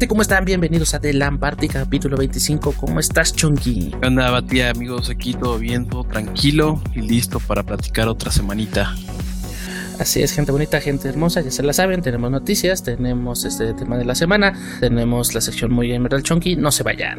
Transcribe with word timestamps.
gente? 0.00 0.08
¿Cómo 0.08 0.22
están? 0.22 0.46
Bienvenidos 0.46 0.94
a 0.94 0.98
The 0.98 1.12
Party 1.38 1.68
capítulo 1.68 2.16
25. 2.16 2.72
¿Cómo 2.72 3.00
estás, 3.00 3.36
Chunky? 3.36 3.92
¿Qué 4.00 4.06
onda, 4.06 4.30
Batía, 4.30 4.70
amigos? 4.70 5.10
Aquí 5.10 5.34
todo 5.34 5.58
bien, 5.58 5.86
todo 5.86 6.04
tranquilo 6.04 6.80
y 6.94 7.02
listo 7.02 7.38
para 7.38 7.64
platicar 7.64 8.08
otra 8.08 8.30
semanita. 8.30 8.94
Así 9.98 10.22
es, 10.22 10.32
gente 10.32 10.52
bonita, 10.52 10.80
gente 10.80 11.06
hermosa, 11.06 11.42
ya 11.42 11.50
se 11.50 11.62
la 11.62 11.74
saben, 11.74 12.00
tenemos 12.00 12.30
noticias, 12.30 12.82
tenemos 12.82 13.44
este 13.44 13.74
tema 13.74 13.98
de 13.98 14.06
la 14.06 14.14
semana, 14.14 14.54
tenemos 14.80 15.34
la 15.34 15.42
sección 15.42 15.70
muy 15.70 15.90
gamer 15.90 16.10
del 16.10 16.22
Chunky, 16.22 16.56
no 16.56 16.72
se 16.72 16.82
vayan. 16.82 17.18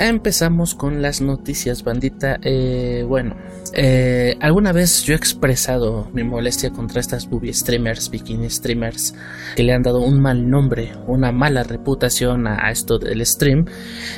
Empezamos 0.00 0.76
con 0.76 1.02
las 1.02 1.20
noticias, 1.20 1.82
bandita. 1.82 2.38
Eh, 2.42 3.04
bueno, 3.08 3.34
eh, 3.74 4.36
alguna 4.40 4.70
vez 4.70 5.02
yo 5.02 5.14
he 5.14 5.16
expresado 5.16 6.08
mi 6.12 6.22
molestia 6.22 6.70
contra 6.70 7.00
estas 7.00 7.28
booby 7.28 7.52
streamers, 7.52 8.08
bikini 8.08 8.48
streamers, 8.48 9.16
que 9.56 9.64
le 9.64 9.72
han 9.72 9.82
dado 9.82 10.00
un 10.00 10.20
mal 10.20 10.48
nombre, 10.48 10.92
una 11.08 11.32
mala 11.32 11.64
reputación 11.64 12.46
a, 12.46 12.70
esto 12.70 13.00
del 13.00 13.26
stream. 13.26 13.64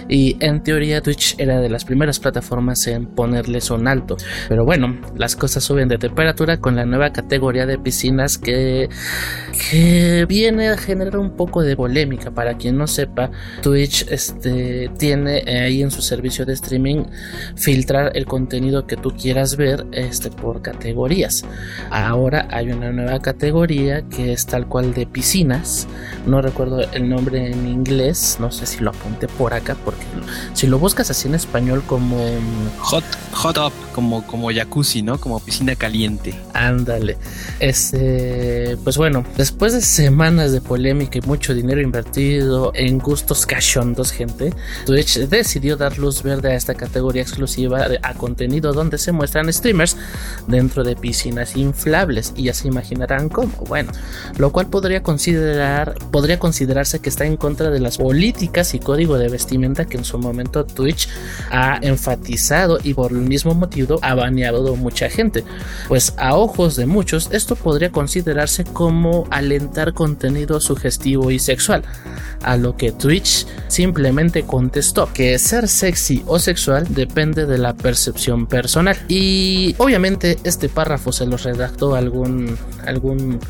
Y 0.07 0.37
en 0.41 0.63
teoría 0.63 1.01
Twitch 1.01 1.35
era 1.39 1.61
de 1.61 1.71
las 1.71 1.87
primeras 1.87 2.21
plataformas 2.21 2.87
en 2.87 3.07
ponerles 3.07 3.71
un 3.71 3.89
alto. 3.89 4.19
Pero 4.51 4.67
bueno, 4.67 5.01
las 5.17 5.35
cosas 5.35 5.65
suben 5.65 5.89
de 5.89 5.97
temperatura 5.97 6.59
con 6.59 6.77
la 6.77 6.85
nueva 6.85 7.11
categoría 7.11 7.65
de 7.65 7.79
piscinas 7.79 8.37
que, 8.37 8.91
viene 10.29 10.69
a 10.69 10.77
generar 10.77 11.17
un 11.17 11.37
poco 11.37 11.63
de 11.63 11.75
polémica. 11.75 12.33
Para 12.33 12.59
quien 12.59 12.77
no 12.77 12.87
sepa, 12.87 13.31
Twitch 13.63 14.07
este, 14.11 14.91
tiene... 14.99 15.43
Eh, 15.47 15.70
en 15.79 15.91
su 15.91 16.03
servicio 16.03 16.45
de 16.45 16.55
streaming 16.55 17.05
filtrar 17.57 18.13
el 18.15 18.27
contenido 18.27 18.87
que 18.87 18.97
tú 18.97 19.13
quieras 19.17 19.57
ver 19.57 19.87
este, 19.93 20.31
por 20.31 20.63
categorías. 20.63 21.45
Ahora 21.91 22.49
hay 22.51 22.71
una 22.71 22.91
nueva 22.93 23.21
categoría 23.21 24.03
que 24.03 24.33
es 24.33 24.47
tal 24.47 24.67
cual 24.67 24.95
de 24.95 25.07
piscinas. 25.07 25.87
No 26.27 26.43
recuerdo 26.43 26.81
el 26.93 27.09
nombre 27.09 27.51
en 27.51 27.67
inglés, 27.67 28.39
no 28.41 28.51
sé 28.51 28.67
si 28.67 28.81
lo 28.81 28.91
apunté 28.91 29.29
por 29.29 29.55
acá, 29.55 29.77
porque 29.85 30.05
si 30.55 30.67
lo 30.67 30.79
buscas 30.79 31.11
así 31.11 31.29
en 31.29 31.35
español 31.35 31.83
como 31.87 32.19
hot, 32.79 33.05
hot 33.33 33.59
up, 33.59 33.73
como, 33.95 34.27
como 34.27 34.51
jacuzzi, 34.53 35.03
¿no? 35.03 35.19
Como 35.19 35.41
piscina 35.41 35.77
caliente. 35.77 36.35
Ándale. 36.53 37.17
Este, 37.59 38.77
pues 38.83 38.97
bueno, 38.97 39.25
después 39.37 39.73
de 39.73 39.81
semanas 39.81 40.53
de 40.53 40.61
polémica 40.61 41.19
y 41.19 41.23
mucho 41.23 41.55
dinero 41.55 41.81
invertido 41.81 42.73
en 42.75 42.99
gustos 42.99 43.47
cachondos, 43.47 44.13
gente, 44.13 44.53
Twitch 44.87 45.19
decidió 45.19 45.60
dar 45.61 45.99
luz 45.99 46.23
verde 46.23 46.53
a 46.53 46.55
esta 46.55 46.75
categoría 46.75 47.23
exclusiva 47.23 47.87
a 48.03 48.15
contenido 48.15 48.73
donde 48.73 48.99
se 48.99 49.13
muestran 49.13 49.53
streamers 49.53 49.97
dentro 50.47 50.85
de 50.85 50.97
piscinas 50.97 51.57
inflables 51.57 52.33
y 52.37 52.45
ya 52.45 52.55
se 52.55 52.69
imaginarán 52.69 53.29
cómo. 53.29 53.53
Bueno, 53.69 53.93
lo 54.39 54.51
cual 54.51 54.69
podría 54.69 55.03
considerar 55.03 55.95
podría 56.11 56.39
considerarse 56.39 57.01
que 57.01 57.09
está 57.09 57.25
en 57.25 57.37
contra 57.37 57.71
de 57.71 57.81
las 57.81 57.99
políticas 57.99 58.75
y 58.75 58.81
código 58.81 59.19
de 59.19 59.29
vestimenta 59.29 59.85
que 59.85 59.97
en 59.97 60.05
su 60.05 60.19
momento 60.19 60.65
Twitch 60.65 61.09
ha 61.51 61.79
enfatizado 61.83 62.79
y 62.83 62.95
por 62.95 63.13
el 63.13 63.19
mismo 63.19 63.55
motivo 63.55 63.99
ha 64.03 64.15
baneado 64.15 64.77
mucha 64.77 65.09
gente. 65.09 65.45
Pues 65.89 66.15
a 66.17 66.37
ojos 66.37 66.77
de 66.77 66.87
muchos 66.87 67.29
esto 67.33 67.57
podría 67.57 67.91
considerarse 67.91 68.65
como 68.65 69.27
alentar 69.31 69.95
contenido 69.95 70.61
sugestivo 70.61 71.31
y 71.31 71.39
sexual, 71.39 71.83
a 72.43 72.57
lo 72.57 72.77
que 72.77 72.93
Twitch 72.93 73.47
simplemente 73.69 74.43
contestó 74.43 75.13
que 75.13 75.35
es 75.35 75.50
ser 75.51 75.67
sexy 75.67 76.23
o 76.27 76.39
sexual 76.39 76.87
depende 76.91 77.45
de 77.45 77.59
la 77.59 77.75
percepción 77.75 78.47
personal. 78.47 78.97
Y 79.09 79.75
obviamente 79.79 80.39
este 80.45 80.69
párrafo 80.69 81.11
se 81.11 81.27
lo 81.27 81.37
redactó 81.37 81.97
algún 81.97 82.57
algún 82.87 83.41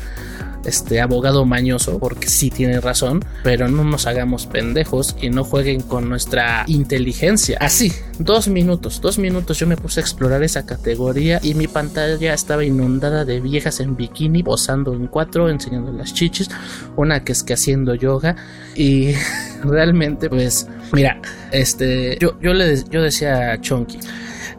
este 0.65 1.01
abogado 1.01 1.45
mañoso, 1.45 1.99
porque 1.99 2.29
sí 2.29 2.49
tiene 2.49 2.79
razón, 2.79 3.23
pero 3.43 3.67
no 3.67 3.83
nos 3.83 4.07
hagamos 4.07 4.45
pendejos 4.45 5.15
y 5.21 5.29
no 5.29 5.43
jueguen 5.43 5.81
con 5.81 6.09
nuestra 6.09 6.63
inteligencia. 6.67 7.57
Así, 7.59 7.91
dos 8.19 8.47
minutos, 8.47 9.01
dos 9.01 9.17
minutos 9.17 9.59
yo 9.59 9.67
me 9.67 9.77
puse 9.77 9.99
a 9.99 10.03
explorar 10.03 10.43
esa 10.43 10.65
categoría 10.65 11.39
y 11.41 11.53
mi 11.53 11.67
pantalla 11.67 12.33
estaba 12.33 12.63
inundada 12.63 13.25
de 13.25 13.39
viejas 13.39 13.79
en 13.79 13.95
bikini, 13.95 14.43
posando 14.43 14.93
en 14.93 15.07
cuatro, 15.07 15.49
enseñando 15.49 15.91
las 15.91 16.13
chichis, 16.13 16.49
una 16.95 17.23
que 17.23 17.31
es 17.31 17.43
que 17.43 17.53
haciendo 17.53 17.95
yoga 17.95 18.35
y 18.75 19.13
realmente 19.63 20.29
pues 20.29 20.67
mira, 20.93 21.21
este 21.51 22.17
yo, 22.19 22.39
yo 22.39 22.53
le 22.53 22.83
yo 22.89 23.01
decía 23.01 23.51
a 23.51 23.61
Chonky 23.61 23.99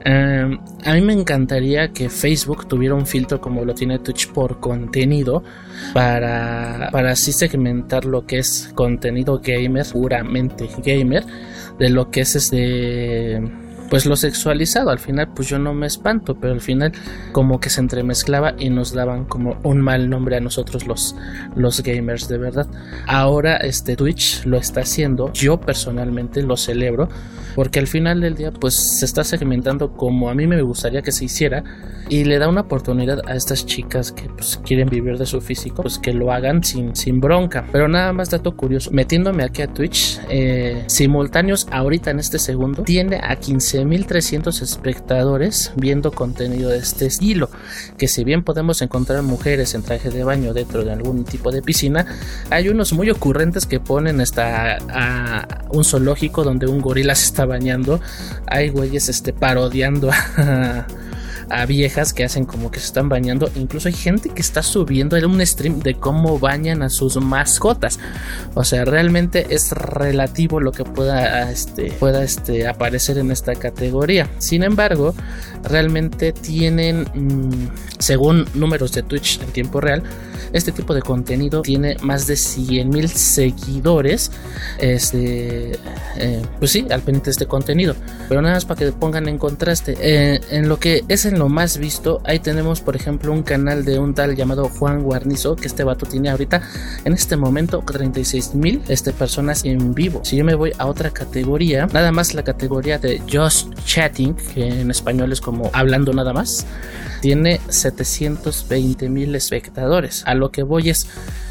Em, 0.04 0.58
a 0.84 0.94
mí 0.94 1.00
me 1.00 1.12
encantaría 1.12 1.92
que 1.92 2.08
Facebook 2.08 2.66
tuviera 2.66 2.94
un 2.94 3.06
filtro 3.06 3.40
como 3.40 3.64
lo 3.64 3.72
tiene 3.72 4.00
Twitch 4.00 4.32
por 4.32 4.58
contenido 4.58 5.44
para, 5.92 6.88
para 6.92 7.12
así 7.12 7.32
segmentar 7.32 8.04
lo 8.04 8.26
que 8.26 8.38
es 8.38 8.70
contenido 8.74 9.40
gamer, 9.42 9.86
puramente 9.92 10.68
gamer, 10.84 11.24
de 11.78 11.90
lo 11.90 12.10
que 12.10 12.20
es 12.20 12.36
este 12.36 13.40
pues 13.92 14.06
lo 14.06 14.16
sexualizado. 14.16 14.88
Al 14.88 14.98
final, 14.98 15.28
pues 15.34 15.48
yo 15.48 15.58
no 15.58 15.74
me 15.74 15.86
espanto, 15.86 16.34
pero 16.40 16.54
al 16.54 16.62
final 16.62 16.92
como 17.32 17.60
que 17.60 17.68
se 17.68 17.82
entremezclaba 17.82 18.54
y 18.58 18.70
nos 18.70 18.94
daban 18.94 19.26
como 19.26 19.58
un 19.64 19.82
mal 19.82 20.08
nombre 20.08 20.34
a 20.34 20.40
nosotros 20.40 20.86
los, 20.86 21.14
los 21.56 21.82
gamers 21.82 22.26
de 22.26 22.38
verdad. 22.38 22.66
Ahora 23.06 23.58
este 23.58 23.94
Twitch 23.94 24.46
lo 24.46 24.56
está 24.56 24.80
haciendo, 24.80 25.30
yo 25.34 25.60
personalmente 25.60 26.42
lo 26.42 26.56
celebro, 26.56 27.10
porque 27.54 27.80
al 27.80 27.86
final 27.86 28.22
del 28.22 28.34
día 28.34 28.50
pues 28.50 28.72
se 28.72 29.04
está 29.04 29.24
segmentando 29.24 29.92
como 29.92 30.30
a 30.30 30.34
mí 30.34 30.46
me 30.46 30.62
gustaría 30.62 31.02
que 31.02 31.12
se 31.12 31.26
hiciera 31.26 31.62
y 32.12 32.24
le 32.24 32.38
da 32.38 32.46
una 32.46 32.60
oportunidad 32.60 33.20
a 33.26 33.34
estas 33.34 33.64
chicas 33.64 34.12
que 34.12 34.28
pues 34.28 34.60
quieren 34.66 34.90
vivir 34.90 35.16
de 35.16 35.24
su 35.24 35.40
físico, 35.40 35.80
pues 35.80 35.98
que 35.98 36.12
lo 36.12 36.30
hagan 36.30 36.62
sin, 36.62 36.94
sin 36.94 37.22
bronca. 37.22 37.64
Pero 37.72 37.88
nada 37.88 38.12
más 38.12 38.28
dato 38.28 38.54
curioso, 38.54 38.90
metiéndome 38.90 39.44
aquí 39.44 39.62
a 39.62 39.66
Twitch, 39.66 40.20
eh, 40.28 40.84
simultáneos 40.88 41.66
ahorita 41.70 42.10
en 42.10 42.18
este 42.18 42.38
segundo, 42.38 42.82
tiene 42.82 43.18
a 43.22 43.36
15 43.36 43.86
1300 43.86 44.60
espectadores 44.60 45.72
viendo 45.76 46.12
contenido 46.12 46.68
de 46.68 46.76
este 46.76 47.06
estilo, 47.06 47.48
que 47.96 48.08
si 48.08 48.24
bien 48.24 48.44
podemos 48.44 48.82
encontrar 48.82 49.22
mujeres 49.22 49.74
en 49.74 49.82
traje 49.82 50.10
de 50.10 50.22
baño 50.22 50.52
dentro 50.52 50.84
de 50.84 50.92
algún 50.92 51.24
tipo 51.24 51.50
de 51.50 51.62
piscina, 51.62 52.04
hay 52.50 52.68
unos 52.68 52.92
muy 52.92 53.08
ocurrentes 53.08 53.64
que 53.64 53.80
ponen 53.80 54.20
hasta 54.20 54.76
a 54.90 55.64
un 55.70 55.82
zoológico 55.82 56.44
donde 56.44 56.66
un 56.66 56.82
gorila 56.82 57.14
se 57.14 57.24
está 57.24 57.46
bañando, 57.46 58.02
hay 58.46 58.68
güeyes 58.68 59.08
este, 59.08 59.32
parodiando 59.32 60.10
a 60.36 60.86
viejas 61.66 62.12
que 62.12 62.24
hacen 62.24 62.44
como 62.44 62.70
que 62.70 62.80
se 62.80 62.86
están 62.86 63.08
bañando. 63.08 63.50
Incluso 63.54 63.88
hay 63.88 63.94
gente 63.94 64.30
que 64.30 64.40
está 64.40 64.62
subiendo 64.62 65.16
en 65.16 65.26
un 65.26 65.44
stream 65.46 65.80
de 65.80 65.94
cómo 65.94 66.38
bañan 66.38 66.82
a 66.82 66.88
sus 66.88 67.16
mascotas. 67.16 67.98
O 68.54 68.64
sea, 68.64 68.84
realmente 68.84 69.46
es 69.50 69.72
relativo 69.72 70.60
lo 70.60 70.72
que 70.72 70.84
pueda, 70.84 71.50
este, 71.50 71.92
pueda 71.92 72.24
este, 72.24 72.66
aparecer 72.66 73.18
en 73.18 73.30
esta 73.30 73.54
categoría. 73.54 74.28
Sin 74.38 74.62
embargo, 74.62 75.14
realmente 75.62 76.32
tienen, 76.32 77.02
mm, 77.14 77.68
según 77.98 78.46
números 78.54 78.92
de 78.92 79.02
Twitch 79.02 79.40
en 79.40 79.52
tiempo 79.52 79.80
real, 79.80 80.02
este 80.52 80.72
tipo 80.72 80.94
de 80.94 81.00
contenido 81.00 81.62
tiene 81.62 81.96
más 82.02 82.26
de 82.26 82.36
100 82.36 82.88
mil 82.88 83.08
seguidores. 83.08 84.30
Este, 84.78 85.72
eh, 86.16 86.42
pues 86.58 86.70
sí, 86.70 86.86
al 86.90 87.00
pendiente 87.00 87.26
de 87.26 87.30
este 87.32 87.46
contenido. 87.46 87.94
Pero 88.28 88.42
nada 88.42 88.54
más 88.54 88.64
para 88.64 88.78
que 88.78 88.92
pongan 88.92 89.28
en 89.28 89.38
contraste. 89.38 89.96
Eh, 90.00 90.40
en 90.50 90.68
lo 90.68 90.78
que 90.78 91.04
es 91.08 91.24
en 91.24 91.38
más 91.48 91.78
visto, 91.78 92.20
ahí 92.24 92.38
tenemos, 92.38 92.80
por 92.80 92.96
ejemplo, 92.96 93.32
un 93.32 93.42
canal 93.42 93.84
de 93.84 93.98
un 93.98 94.14
tal 94.14 94.34
llamado 94.36 94.68
Juan 94.68 95.02
Guarnizo, 95.02 95.56
que 95.56 95.66
este 95.66 95.84
vato 95.84 96.06
tiene 96.06 96.30
ahorita 96.30 96.62
en 97.04 97.12
este 97.12 97.36
momento 97.36 97.82
36 97.84 98.54
mil 98.54 98.82
este, 98.88 99.12
personas 99.12 99.64
en 99.64 99.94
vivo. 99.94 100.24
Si 100.24 100.36
yo 100.36 100.44
me 100.44 100.54
voy 100.54 100.72
a 100.78 100.86
otra 100.86 101.10
categoría, 101.10 101.86
nada 101.86 102.12
más 102.12 102.34
la 102.34 102.42
categoría 102.42 102.98
de 102.98 103.22
Just 103.30 103.74
Chatting, 103.84 104.34
que 104.54 104.68
en 104.68 104.90
español 104.90 105.32
es 105.32 105.40
como 105.40 105.70
hablando 105.72 106.12
nada 106.12 106.32
más 106.32 106.66
tiene 107.22 107.60
720 107.68 109.08
mil 109.08 109.34
espectadores. 109.36 110.24
A 110.26 110.34
lo 110.34 110.50
que 110.50 110.64
voy 110.64 110.90
es, 110.90 111.06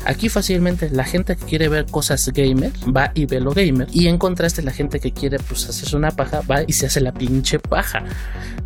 aquí 0.06 0.28
fácilmente 0.28 0.90
la 0.90 1.06
gente 1.06 1.38
que 1.38 1.46
quiere 1.46 1.70
ver 1.70 1.86
cosas 1.86 2.28
gamer 2.34 2.74
va 2.96 3.12
y 3.16 3.26
ve 3.26 3.40
lo 3.40 3.54
gamer. 3.54 3.88
Y 3.92 4.08
en 4.08 4.18
contraste 4.18 4.62
la 4.64 4.72
gente 4.72 5.00
que 5.00 5.14
quiere 5.14 5.40
pues 5.40 5.68
hacerse 5.70 5.96
una 5.96 6.12
paja 6.12 6.42
va 6.42 6.64
y 6.68 6.74
se 6.74 6.88
hace 6.88 7.00
la 7.00 7.14
pinche 7.14 7.58
paja. 7.58 8.04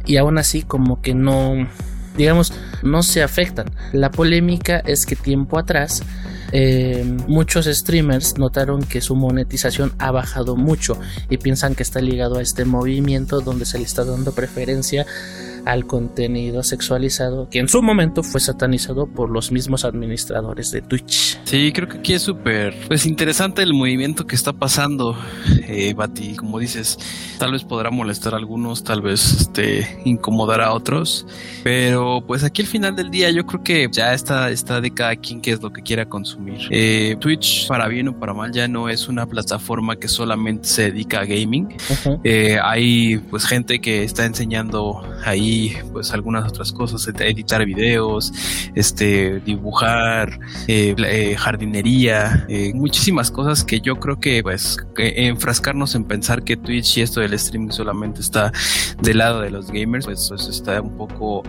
Y 0.05 0.17
aún 0.17 0.39
así 0.39 0.63
como 0.63 1.01
que 1.01 1.13
no, 1.15 1.67
digamos, 2.17 2.53
no 2.83 3.03
se 3.03 3.23
afectan. 3.23 3.67
La 3.93 4.11
polémica 4.11 4.79
es 4.85 5.05
que 5.05 5.15
tiempo 5.15 5.57
atrás 5.57 6.03
eh, 6.51 7.03
muchos 7.27 7.65
streamers 7.65 8.37
notaron 8.37 8.83
que 8.83 9.01
su 9.01 9.15
monetización 9.15 9.93
ha 9.99 10.11
bajado 10.11 10.55
mucho 10.55 10.97
y 11.29 11.37
piensan 11.37 11.75
que 11.75 11.83
está 11.83 11.99
ligado 12.01 12.37
a 12.37 12.41
este 12.41 12.65
movimiento 12.65 13.41
donde 13.41 13.65
se 13.65 13.77
le 13.77 13.83
está 13.83 14.05
dando 14.05 14.31
preferencia 14.31 15.05
al 15.65 15.85
contenido 15.85 16.63
sexualizado 16.63 17.49
que 17.49 17.59
en 17.59 17.67
su 17.67 17.81
momento 17.81 18.23
fue 18.23 18.39
satanizado 18.39 19.07
por 19.07 19.29
los 19.29 19.51
mismos 19.51 19.85
administradores 19.85 20.71
de 20.71 20.81
Twitch. 20.81 21.39
Sí, 21.43 21.71
creo 21.73 21.87
que 21.87 21.97
aquí 21.97 22.13
es 22.13 22.21
súper 22.21 22.75
pues 22.87 23.05
interesante 23.05 23.61
el 23.61 23.73
movimiento 23.73 24.25
que 24.25 24.35
está 24.35 24.53
pasando, 24.53 25.17
eh, 25.67 25.93
Bati. 25.93 26.35
Como 26.35 26.59
dices, 26.59 26.97
tal 27.39 27.51
vez 27.51 27.63
podrá 27.63 27.91
molestar 27.91 28.33
a 28.33 28.37
algunos, 28.37 28.83
tal 28.83 29.01
vez 29.01 29.41
este, 29.41 30.01
incomodar 30.05 30.61
a 30.61 30.73
otros, 30.73 31.25
pero 31.63 32.23
pues 32.25 32.43
aquí 32.43 32.61
al 32.61 32.67
final 32.67 32.95
del 32.95 33.09
día 33.09 33.29
yo 33.31 33.45
creo 33.45 33.63
que 33.63 33.87
ya 33.91 34.13
está, 34.13 34.49
está 34.49 34.81
de 34.81 34.91
cada 34.91 35.15
quien 35.15 35.41
que 35.41 35.51
es 35.51 35.61
lo 35.61 35.71
que 35.71 35.81
quiera 35.81 36.05
consumir. 36.05 36.59
Eh, 36.69 37.15
Twitch, 37.19 37.67
para 37.67 37.87
bien 37.87 38.07
o 38.09 38.19
para 38.19 38.33
mal, 38.33 38.51
ya 38.51 38.67
no 38.67 38.89
es 38.89 39.07
una 39.07 39.25
plataforma 39.25 39.95
que 39.95 40.07
solamente 40.07 40.67
se 40.67 40.91
dedica 40.91 41.21
a 41.21 41.25
gaming. 41.25 41.75
Eh, 42.23 42.57
hay 42.61 43.17
pues 43.17 43.45
gente 43.45 43.79
que 43.79 44.03
está 44.03 44.25
enseñando 44.25 45.01
ahí 45.23 45.54
pues 45.91 46.11
algunas 46.11 46.47
otras 46.47 46.71
cosas, 46.71 47.07
editar 47.07 47.65
videos, 47.65 48.31
este, 48.75 49.39
dibujar, 49.39 50.39
eh, 50.67 50.95
eh, 50.97 51.35
jardinería, 51.37 52.47
muchísimas 52.73 53.31
cosas 53.31 53.63
que 53.63 53.79
yo 53.81 53.95
creo 53.97 54.19
que 54.19 54.41
pues 54.43 54.77
enfrascarnos 54.97 55.95
en 55.95 56.03
pensar 56.05 56.43
que 56.43 56.57
Twitch 56.57 56.97
y 56.97 57.01
esto 57.01 57.21
del 57.21 57.33
streaming 57.33 57.71
solamente 57.71 58.21
está 58.21 58.51
del 59.01 59.17
lado 59.17 59.41
de 59.41 59.49
los 59.49 59.71
gamers, 59.71 60.05
pues, 60.05 60.27
pues 60.29 60.47
está 60.47 60.81
un 60.81 60.97
poco 60.97 61.43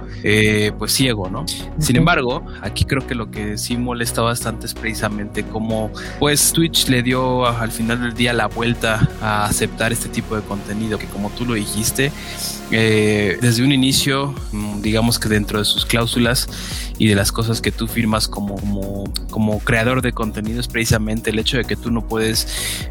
pues 0.79 0.93
ciego, 0.93 1.29
¿no? 1.31 1.45
Sin 1.79 1.97
embargo, 1.97 2.45
aquí 2.63 2.85
creo 2.85 3.07
que 3.07 3.15
lo 3.15 3.31
que 3.31 3.59
sí 3.59 3.77
molesta 3.77 4.23
bastante 4.23 4.67
es 4.67 4.75
precisamente 4.75 5.45
como 5.45 5.91
pues 6.19 6.53
Twitch 6.53 6.89
le 6.89 7.03
dio 7.03 7.47
al 7.47 7.71
final 7.71 8.01
del 8.01 8.15
día 8.15 8.33
la 8.33 8.47
vuelta 8.47 9.09
a 9.21 9.45
aceptar 9.45 9.93
este 9.93 10.09
tipo 10.09 10.37
de 10.37 10.43
contenido 10.43 10.99
que 10.99 11.07
como 11.07 11.31
tú 11.31 11.45
lo 11.45 11.55
dijiste, 11.55 12.13
eh, 12.71 13.39
desde 13.41 13.63
un 13.63 13.73
inicio, 13.73 13.96
mm, 14.53 14.83
digamos 14.83 15.19
que 15.19 15.29
dentro 15.29 15.59
de 15.59 15.65
sus 15.65 15.87
cláusulas 15.87 16.49
y 16.99 17.09
de 17.09 17.15
las 17.15 17.33
cosas 17.33 17.61
que 17.61 17.73
tú 17.73 17.87
firmas 17.87 18.29
como, 18.29 18.57
como, 19.31 19.59
creador 19.61 20.03
de 20.03 20.13
contenido 20.13 20.61
es 20.61 20.69
precisamente 20.69 21.31
el 21.31 21.39
hecho 21.39 21.57
de 21.57 21.65
que 21.65 21.77
tú 21.77 21.91
no 21.91 22.07
puedes 22.07 22.47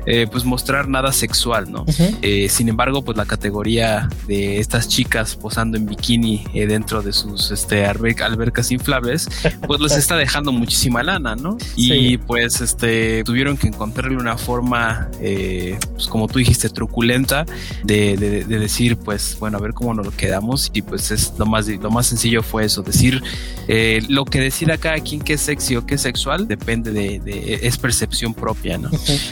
eh, 0.05 0.27
pues 0.31 0.43
mostrar 0.45 0.87
nada 0.87 1.11
sexual, 1.11 1.71
¿no? 1.71 1.85
Eh, 2.21 2.49
sin 2.49 2.69
embargo, 2.69 3.03
pues 3.03 3.17
la 3.17 3.25
categoría 3.25 4.09
de 4.27 4.59
estas 4.59 4.87
chicas 4.87 5.35
posando 5.35 5.77
en 5.77 5.85
bikini 5.85 6.45
dentro 6.53 7.01
de 7.01 7.13
sus 7.13 7.51
este, 7.51 7.85
albercas 7.85 8.71
inflables, 8.71 9.27
pues 9.67 9.79
les 9.79 9.97
está 9.97 10.15
dejando 10.15 10.51
muchísima 10.51 11.03
lana, 11.03 11.35
¿no? 11.35 11.57
Y 11.75 12.17
pues 12.17 12.61
este 12.61 13.23
tuvieron 13.23 13.57
que 13.57 13.67
encontrarle 13.67 14.17
una 14.17 14.37
forma, 14.37 15.09
pues 15.19 16.07
como 16.07 16.27
tú 16.27 16.39
dijiste, 16.39 16.69
truculenta 16.69 17.45
de, 17.83 18.17
de, 18.17 18.43
de 18.45 18.59
decir, 18.59 18.97
pues 18.97 19.37
bueno, 19.39 19.57
a 19.57 19.61
ver 19.61 19.73
cómo 19.73 19.93
nos 19.93 20.05
lo 20.05 20.11
quedamos 20.11 20.71
y 20.73 20.81
pues 20.81 21.11
es 21.11 21.33
lo 21.37 21.45
más, 21.45 21.67
lo 21.67 21.91
más 21.91 22.07
sencillo 22.07 22.43
fue 22.43 22.65
eso, 22.65 22.81
decir 22.81 23.23
eh, 23.67 23.94
lo 24.07 24.25
que 24.25 24.39
decida 24.39 24.77
cada 24.77 24.99
quien 24.99 25.21
que 25.21 25.33
es 25.33 25.41
sexy 25.41 25.75
o 25.75 25.85
que 25.85 25.95
es 25.95 26.01
sexual 26.01 26.47
depende 26.47 26.91
de, 26.91 27.59
es 27.63 27.77
percepción 27.77 28.33
propia, 28.33 28.77
¿no? 28.77 28.89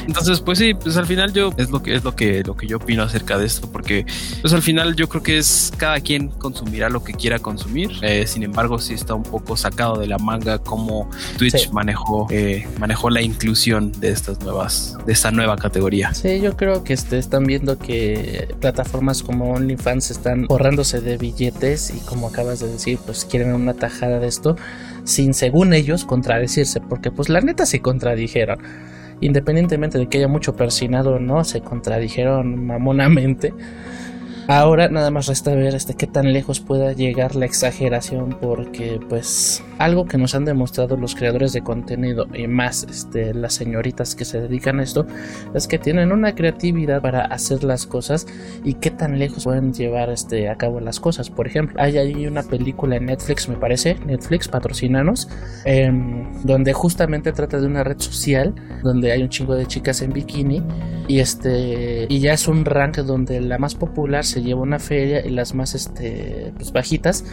Entonces 0.07 0.39
pues 0.39 0.59
sí, 0.59 0.73
pues 0.73 0.97
al 0.97 1.05
final 1.05 1.33
yo 1.33 1.51
es 1.57 1.69
lo 1.69 1.81
que 1.81 1.95
es 1.95 2.03
lo 2.03 2.15
que 2.15 2.43
lo 2.43 2.55
que 2.55 2.67
yo 2.67 2.77
opino 2.77 3.03
acerca 3.03 3.37
de 3.37 3.45
esto 3.45 3.71
porque 3.71 4.05
pues 4.41 4.53
al 4.53 4.61
final 4.61 4.95
yo 4.95 5.07
creo 5.09 5.23
que 5.23 5.37
es 5.37 5.71
cada 5.77 5.99
quien 5.99 6.29
consumirá 6.29 6.89
lo 6.89 7.03
que 7.03 7.13
quiera 7.13 7.39
consumir, 7.39 7.91
eh, 8.01 8.25
sin 8.27 8.43
embargo 8.43 8.79
sí 8.79 8.93
está 8.93 9.13
un 9.13 9.23
poco 9.23 9.57
sacado 9.57 9.97
de 9.97 10.07
la 10.07 10.17
manga 10.17 10.59
como 10.59 11.09
Twitch 11.37 11.69
manejó 11.71 12.27
eh, 12.29 12.67
manejó 12.79 13.09
la 13.09 13.21
inclusión 13.21 13.91
de 13.99 14.11
estas 14.11 14.41
nuevas 14.41 14.97
de 15.05 15.13
esta 15.13 15.31
nueva 15.31 15.57
categoría. 15.57 16.13
Sí, 16.13 16.39
yo 16.41 16.55
creo 16.55 16.83
que 16.83 16.93
este, 16.93 17.17
están 17.17 17.45
viendo 17.45 17.77
que 17.77 18.53
plataformas 18.59 19.23
como 19.23 19.53
OnlyFans 19.53 20.11
están 20.11 20.45
borrándose 20.47 21.01
de 21.01 21.17
billetes 21.17 21.93
y 21.95 21.99
como 21.99 22.27
acabas 22.27 22.59
de 22.59 22.67
decir, 22.67 22.99
pues 23.05 23.25
quieren 23.25 23.53
una 23.53 23.73
tajada 23.73 24.19
de 24.19 24.27
esto 24.27 24.52
sin, 25.03 25.33
según 25.33 25.73
ellos, 25.73 26.05
contradecirse, 26.05 26.81
porque 26.81 27.11
pues 27.11 27.29
la 27.29 27.41
neta 27.41 27.65
se 27.65 27.81
contradijeron. 27.81 28.59
Independientemente 29.21 29.97
de 29.97 30.07
que 30.07 30.17
haya 30.17 30.27
mucho 30.27 30.55
persinado 30.55 31.15
o 31.15 31.19
no, 31.19 31.43
se 31.43 31.61
contradijeron 31.61 32.65
mamonamente. 32.65 33.53
Ahora 34.47 34.89
nada 34.89 35.09
más 35.09 35.27
resta 35.27 35.55
ver 35.55 35.73
este 35.73 35.93
qué 35.93 36.05
tan 36.05 36.33
lejos 36.33 36.59
pueda 36.59 36.91
llegar 36.91 37.35
la 37.35 37.45
exageración 37.45 38.37
porque 38.41 38.99
pues 39.07 39.63
algo 39.77 40.05
que 40.05 40.17
nos 40.17 40.35
han 40.35 40.43
demostrado 40.43 40.97
los 40.97 41.15
creadores 41.15 41.53
de 41.53 41.61
contenido 41.61 42.27
y 42.33 42.47
más 42.47 42.83
este, 42.83 43.33
las 43.33 43.53
señoritas 43.53 44.15
que 44.15 44.25
se 44.25 44.41
dedican 44.41 44.81
a 44.81 44.83
esto 44.83 45.07
es 45.53 45.67
que 45.67 45.79
tienen 45.79 46.11
una 46.11 46.35
creatividad 46.35 47.01
para 47.01 47.21
hacer 47.25 47.63
las 47.63 47.85
cosas 47.85 48.27
y 48.65 48.73
qué 48.75 48.91
tan 48.91 49.17
lejos 49.17 49.45
pueden 49.45 49.73
llevar 49.73 50.09
este, 50.09 50.49
a 50.49 50.57
cabo 50.57 50.81
las 50.81 50.99
cosas. 50.99 51.29
Por 51.29 51.47
ejemplo, 51.47 51.81
hay 51.81 51.97
ahí 51.97 52.27
una 52.27 52.43
película 52.43 52.97
en 52.97 53.05
Netflix 53.05 53.47
me 53.47 53.55
parece, 53.55 53.95
Netflix 54.05 54.49
patrocinanos, 54.49 55.29
em, 55.63 56.43
donde 56.43 56.73
justamente 56.73 57.31
trata 57.31 57.61
de 57.61 57.67
una 57.67 57.85
red 57.85 57.99
social 57.99 58.53
donde 58.83 59.13
hay 59.13 59.23
un 59.23 59.29
chingo 59.29 59.55
de 59.55 59.65
chicas 59.67 60.01
en 60.01 60.11
bikini 60.11 60.61
y 61.07 61.19
este 61.19 62.05
y 62.09 62.19
ya 62.19 62.33
es 62.33 62.47
un 62.47 62.65
rank 62.65 62.97
donde 62.97 63.39
la 63.41 63.57
más 63.57 63.75
popular 63.75 64.25
se 64.33 64.41
lleva 64.41 64.61
una 64.61 64.79
feria 64.79 65.25
y 65.25 65.29
las 65.29 65.53
más 65.53 65.75
este, 65.75 66.51
pues, 66.57 66.71
bajitas 66.71 67.23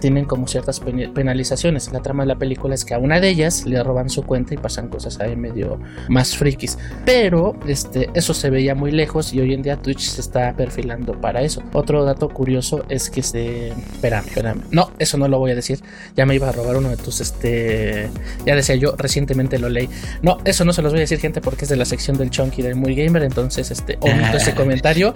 tienen 0.00 0.24
como 0.24 0.48
ciertas 0.48 0.80
penalizaciones. 1.14 1.92
La 1.92 2.00
trama 2.00 2.24
de 2.24 2.28
la 2.28 2.38
película 2.38 2.74
es 2.74 2.84
que 2.84 2.94
a 2.94 2.98
una 2.98 3.20
de 3.20 3.28
ellas 3.28 3.66
le 3.66 3.82
roban 3.82 4.08
su 4.08 4.24
cuenta 4.24 4.54
y 4.54 4.56
pasan 4.56 4.88
cosas 4.88 5.20
ahí 5.20 5.36
medio 5.36 5.78
más 6.08 6.36
frikis. 6.36 6.78
Pero 7.04 7.54
este, 7.66 8.10
eso 8.14 8.34
se 8.34 8.50
veía 8.50 8.74
muy 8.74 8.90
lejos 8.90 9.32
y 9.32 9.40
hoy 9.40 9.54
en 9.54 9.62
día 9.62 9.76
Twitch 9.76 10.00
se 10.00 10.20
está 10.20 10.54
perfilando 10.56 11.20
para 11.20 11.42
eso. 11.42 11.62
Otro 11.72 12.04
dato 12.04 12.28
curioso 12.30 12.84
es 12.88 13.10
que 13.10 13.20
este. 13.20 13.68
Espérame, 13.68 14.26
espérame. 14.26 14.62
No, 14.70 14.90
eso 14.98 15.18
no 15.18 15.28
lo 15.28 15.38
voy 15.38 15.52
a 15.52 15.54
decir. 15.54 15.80
Ya 16.16 16.26
me 16.26 16.34
iba 16.34 16.48
a 16.48 16.52
robar 16.52 16.76
uno 16.76 16.88
de 16.88 16.96
tus. 16.96 17.20
Este. 17.20 18.08
Ya 18.46 18.56
decía 18.56 18.76
yo, 18.76 18.96
recientemente 18.96 19.58
lo 19.58 19.68
leí. 19.68 19.88
No, 20.22 20.38
eso 20.44 20.64
no 20.64 20.72
se 20.72 20.82
los 20.82 20.92
voy 20.92 21.00
a 21.00 21.02
decir, 21.02 21.20
gente, 21.20 21.40
porque 21.40 21.66
es 21.66 21.68
de 21.68 21.76
la 21.76 21.84
sección 21.84 22.16
del 22.16 22.30
Chunky 22.30 22.62
del 22.62 22.74
Muy 22.74 22.94
Gamer. 22.94 23.22
Entonces, 23.22 23.70
este, 23.70 23.98
omito 24.00 24.38
ese 24.38 24.54
comentario. 24.60 25.14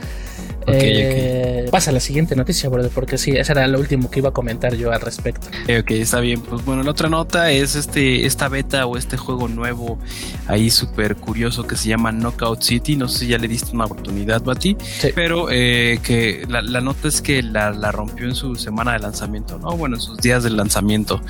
Eh, 0.66 1.68
pasa 1.70 1.92
la 1.92 2.00
siguiente 2.00 2.36
noticia, 2.36 2.70
porque 2.70 3.18
sí, 3.18 3.32
esa 3.32 3.52
era 3.52 3.66
lo 3.66 3.78
último 3.78 4.10
que 4.10 4.20
iba 4.20 4.30
a 4.30 4.32
comentar 4.32 4.74
yo 4.74 4.92
al 4.92 5.00
respecto. 5.00 5.48
ok, 5.48 5.90
está 5.90 6.20
bien. 6.20 6.40
Pues 6.40 6.64
bueno, 6.64 6.82
la 6.82 6.90
otra 6.90 7.08
nota 7.08 7.50
es 7.50 7.74
este 7.74 8.26
esta 8.26 8.48
beta 8.48 8.86
o 8.86 8.96
este 8.96 9.16
juego 9.16 9.48
nuevo 9.48 9.98
ahí 10.46 10.70
súper 10.70 11.16
curioso 11.16 11.66
que 11.66 11.76
se 11.76 11.88
llama 11.88 12.12
Knockout 12.12 12.62
City. 12.62 12.96
No 12.96 13.08
sé 13.08 13.20
si 13.20 13.26
ya 13.28 13.38
le 13.38 13.48
diste 13.48 13.74
una 13.74 13.86
oportunidad, 13.86 14.42
Bati, 14.42 14.76
sí. 14.80 15.08
pero 15.14 15.48
eh, 15.50 15.98
que 16.02 16.46
la, 16.48 16.62
nota 16.80 17.08
es 17.08 17.20
que 17.20 17.42
la, 17.42 17.72
rompió 17.92 18.26
en 18.26 18.34
su 18.34 18.54
semana 18.56 18.92
de 18.92 19.00
lanzamiento, 19.00 19.58
¿no? 19.58 19.76
Bueno, 19.76 19.96
en 19.96 20.02
sus 20.02 20.18
días 20.18 20.44
de 20.44 20.50
lanzamiento, 20.50 21.20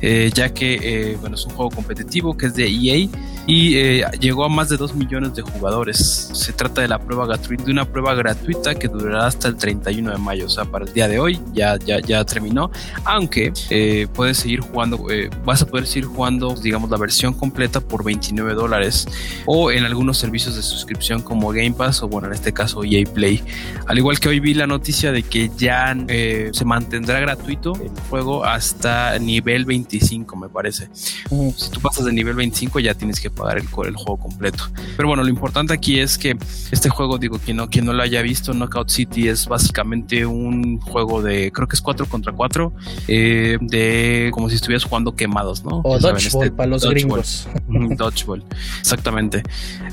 eh, 0.00 0.30
ya 0.34 0.52
que, 0.52 1.16
bueno, 1.20 1.36
es 1.36 1.44
un 1.46 1.52
juego 1.52 1.70
competitivo 1.70 2.36
que 2.36 2.46
es 2.46 2.54
de 2.54 2.66
EA 2.66 3.08
y 3.46 4.02
llegó 4.18 4.44
a 4.44 4.48
más 4.48 4.68
de 4.68 4.76
2 4.76 4.94
millones 4.94 5.34
de 5.34 5.42
jugadores. 5.42 6.30
Se 6.32 6.52
trata 6.52 6.80
de 6.82 6.88
la 6.88 6.98
prueba 6.98 7.26
gratuita, 7.26 7.64
de 7.64 7.72
una 7.72 7.84
prueba 7.84 8.14
gratuita 8.14 8.74
que 8.80 8.88
durará 8.88 9.26
hasta 9.26 9.46
el 9.46 9.56
31 9.56 10.10
de 10.10 10.18
mayo, 10.18 10.46
o 10.46 10.48
sea, 10.48 10.64
para 10.64 10.84
el 10.84 10.92
día 10.92 11.06
de 11.06 11.20
hoy 11.20 11.40
ya, 11.52 11.76
ya, 11.76 12.00
ya 12.00 12.24
terminó, 12.24 12.72
aunque 13.04 13.52
eh, 13.70 14.08
puedes 14.12 14.38
seguir 14.38 14.58
jugando, 14.58 15.08
eh, 15.10 15.30
vas 15.44 15.62
a 15.62 15.66
poder 15.66 15.86
seguir 15.86 16.06
jugando, 16.06 16.56
digamos, 16.56 16.90
la 16.90 16.96
versión 16.96 17.34
completa 17.34 17.80
por 17.80 18.02
29 18.02 18.54
dólares 18.54 19.06
o 19.46 19.70
en 19.70 19.84
algunos 19.84 20.18
servicios 20.18 20.56
de 20.56 20.62
suscripción 20.62 21.22
como 21.22 21.50
Game 21.50 21.72
Pass 21.72 22.02
o 22.02 22.08
bueno, 22.08 22.26
en 22.26 22.34
este 22.34 22.52
caso 22.52 22.82
EA 22.82 23.04
Play. 23.12 23.42
Al 23.86 23.98
igual 23.98 24.18
que 24.18 24.28
hoy 24.28 24.40
vi 24.40 24.54
la 24.54 24.66
noticia 24.66 25.12
de 25.12 25.22
que 25.22 25.50
ya 25.56 25.94
eh, 26.08 26.50
se 26.52 26.64
mantendrá 26.64 27.20
gratuito 27.20 27.74
el 27.74 27.90
juego 28.08 28.44
hasta 28.44 29.18
nivel 29.18 29.66
25, 29.66 30.36
me 30.36 30.48
parece. 30.48 30.88
Si 30.94 31.70
tú 31.70 31.80
pasas 31.80 32.06
de 32.06 32.12
nivel 32.12 32.34
25 32.34 32.80
ya 32.80 32.94
tienes 32.94 33.20
que 33.20 33.30
pagar 33.30 33.58
el, 33.58 33.64
el 33.64 33.96
juego 33.96 34.16
completo. 34.16 34.64
Pero 34.96 35.08
bueno, 35.08 35.22
lo 35.22 35.28
importante 35.28 35.74
aquí 35.74 36.00
es 36.00 36.16
que 36.16 36.36
este 36.70 36.88
juego, 36.88 37.18
digo, 37.18 37.38
quien 37.38 37.58
no, 37.58 37.68
quien 37.68 37.84
no 37.84 37.92
lo 37.92 38.02
haya 38.02 38.22
visto, 38.22 38.54
no 38.54 38.69
Knockout 38.70 38.88
City 38.88 39.28
es 39.28 39.46
básicamente 39.46 40.24
un 40.24 40.80
juego 40.80 41.22
de, 41.22 41.50
creo 41.52 41.66
que 41.66 41.74
es 41.74 41.82
4 41.82 42.06
contra 42.06 42.32
4, 42.32 42.72
eh, 43.08 43.58
de 43.60 44.30
como 44.32 44.48
si 44.48 44.54
estuvieras 44.54 44.84
jugando 44.84 45.14
quemados, 45.14 45.64
¿no? 45.64 45.80
O 45.84 45.98
Dodgeball 45.98 46.44
este, 46.44 46.50
para 46.52 46.68
los 46.68 46.88
gringos. 46.88 47.48
Dodgeball, 47.68 48.44
exactamente. 48.78 49.42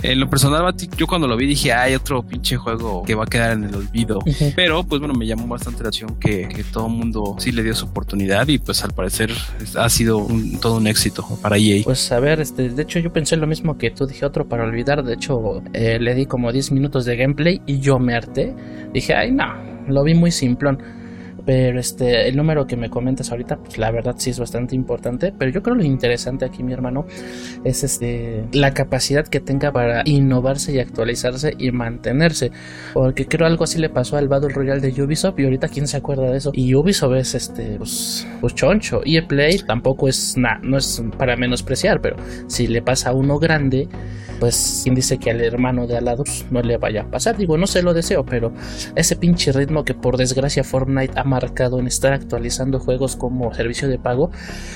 En 0.04 0.20
lo 0.20 0.30
personal, 0.30 0.76
yo 0.96 1.08
cuando 1.08 1.28
lo 1.28 1.36
vi 1.36 1.48
dije, 1.48 1.74
hay 1.74 1.96
otro 1.96 2.24
pinche 2.24 2.58
juego 2.58 3.04
que 3.04 3.16
va 3.16 3.24
a 3.24 3.28
quedar 3.28 3.54
en 3.54 3.64
el 3.66 3.76
olvido. 3.76 4.20
Pero, 4.56 4.84
pues 4.84 5.00
bueno, 5.00 5.16
me 5.16 5.26
llamó 5.26 5.48
bastante 5.48 5.84
la 5.84 5.90
atención 5.90 6.16
que, 6.20 6.48
todo 6.72 6.88
el 6.88 6.94
mundo 6.94 7.36
sí 7.40 7.52
le 7.52 7.64
dio 7.64 7.74
su 7.74 7.86
oportunidad 7.86 8.48
y 8.48 8.58
pues 8.58 8.84
al 8.84 8.92
parecer 8.92 9.32
ha 9.78 9.90
sido 9.90 10.28
todo 10.62 10.78
un 10.78 10.88
éxito 10.88 11.26
para 11.42 11.58
EA. 11.58 11.84
Pues 11.84 12.12
a 12.12 12.20
ver, 12.20 12.42
este, 12.42 12.70
de 12.70 12.82
hecho 12.84 13.00
yo 13.00 13.14
pensé 13.14 13.38
lo 13.38 13.48
mismo 13.48 13.78
que 13.78 13.90
tú, 13.92 14.06
dije 14.06 14.26
otro 14.26 14.48
para 14.48 14.64
olvidar. 14.64 15.04
De 15.04 15.14
hecho, 15.14 15.62
eh, 15.74 15.98
le 16.00 16.14
di 16.14 16.26
como 16.26 16.52
10 16.52 16.72
minutos 16.74 17.06
de 17.06 17.16
gameplay 17.16 17.62
y 17.66 17.80
yo 17.80 18.00
me 18.00 18.16
harté. 18.16 18.54
Dije, 18.94 19.14
ay, 19.14 19.32
no, 19.32 19.54
lo 19.88 20.04
vi 20.04 20.14
muy 20.14 20.32
simplón. 20.32 20.82
Pero 21.48 21.80
este, 21.80 22.28
el 22.28 22.36
número 22.36 22.68
que 22.68 22.76
me 22.76 22.90
comentas 22.90 23.32
ahorita, 23.32 23.56
pues 23.56 23.78
la 23.78 23.90
verdad 23.90 24.16
sí 24.18 24.32
es 24.32 24.38
bastante 24.38 24.76
importante. 24.76 25.32
Pero 25.32 25.50
yo 25.50 25.64
creo 25.64 25.78
lo 25.78 25.84
interesante 25.86 26.44
aquí, 26.44 26.62
mi 26.62 26.74
hermano, 26.74 27.06
es 27.64 27.86
este, 27.86 28.44
la 28.52 28.74
capacidad 28.74 29.26
que 29.26 29.40
tenga 29.40 29.72
para 29.72 30.02
innovarse 30.04 30.74
y 30.74 30.80
actualizarse 30.80 31.54
y 31.58 31.72
mantenerse. 31.72 32.52
Porque 32.94 33.28
creo 33.28 33.48
algo 33.48 33.64
así 33.64 33.80
le 33.80 33.90
pasó 33.90 34.18
al 34.18 34.28
Battle 34.28 34.50
Royale 34.50 34.82
de 34.82 35.02
Ubisoft 35.02 35.40
y 35.40 35.46
ahorita 35.46 35.70
quién 35.70 35.88
se 35.88 35.96
acuerda 35.96 36.30
de 36.30 36.38
eso. 36.38 36.52
Y 36.54 36.76
Ubisoft 36.76 37.16
es 37.16 37.34
este, 37.34 37.78
pues, 37.78 38.28
pues 38.42 38.54
choncho. 38.54 39.00
Y 39.06 39.16
el 39.16 39.26
Play 39.26 39.60
tampoco 39.60 40.10
es 40.10 40.36
nada, 40.36 40.60
no 40.64 40.78
es 40.78 41.02
para 41.18 41.38
menospreciar, 41.38 42.02
pero 42.02 42.18
si 42.48 42.68
le 42.68 42.82
pasa 42.82 43.12
a 43.12 43.14
uno 43.14 43.40
grande, 43.40 43.88
pues 44.40 44.82
quien 44.84 44.96
dice 44.96 45.18
que 45.18 45.32
al 45.32 45.42
hermano 45.42 45.88
de 45.88 45.98
al 45.98 46.06
lado 46.06 46.24
pues, 46.24 46.46
no 46.52 46.62
le 46.62 46.78
vaya 46.78 47.04
a 47.04 47.10
pasar. 47.10 47.38
Digo, 47.38 47.58
no 47.58 47.68
se 47.68 47.82
lo 47.82 47.94
deseo, 47.94 48.26
pero 48.26 48.52
ese 48.96 49.16
pinche 49.16 49.52
ritmo 49.52 49.84
que 49.84 49.94
por 49.94 50.18
desgracia 50.18 50.64
Fortnite 50.64 51.14
ha 51.18 51.24
marcado 51.38 51.80
en 51.80 51.86
estar 51.86 52.14
actualizando 52.14 52.80
juegos 52.80 53.16
como 53.16 53.54
servicio 53.54 53.88
de 53.88 54.00
pago 54.00 54.32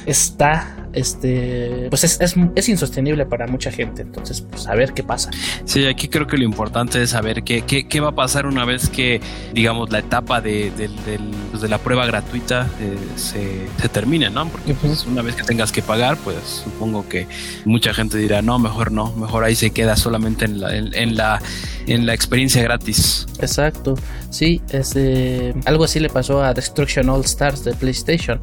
está, 0.06 0.88
este, 0.94 1.88
pues 1.89 2.03
es, 2.03 2.36
es, 2.56 2.70
insostenible 2.70 3.25
para 3.25 3.48
mucha 3.48 3.72
gente. 3.72 4.03
Entonces, 4.03 4.41
pues 4.41 4.68
a 4.68 4.75
ver 4.75 4.94
qué 4.94 5.03
pasa. 5.03 5.32
Sí, 5.65 5.88
aquí 5.88 6.08
creo 6.08 6.27
que 6.27 6.38
lo 6.38 6.44
importante 6.44 7.01
es 7.01 7.10
saber 7.12 7.44
qué, 7.44 7.63
qué, 7.63 7.88
qué 7.88 8.00
va 8.00 8.10
a 8.10 8.15
pasar 8.15 8.46
una 8.46 8.63
vez 8.63 8.89
que, 8.89 9.22
digamos, 9.53 9.91
la 9.91 10.00
etapa 10.00 10.39
de, 10.39 10.70
de, 10.77 10.89
pues, 11.50 11.63
de 11.63 11.68
la 11.68 11.80
prueba 11.80 12.06
gratuita 12.06 12.68
eh, 12.80 12.96
se, 13.15 13.68
se, 13.82 13.89
termine, 13.89 14.30
¿no? 14.30 14.48
Porque 14.48 14.75
pues, 14.75 15.06
una 15.08 15.24
vez 15.24 15.36
que 15.36 15.44
tengas 15.44 15.72
que 15.72 15.82
pagar, 15.82 16.18
pues 16.18 16.38
supongo 16.63 17.10
que 17.10 17.27
mucha 17.65 17.91
gente 17.94 18.20
dirá, 18.20 18.44
no, 18.44 18.60
mejor 18.60 18.91
no, 18.91 19.12
mejor 19.13 19.44
ahí 19.44 19.56
se 19.56 19.72
queda 19.72 19.96
solamente 19.96 20.46
en 20.46 20.62
la, 20.62 20.75
en 20.75 21.15
la 21.15 21.41
en 21.88 22.06
la 22.06 22.13
experiencia 22.13 22.62
gratis. 22.62 23.27
Exacto, 23.39 23.96
sí, 24.30 24.62
este, 24.70 25.53
algo 25.65 25.84
así 25.84 26.00
le 26.00 26.10
pasó 26.10 26.44
a 26.44 26.50
Destruction 26.53 27.10
All 27.10 27.22
Stars 27.22 27.63
de 27.63 27.74
PlayStation. 27.74 28.39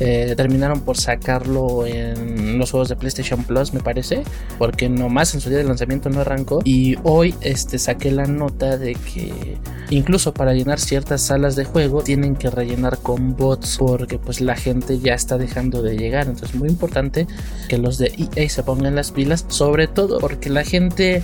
Eh, 0.00 0.34
terminaron 0.36 0.80
por 0.80 0.96
sacarlo 0.96 1.86
en 1.86 2.58
los 2.58 2.70
juegos 2.70 2.88
de 2.88 2.96
PlayStation 2.96 3.44
Plus, 3.44 3.72
me 3.72 3.80
parece, 3.80 4.22
porque 4.58 4.88
nomás 4.88 5.34
en 5.34 5.40
su 5.40 5.48
día 5.48 5.58
de 5.58 5.64
lanzamiento 5.64 6.10
no 6.10 6.20
arrancó. 6.20 6.60
Y 6.64 6.96
hoy 7.02 7.34
este, 7.40 7.78
saqué 7.78 8.10
la 8.10 8.26
nota 8.26 8.76
de 8.76 8.94
que 8.94 9.58
incluso 9.90 10.32
para 10.32 10.54
llenar 10.54 10.80
ciertas 10.80 11.22
salas 11.22 11.56
de 11.56 11.64
juego 11.64 12.02
tienen 12.02 12.36
que 12.36 12.50
rellenar 12.50 12.98
con 12.98 13.36
bots 13.36 13.76
porque 13.78 14.18
pues 14.18 14.40
la 14.40 14.56
gente 14.56 14.98
ya 14.98 15.14
está 15.14 15.38
dejando 15.38 15.82
de 15.82 15.96
llegar. 15.96 16.26
Entonces, 16.26 16.54
muy 16.54 16.68
importante 16.68 17.26
que 17.68 17.78
los 17.78 17.98
de 17.98 18.12
EA 18.36 18.48
se 18.48 18.62
pongan 18.62 18.94
las 18.94 19.12
pilas, 19.12 19.44
sobre 19.48 19.86
todo 19.86 20.18
porque 20.18 20.50
la 20.50 20.64
gente 20.64 21.22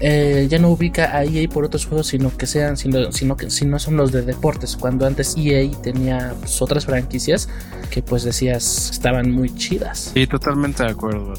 eh, 0.00 0.46
ya 0.48 0.58
no 0.58 0.70
ubica 0.70 1.16
a 1.16 1.24
EA 1.24 1.48
por 1.48 1.64
otros 1.64 1.86
juegos, 1.86 2.08
sino 2.08 2.36
que 2.36 2.46
sean, 2.46 2.76
sino, 2.76 3.10
sino 3.10 3.36
que 3.36 3.50
si 3.50 3.66
no 3.66 3.78
son 3.78 3.96
los 3.96 4.12
de 4.12 4.22
deportes. 4.22 4.76
Cuando 4.76 5.06
antes 5.06 5.36
EA 5.50 5.70
tenía 5.82 6.34
pues, 6.38 6.60
otras 6.62 6.86
franquicias 6.86 7.48
que 7.90 8.02
pues 8.02 8.22
decías 8.22 8.90
estaban 8.90 9.30
muy 9.30 9.54
chidas. 9.54 10.12
Sí, 10.14 10.26
totalmente 10.26 10.82
de 10.82 10.90
acuerdo. 10.90 11.34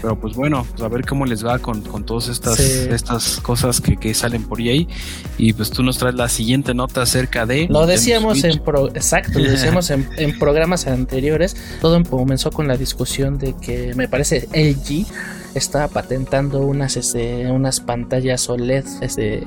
Pero 0.00 0.18
pues 0.18 0.34
bueno, 0.34 0.66
pues 0.70 0.82
a 0.82 0.88
ver 0.88 1.04
cómo 1.04 1.26
les 1.26 1.44
va 1.44 1.58
con, 1.58 1.82
con 1.82 2.04
todas 2.04 2.28
estas, 2.28 2.58
estas 2.60 3.40
cosas 3.40 3.80
que, 3.80 3.96
que, 3.96 4.14
salen 4.14 4.44
por 4.44 4.60
EA. 4.60 4.86
Y 5.38 5.52
pues 5.52 5.70
tú 5.70 5.82
nos 5.82 5.98
traes 5.98 6.14
la 6.14 6.28
siguiente 6.28 6.74
nota 6.74 7.02
acerca 7.02 7.46
de... 7.46 7.66
Lo 7.68 7.86
decíamos 7.86 8.44
en... 8.44 8.62
Pro, 8.62 8.88
exacto, 8.88 9.38
lo 9.38 9.50
decíamos 9.50 9.90
en, 9.90 10.08
en 10.16 10.38
programas 10.38 10.86
anteriores. 10.86 11.56
Todo 11.80 12.02
comenzó 12.04 12.50
con 12.50 12.68
la 12.68 12.76
discusión 12.76 13.38
de 13.38 13.54
que 13.56 13.94
me 13.94 14.08
parece 14.08 14.48
LG 14.52 15.06
estaba 15.54 15.88
patentando 15.88 16.60
unas, 16.60 16.96
este, 16.96 17.50
unas 17.50 17.80
pantallas 17.80 18.48
OLED 18.48 18.84
este, 19.00 19.44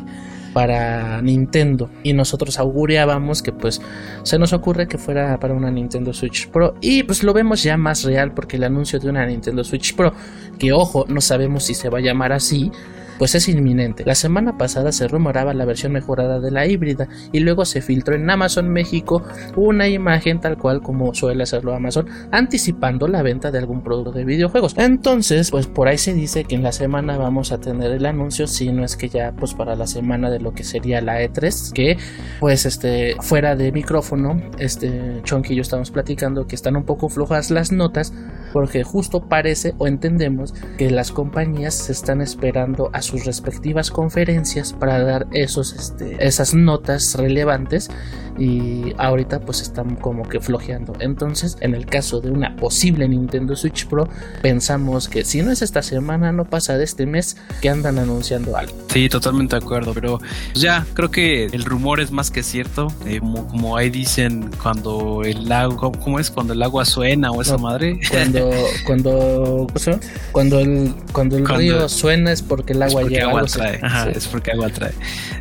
para 0.55 1.21
Nintendo. 1.21 1.89
Y 2.01 2.13
nosotros 2.13 2.59
auguriábamos 2.59 3.41
que 3.41 3.51
pues 3.51 3.81
se 4.23 4.39
nos 4.39 4.53
ocurre 4.53 4.87
que 4.87 4.97
fuera 4.97 5.37
para 5.37 5.53
una 5.53 5.69
Nintendo 5.69 6.13
Switch 6.13 6.47
Pro. 6.47 6.75
Y 6.79 7.03
pues 7.03 7.23
lo 7.23 7.33
vemos 7.33 7.61
ya 7.61 7.75
más 7.75 8.05
real 8.05 8.31
porque 8.33 8.55
el 8.55 8.63
anuncio 8.63 8.97
de 8.97 9.09
una 9.09 9.25
Nintendo 9.25 9.65
Switch 9.65 9.93
Pro 9.97 10.13
que 10.57 10.71
ojo 10.71 11.03
no 11.09 11.19
sabemos 11.19 11.65
si 11.65 11.73
se 11.73 11.89
va 11.89 11.97
a 11.97 12.01
llamar 12.01 12.31
así 12.31 12.71
pues 13.17 13.35
es 13.35 13.47
inminente. 13.47 14.03
La 14.05 14.15
semana 14.15 14.57
pasada 14.57 14.91
se 14.91 15.07
rumoraba 15.07 15.53
la 15.53 15.65
versión 15.65 15.91
mejorada 15.91 16.39
de 16.39 16.51
la 16.51 16.67
híbrida 16.67 17.07
y 17.31 17.39
luego 17.39 17.65
se 17.65 17.81
filtró 17.81 18.15
en 18.15 18.29
Amazon 18.29 18.69
México 18.69 19.23
una 19.55 19.87
imagen 19.87 20.39
tal 20.39 20.57
cual 20.57 20.81
como 20.81 21.13
suele 21.13 21.43
hacerlo 21.43 21.73
Amazon, 21.73 22.07
anticipando 22.31 23.07
la 23.07 23.21
venta 23.21 23.51
de 23.51 23.59
algún 23.59 23.81
producto 23.81 24.11
de 24.11 24.25
videojuegos. 24.25 24.75
Entonces, 24.77 25.51
pues 25.51 25.67
por 25.67 25.87
ahí 25.87 25.97
se 25.97 26.13
dice 26.13 26.43
que 26.43 26.55
en 26.55 26.63
la 26.63 26.71
semana 26.71 27.17
vamos 27.17 27.51
a 27.51 27.59
tener 27.59 27.91
el 27.91 28.05
anuncio, 28.05 28.47
si 28.47 28.71
no 28.71 28.83
es 28.83 28.95
que 28.95 29.09
ya 29.09 29.33
pues 29.37 29.53
para 29.53 29.75
la 29.75 29.87
semana 29.87 30.29
de 30.29 30.39
lo 30.39 30.53
que 30.53 30.63
sería 30.63 31.01
la 31.01 31.21
E3, 31.21 31.73
que 31.73 31.97
pues 32.39 32.65
este 32.65 33.15
fuera 33.21 33.55
de 33.55 33.71
micrófono, 33.71 34.41
este 34.59 35.21
Chonky 35.23 35.53
y 35.53 35.57
yo 35.57 35.61
estamos 35.61 35.91
platicando 35.91 36.47
que 36.47 36.55
están 36.55 36.75
un 36.75 36.83
poco 36.83 37.09
flojas 37.09 37.51
las 37.51 37.71
notas 37.71 38.13
porque 38.55 38.85
justo 38.85 39.27
parece 39.27 39.75
o 39.79 39.85
entendemos 39.85 40.53
que 40.77 40.89
las 40.89 41.11
compañías 41.11 41.73
se 41.73 41.91
están 41.91 42.21
esperando 42.21 42.89
a 42.93 43.01
sus 43.01 43.25
respectivas 43.25 43.91
conferencias 43.91 44.71
para 44.71 45.03
dar 45.03 45.27
esos, 45.33 45.73
este, 45.73 46.25
esas 46.25 46.53
notas 46.53 47.15
relevantes 47.15 47.89
y 48.37 48.93
ahorita 48.97 49.41
pues 49.41 49.61
están 49.61 49.95
como 49.95 50.27
que 50.27 50.39
flojeando. 50.39 50.93
Entonces, 50.99 51.57
en 51.59 51.75
el 51.75 51.85
caso 51.85 52.21
de 52.21 52.31
una 52.31 52.55
posible 52.55 53.07
Nintendo 53.07 53.55
Switch 53.55 53.87
Pro, 53.87 54.07
pensamos 54.41 55.07
que 55.07 55.25
si 55.25 55.41
no 55.41 55.51
es 55.51 55.61
esta 55.61 55.81
semana, 55.81 56.31
no 56.31 56.45
pasa 56.45 56.77
de 56.77 56.83
este 56.83 57.05
mes 57.05 57.37
que 57.61 57.69
andan 57.69 57.99
anunciando 57.99 58.57
algo. 58.57 58.73
Sí, 58.87 59.09
totalmente 59.09 59.57
de 59.57 59.65
acuerdo, 59.65 59.93
pero 59.93 60.19
ya 60.53 60.85
creo 60.93 61.11
que 61.11 61.45
el 61.47 61.65
rumor 61.65 61.99
es 61.99 62.11
más 62.11 62.31
que 62.31 62.43
cierto, 62.43 62.87
eh, 63.05 63.19
como, 63.19 63.77
ahí 63.77 63.89
dicen 63.89 64.49
cuando 64.61 65.23
el 65.23 65.51
agua, 65.51 65.91
¿cómo 65.91 66.19
es? 66.19 66.31
Cuando 66.31 66.53
el 66.53 66.63
agua 66.63 66.85
suena 66.85 67.31
o 67.31 67.41
esa 67.41 67.57
madre. 67.57 67.99
Cuando, 68.09 68.44
cuando, 68.85 69.67
cuando 70.31 70.59
el, 70.59 70.93
cuando 71.11 71.37
el 71.37 71.47
río 71.47 71.89
suena 71.89 72.31
es 72.31 72.41
porque 72.41 72.73
el 72.73 72.83
agua 72.83 73.03
es 73.03 73.23
Agua 73.23 73.45
trae. 73.45 73.79
es 74.15 74.27
porque 74.27 74.51
agua 74.51 74.69
trae. 74.69 74.93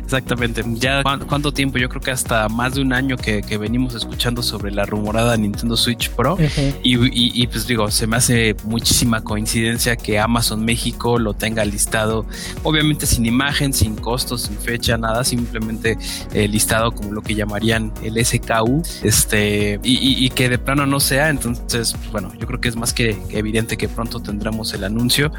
Exactamente. 0.03 0.63
Ya 0.75 1.01
cuánto 1.03 1.51
tiempo, 1.51 1.77
yo 1.77 1.89
creo 1.89 2.01
que 2.01 2.11
hasta 2.11 2.47
más 2.47 2.75
de 2.75 2.81
un 2.81 2.93
año 2.93 3.17
que, 3.17 3.41
venimos 3.55 3.95
escuchando 3.95 4.43
sobre 4.43 4.71
la 4.71 4.85
rumorada 4.85 5.35
Nintendo 5.37 5.77
Switch 5.77 6.09
Pro. 6.11 6.37
Y, 6.83 7.47
pues 7.47 7.67
digo, 7.67 7.89
se 7.89 8.07
me 8.07 8.17
hace 8.17 8.55
muchísima 8.63 9.23
coincidencia 9.23 9.95
que 9.95 10.19
Amazon 10.19 10.63
México 10.63 11.17
lo 11.19 11.33
tenga 11.33 11.65
listado, 11.65 12.25
obviamente 12.63 13.05
sin 13.05 13.25
imagen, 13.25 13.73
sin 13.73 13.95
costos, 13.95 14.43
sin 14.43 14.57
fecha, 14.57 14.97
nada, 14.97 15.23
simplemente 15.23 15.97
eh, 16.33 16.47
listado 16.47 16.91
como 16.91 17.11
lo 17.11 17.21
que 17.21 17.35
llamarían 17.35 17.91
el 18.03 18.23
SKU, 18.23 18.83
este, 19.03 19.79
y, 19.83 20.29
que 20.31 20.49
de 20.49 20.57
plano 20.57 20.85
no 20.85 20.99
sea, 20.99 21.29
entonces, 21.29 21.93
pues, 21.93 22.11
bueno, 22.11 22.31
yo 22.39 22.45
creo 22.47 22.59
que 22.59 22.69
es 22.69 22.75
más 22.75 22.93
que, 22.95 23.17
evidente 23.29 23.77
que 23.77 23.87
pronto 23.87 24.19
tendremos 24.19 24.73
el 24.73 24.83
anuncio 24.83 25.31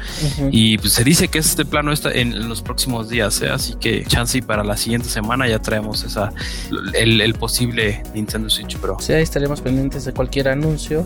y 0.51 0.77
pues 0.77 0.93
se 0.93 1.03
dice 1.03 1.27
que 1.27 1.39
este 1.39 1.65
plano 1.65 1.91
está 1.91 2.11
en, 2.11 2.47
los 2.47 2.61
próximos 2.61 3.09
días, 3.09 3.41
¿eh? 3.41 3.49
así 3.49 3.75
que 3.75 4.05
chance 4.05 4.37
y 4.37 4.41
para 4.41 4.63
la 4.63 4.77
siguiente 4.77 5.09
semana 5.09 5.47
ya 5.47 5.59
traemos 5.59 6.03
esa 6.03 6.31
el, 6.93 7.19
el 7.19 7.33
posible 7.33 8.03
Nintendo 8.13 8.49
Switch 8.49 8.77
Pro. 8.77 8.97
Sí, 8.99 9.13
ahí 9.13 9.23
estaremos 9.23 9.61
pendientes 9.61 10.05
de 10.05 10.13
cualquier 10.13 10.49
anuncio. 10.49 11.05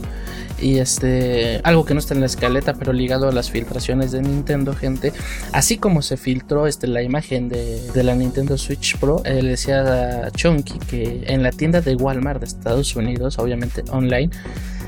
Y 0.59 0.77
este, 0.77 1.59
algo 1.63 1.85
que 1.85 1.95
no 1.95 1.99
está 1.99 2.13
en 2.13 2.19
la 2.19 2.27
escaleta, 2.27 2.75
pero 2.75 2.93
ligado 2.93 3.27
a 3.27 3.31
las 3.31 3.49
filtraciones 3.49 4.11
de 4.11 4.21
Nintendo, 4.21 4.73
gente. 4.73 5.11
Así 5.53 5.77
como 5.77 6.03
se 6.03 6.17
filtró 6.17 6.67
este, 6.67 6.85
la 6.87 7.01
imagen 7.01 7.49
de, 7.49 7.81
de 7.91 8.03
la 8.03 8.13
Nintendo 8.13 8.57
Switch 8.57 8.97
Pro, 8.97 9.23
eh, 9.25 9.41
le 9.41 9.49
decía 9.49 10.25
a 10.25 10.31
Chunky 10.31 10.77
que 10.87 11.23
en 11.25 11.41
la 11.41 11.51
tienda 11.51 11.81
de 11.81 11.95
Walmart 11.95 12.39
de 12.39 12.45
Estados 12.45 12.95
Unidos, 12.95 13.39
obviamente 13.39 13.83
online, 13.89 14.29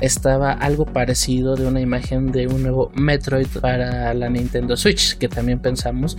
estaba 0.00 0.52
algo 0.52 0.86
parecido 0.86 1.53
de 1.56 1.66
una 1.66 1.80
imagen 1.80 2.32
de 2.32 2.46
un 2.46 2.62
nuevo 2.62 2.90
Metroid 2.94 3.48
para 3.60 4.14
la 4.14 4.28
Nintendo 4.28 4.76
Switch, 4.76 5.16
que 5.18 5.28
también 5.28 5.58
pensamos 5.58 6.16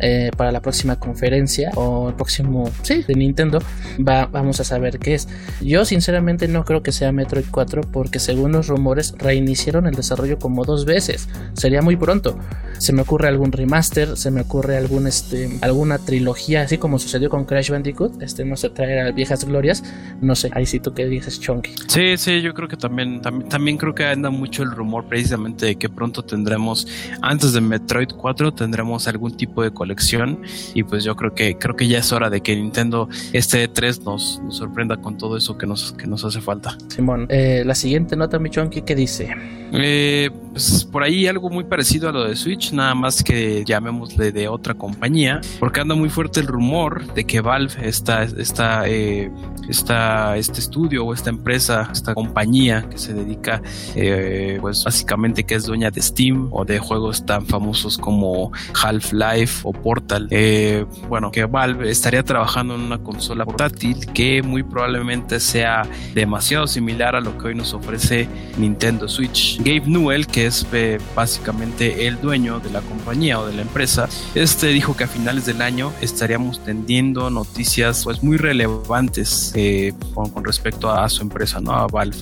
eh, 0.00 0.30
para 0.36 0.52
la 0.52 0.60
próxima 0.60 0.96
conferencia 0.96 1.70
o 1.74 2.08
el 2.08 2.14
próximo, 2.14 2.70
sí, 2.82 3.02
de 3.06 3.14
Nintendo, 3.14 3.60
va, 3.98 4.26
vamos 4.26 4.60
a 4.60 4.64
saber 4.64 4.98
qué 4.98 5.14
es. 5.14 5.28
Yo 5.60 5.84
sinceramente 5.84 6.48
no 6.48 6.64
creo 6.64 6.82
que 6.82 6.92
sea 6.92 7.12
Metroid 7.12 7.46
4 7.50 7.82
porque 7.92 8.18
según 8.18 8.52
los 8.52 8.68
rumores 8.68 9.14
reiniciaron 9.18 9.86
el 9.86 9.94
desarrollo 9.94 10.38
como 10.38 10.64
dos 10.64 10.84
veces. 10.84 11.28
Sería 11.54 11.82
muy 11.82 11.96
pronto. 11.96 12.38
Se 12.78 12.92
me 12.92 13.02
ocurre 13.02 13.28
algún 13.28 13.52
remaster, 13.52 14.16
se 14.16 14.30
me 14.30 14.42
ocurre 14.42 14.76
algún, 14.76 15.06
este, 15.06 15.58
alguna 15.62 15.98
trilogía, 15.98 16.62
así 16.62 16.78
como 16.78 16.98
sucedió 16.98 17.30
con 17.30 17.44
Crash 17.44 17.70
Bandicoot, 17.70 18.22
este, 18.22 18.44
no 18.44 18.56
sé, 18.56 18.70
traer 18.70 19.06
a 19.06 19.12
viejas 19.12 19.44
glorias. 19.44 19.82
No 20.20 20.34
sé, 20.34 20.50
ahí 20.52 20.66
sí 20.66 20.80
tú 20.80 20.92
que 20.92 21.06
dices, 21.06 21.40
Chunky. 21.40 21.72
Sí, 21.88 22.16
sí, 22.16 22.42
yo 22.42 22.54
creo 22.54 22.68
que 22.68 22.76
también, 22.76 23.20
también, 23.22 23.48
también 23.48 23.76
creo 23.78 23.94
que 23.94 24.04
anda 24.04 24.30
mucho 24.30 24.62
el 24.62 24.70
rumor 24.70 25.06
precisamente 25.06 25.66
de 25.66 25.76
que 25.76 25.88
pronto 25.88 26.22
tendremos, 26.22 26.86
antes 27.22 27.52
de 27.52 27.60
Metroid 27.60 28.08
4, 28.16 28.52
tendremos 28.52 29.08
algún 29.08 29.36
tipo 29.36 29.62
de 29.62 29.70
colección 29.86 30.42
y 30.74 30.82
pues 30.82 31.04
yo 31.04 31.14
creo 31.14 31.32
que 31.32 31.56
creo 31.56 31.76
que 31.76 31.86
ya 31.86 31.98
es 31.98 32.12
hora 32.12 32.28
de 32.28 32.40
que 32.40 32.56
Nintendo 32.56 33.08
este 33.32 33.72
E3 33.72 34.02
nos, 34.02 34.40
nos 34.42 34.56
sorprenda 34.56 34.96
con 34.96 35.16
todo 35.16 35.36
eso 35.36 35.56
que 35.56 35.66
nos, 35.66 35.92
que 35.92 36.06
nos 36.08 36.24
hace 36.24 36.40
falta. 36.40 36.76
Simón, 36.88 37.26
eh, 37.30 37.62
la 37.64 37.74
siguiente 37.74 38.16
nota, 38.16 38.38
Michonki, 38.40 38.82
¿qué 38.82 38.96
dice? 38.96 39.34
Eh, 39.72 40.30
pues 40.52 40.84
por 40.84 41.02
ahí 41.02 41.26
algo 41.26 41.50
muy 41.50 41.64
parecido 41.64 42.08
a 42.08 42.12
lo 42.12 42.24
de 42.24 42.36
Switch, 42.36 42.72
nada 42.72 42.94
más 42.94 43.22
que 43.22 43.64
llamémosle 43.64 44.32
de 44.32 44.48
otra 44.48 44.74
compañía, 44.74 45.40
porque 45.58 45.80
anda 45.80 45.94
muy 45.94 46.08
fuerte 46.08 46.40
el 46.40 46.46
rumor 46.46 47.12
de 47.14 47.24
que 47.24 47.40
Valve, 47.40 47.74
esta, 47.82 48.22
esta, 48.22 48.88
eh, 48.88 49.30
esta, 49.68 50.36
este 50.36 50.60
estudio 50.60 51.04
o 51.04 51.12
esta 51.12 51.30
empresa, 51.30 51.88
esta 51.92 52.14
compañía 52.14 52.88
que 52.88 52.96
se 52.96 53.12
dedica, 53.12 53.60
eh, 53.94 54.58
pues 54.60 54.82
básicamente 54.84 55.44
que 55.44 55.56
es 55.56 55.64
dueña 55.64 55.90
de 55.90 56.00
Steam 56.00 56.48
o 56.52 56.64
de 56.64 56.78
juegos 56.78 57.26
tan 57.26 57.44
famosos 57.46 57.98
como 57.98 58.52
Half-Life 58.82 59.60
o 59.64 59.72
Portal, 59.76 60.28
eh, 60.30 60.84
bueno, 61.08 61.30
que 61.30 61.44
Valve 61.44 61.90
estaría 61.90 62.22
trabajando 62.22 62.74
en 62.74 62.80
una 62.80 62.98
consola 62.98 63.44
portátil 63.44 64.06
que 64.12 64.42
muy 64.42 64.62
probablemente 64.62 65.40
sea 65.40 65.86
demasiado 66.14 66.66
similar 66.66 67.14
a 67.14 67.20
lo 67.20 67.38
que 67.38 67.48
hoy 67.48 67.54
nos 67.54 67.72
ofrece 67.74 68.28
Nintendo 68.58 69.08
Switch. 69.08 69.58
Gabe 69.58 69.82
Newell, 69.86 70.26
que 70.26 70.46
es 70.46 70.66
eh, 70.72 70.98
básicamente 71.14 72.06
el 72.06 72.20
dueño 72.20 72.60
de 72.60 72.70
la 72.70 72.80
compañía 72.80 73.38
o 73.38 73.46
de 73.46 73.54
la 73.54 73.62
empresa, 73.62 74.08
este 74.34 74.68
dijo 74.68 74.96
que 74.96 75.04
a 75.04 75.08
finales 75.08 75.46
del 75.46 75.62
año 75.62 75.92
estaríamos 76.00 76.64
tendiendo 76.64 77.30
noticias 77.30 78.04
pues 78.04 78.22
muy 78.22 78.36
relevantes 78.36 79.52
eh, 79.54 79.92
con, 80.14 80.44
respecto 80.44 80.90
a, 80.90 81.08
su 81.08 81.22
empresa, 81.22 81.60
¿no? 81.60 81.72
A 81.72 81.86
Valve. 81.86 82.16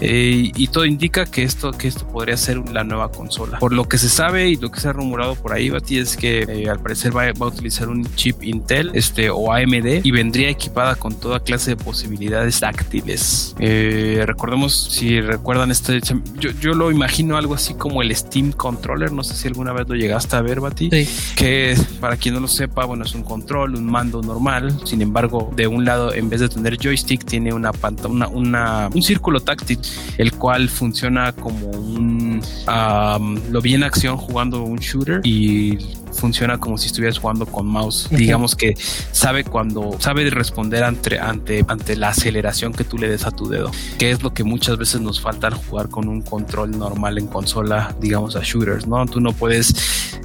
Y 0.00 0.66
todo 0.68 0.84
indica 0.84 1.26
que 1.26 1.42
esto, 1.42 1.72
que 1.72 1.88
esto 1.88 2.06
podría 2.06 2.36
ser 2.36 2.58
la 2.70 2.84
nueva 2.84 3.10
consola. 3.10 3.58
Por 3.58 3.72
lo 3.72 3.88
que 3.88 3.98
se 3.98 4.08
sabe 4.08 4.48
y 4.48 4.56
lo 4.56 4.70
que 4.70 4.80
se 4.80 4.88
ha 4.88 4.92
rumorado 4.92 5.34
por 5.34 5.52
ahí, 5.52 5.70
Bati, 5.70 5.98
es 5.98 6.16
que 6.16 6.66
al 6.70 6.80
parecer 6.80 6.91
va, 7.14 7.32
va, 7.32 7.46
a 7.46 7.48
utilizar 7.48 7.88
un 7.88 8.04
chip 8.14 8.42
Intel 8.42 8.90
este, 8.94 9.30
o 9.30 9.52
AMD 9.52 10.04
y 10.04 10.10
vendría 10.10 10.48
equipada 10.48 10.94
con 10.94 11.18
toda 11.18 11.40
clase 11.40 11.70
de 11.70 11.76
posibilidades 11.76 12.60
táctiles. 12.60 13.54
Eh, 13.58 14.22
recordemos, 14.26 14.90
si 14.90 15.20
recuerdan, 15.20 15.70
este, 15.70 16.00
yo, 16.38 16.50
yo, 16.60 16.74
lo 16.74 16.90
imagino 16.90 17.36
algo 17.36 17.54
así 17.54 17.74
como 17.74 18.02
el 18.02 18.14
Steam 18.14 18.52
Controller, 18.52 19.12
no 19.12 19.22
sé 19.22 19.34
si 19.34 19.48
alguna 19.48 19.72
vez 19.72 19.88
lo 19.88 19.94
llegaste 19.94 20.36
a 20.36 20.42
ver, 20.42 20.60
Bati, 20.60 20.90
sí. 20.90 21.08
que 21.36 21.76
para 22.00 22.16
quien 22.16 22.34
no 22.34 22.40
lo 22.40 22.48
sepa, 22.48 22.84
bueno, 22.84 23.04
es 23.04 23.14
un 23.14 23.22
control, 23.22 23.74
un 23.74 23.86
mando 23.86 24.22
normal, 24.22 24.80
sin 24.84 25.02
embargo, 25.02 25.52
de 25.54 25.66
un 25.66 25.84
lado, 25.84 26.12
en 26.14 26.28
vez 26.28 26.40
de 26.40 26.48
tener 26.48 26.76
joystick, 26.76 27.24
tiene 27.24 27.52
una 27.52 27.72
pantalla, 27.72 28.08
una, 28.08 28.28
una, 28.28 28.90
un 28.92 29.02
círculo 29.02 29.40
táctil, 29.40 29.78
el 30.18 30.32
cual 30.32 30.68
funciona 30.68 31.32
como 31.32 31.68
un, 31.68 32.40
um, 32.66 33.40
lo 33.50 33.60
vi 33.60 33.74
en 33.74 33.84
acción 33.84 34.16
jugando 34.16 34.62
un 34.62 34.78
shooter 34.78 35.20
y 35.24 35.78
funciona 36.12 36.58
como 36.58 36.78
si 36.78 36.86
estuvieras 36.86 37.18
jugando 37.18 37.46
con 37.46 37.66
mouse. 37.66 38.06
Uh 38.06 38.14
-huh. 38.14 38.18
Digamos 38.18 38.54
que 38.54 38.74
sabe 39.12 39.44
cuando 39.44 39.96
sabe 39.98 40.28
responder 40.30 40.84
ante, 40.84 41.18
ante, 41.18 41.64
ante 41.66 41.96
la 41.96 42.08
aceleración 42.08 42.72
que 42.72 42.84
tú 42.84 42.98
le 42.98 43.08
des 43.08 43.26
a 43.26 43.30
tu 43.30 43.48
dedo, 43.48 43.70
que 43.98 44.10
es 44.10 44.22
lo 44.22 44.32
que 44.32 44.44
muchas 44.44 44.76
veces 44.78 45.00
nos 45.00 45.20
falta 45.20 45.48
al 45.48 45.54
jugar 45.54 45.88
con 45.88 46.08
un 46.08 46.22
control 46.22 46.78
normal 46.78 47.18
en 47.18 47.26
consola, 47.26 47.94
digamos 48.00 48.36
a 48.36 48.40
shooters, 48.42 48.86
¿no? 48.86 49.04
Tú 49.06 49.20
no 49.20 49.32
puedes 49.32 49.74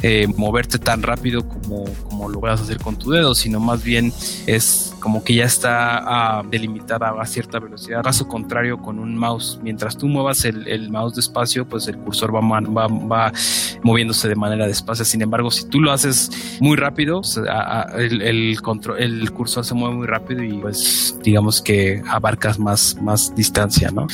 eh, 0.03 0.27
moverte 0.36 0.77
tan 0.77 1.01
rápido 1.01 1.48
como, 1.48 1.86
como 2.03 2.29
lo 2.29 2.39
puedas 2.39 2.62
hacer 2.62 2.77
con 2.77 2.98
tu 2.98 3.12
dedo, 3.12 3.34
sino 3.34 3.60
más 3.60 3.84
bien 3.84 4.13
es 4.46 4.94
como 4.99 5.23
que 5.23 5.35
ya 5.35 5.45
está 5.45 6.41
uh, 6.43 6.49
delimitada 6.49 7.13
a 7.19 7.25
cierta 7.25 7.59
velocidad. 7.59 8.03
Caso 8.03 8.27
contrario, 8.27 8.77
con 8.77 8.99
un 8.99 9.17
mouse, 9.17 9.59
mientras 9.61 9.97
tú 9.97 10.07
muevas 10.07 10.45
el, 10.45 10.67
el 10.67 10.89
mouse 10.89 11.15
despacio, 11.15 11.67
pues 11.67 11.87
el 11.87 11.97
cursor 11.97 12.33
va, 12.33 12.41
va, 12.41 12.87
va, 12.87 13.31
moviéndose 13.83 14.27
de 14.27 14.35
manera 14.35 14.67
despacio. 14.67 15.05
Sin 15.05 15.21
embargo, 15.21 15.51
si 15.51 15.67
tú 15.67 15.79
lo 15.79 15.91
haces 15.91 16.31
muy 16.59 16.77
rápido, 16.77 17.21
el, 17.97 18.21
el, 18.21 18.61
control, 18.61 18.99
el 18.99 19.31
cursor 19.31 19.65
se 19.65 19.73
mueve 19.73 19.95
muy 19.95 20.07
rápido 20.07 20.43
y 20.43 20.53
pues 20.53 21.17
digamos 21.23 21.61
que 21.61 22.01
abarcas 22.07 22.59
más, 22.59 22.97
más 23.01 23.35
distancia, 23.35 23.91
¿no? 23.91 24.07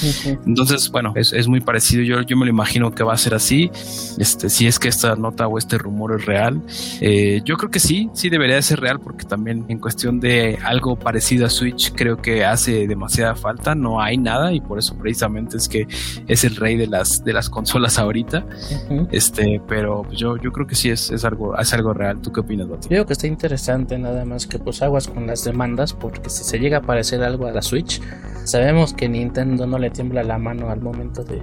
Entonces, 0.45 0.89
bueno, 0.89 1.13
es, 1.15 1.33
es, 1.33 1.47
muy 1.47 1.61
parecido. 1.61 2.03
Yo, 2.03 2.21
yo 2.21 2.37
me 2.37 2.45
lo 2.45 2.51
imagino 2.51 2.93
que 2.93 3.03
va 3.03 3.13
a 3.13 3.17
ser 3.17 3.33
así. 3.33 3.69
Este, 4.17 4.49
si 4.49 4.67
es 4.67 4.79
que 4.79 4.87
esta 4.87 5.15
nota 5.15 5.47
o 5.47 5.57
este 5.57 5.77
rumor 5.77 6.15
es 6.19 6.25
real, 6.25 6.61
eh, 7.01 7.41
yo 7.45 7.57
creo 7.57 7.69
que 7.69 7.79
sí, 7.79 8.09
sí 8.13 8.29
debería 8.29 8.55
de 8.55 8.61
ser 8.61 8.79
real 8.79 8.99
porque 8.99 9.25
también 9.25 9.65
en 9.67 9.79
cuestión 9.79 10.19
de 10.19 10.57
algo 10.74 10.96
parecido 10.96 11.46
a 11.46 11.50
Switch 11.50 11.94
creo 11.94 12.18
que 12.18 12.44
hace 12.44 12.88
demasiada 12.88 13.36
falta. 13.36 13.75
No 13.75 14.01
hay 14.01 14.18
nada 14.18 14.51
y 14.51 14.60
por 14.60 14.80
eso 14.80 14.96
precisamente 14.98 15.58
es 15.58 15.70
que 15.70 15.88
es 16.27 16.44
el 16.44 16.56
rey 16.56 16.75
de 16.77 16.88
las 16.88 17.24
de 17.24 17.32
las 17.32 17.50
consolas 17.50 18.00
ahorita. 18.00 18.46
Uh 18.89 18.94
-huh. 18.94 19.08
Este, 19.12 19.62
pero 19.68 20.10
yo, 20.12 20.38
yo 20.38 20.51
creo 20.51 20.65
que 20.68 20.75
sí 20.75 20.89
es, 20.89 21.12
es 21.12 21.24
algo 21.25 21.58
es 21.58 21.74
algo 21.74 21.94
real. 21.94 22.20
¿Tú 22.22 22.32
qué 22.32 22.39
opinas, 22.42 22.68
Bati? 22.68 22.84
Yo 22.84 22.89
creo 22.89 23.06
que 23.06 23.13
está 23.13 23.27
interesante, 23.27 23.98
nada 23.98 24.25
más 24.25 24.48
que 24.48 24.58
pues 24.60 24.82
aguas 24.82 25.08
con 25.08 25.27
las 25.27 25.44
demandas, 25.44 25.94
porque 25.94 26.30
si 26.30 26.44
se 26.44 26.58
llega 26.60 26.77
a 26.80 26.82
parecer 26.82 27.24
algo 27.24 27.48
a 27.48 27.51
la 27.51 27.62
Switch, 27.62 28.01
sabemos 28.44 28.94
que 28.94 29.08
Nintendo 29.08 29.68
no 29.68 29.77
le 29.77 29.89
tiembla 29.92 30.24
la 30.24 30.38
mano 30.38 30.70
al 30.70 30.82
momento 30.82 31.24
de 31.24 31.42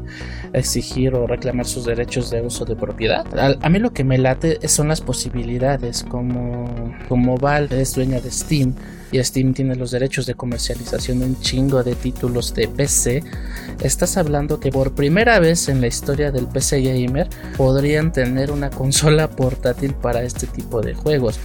exigir 0.52 1.14
o 1.14 1.26
reclamar 1.26 1.66
sus 1.66 1.84
derechos 1.84 2.30
de 2.30 2.42
uso 2.42 2.64
de 2.64 2.74
propiedad. 2.76 3.24
A, 3.38 3.54
a 3.64 3.68
mí 3.68 3.78
lo 3.78 3.92
que 3.92 4.04
me 4.04 4.18
late 4.18 4.58
son 4.68 4.88
las 4.88 5.00
posibilidades, 5.00 6.04
como, 6.08 6.92
como 7.08 7.36
Valve 7.36 7.80
es 7.80 7.94
dueña 7.94 8.20
de 8.20 8.30
Steam 8.30 8.74
y 9.12 9.18
Steam 9.24 9.54
tiene 9.54 9.76
los 9.76 9.90
derechos 9.90 10.26
de 10.26 10.34
comercialización 10.34 11.20
de 11.20 11.26
un 11.26 11.40
chingo 11.40 11.82
de 11.82 11.94
títulos 11.94 12.54
de 12.54 12.68
PC, 12.68 13.22
estás 13.82 14.16
hablando 14.16 14.60
que 14.60 14.70
por 14.70 14.94
primera 14.94 15.38
vez 15.38 15.68
en 15.68 15.80
la 15.80 15.86
historia 15.86 16.30
del 16.30 16.46
PC 16.46 16.80
gamer 16.82 17.28
podrían 17.56 18.12
tener 18.12 18.50
una 18.50 18.70
consola 18.70 19.30
portátil 19.30 19.94
para 19.94 20.22
este 20.22 20.46
tipo 20.46 20.80
de 20.80 20.94
juegos 20.94 21.38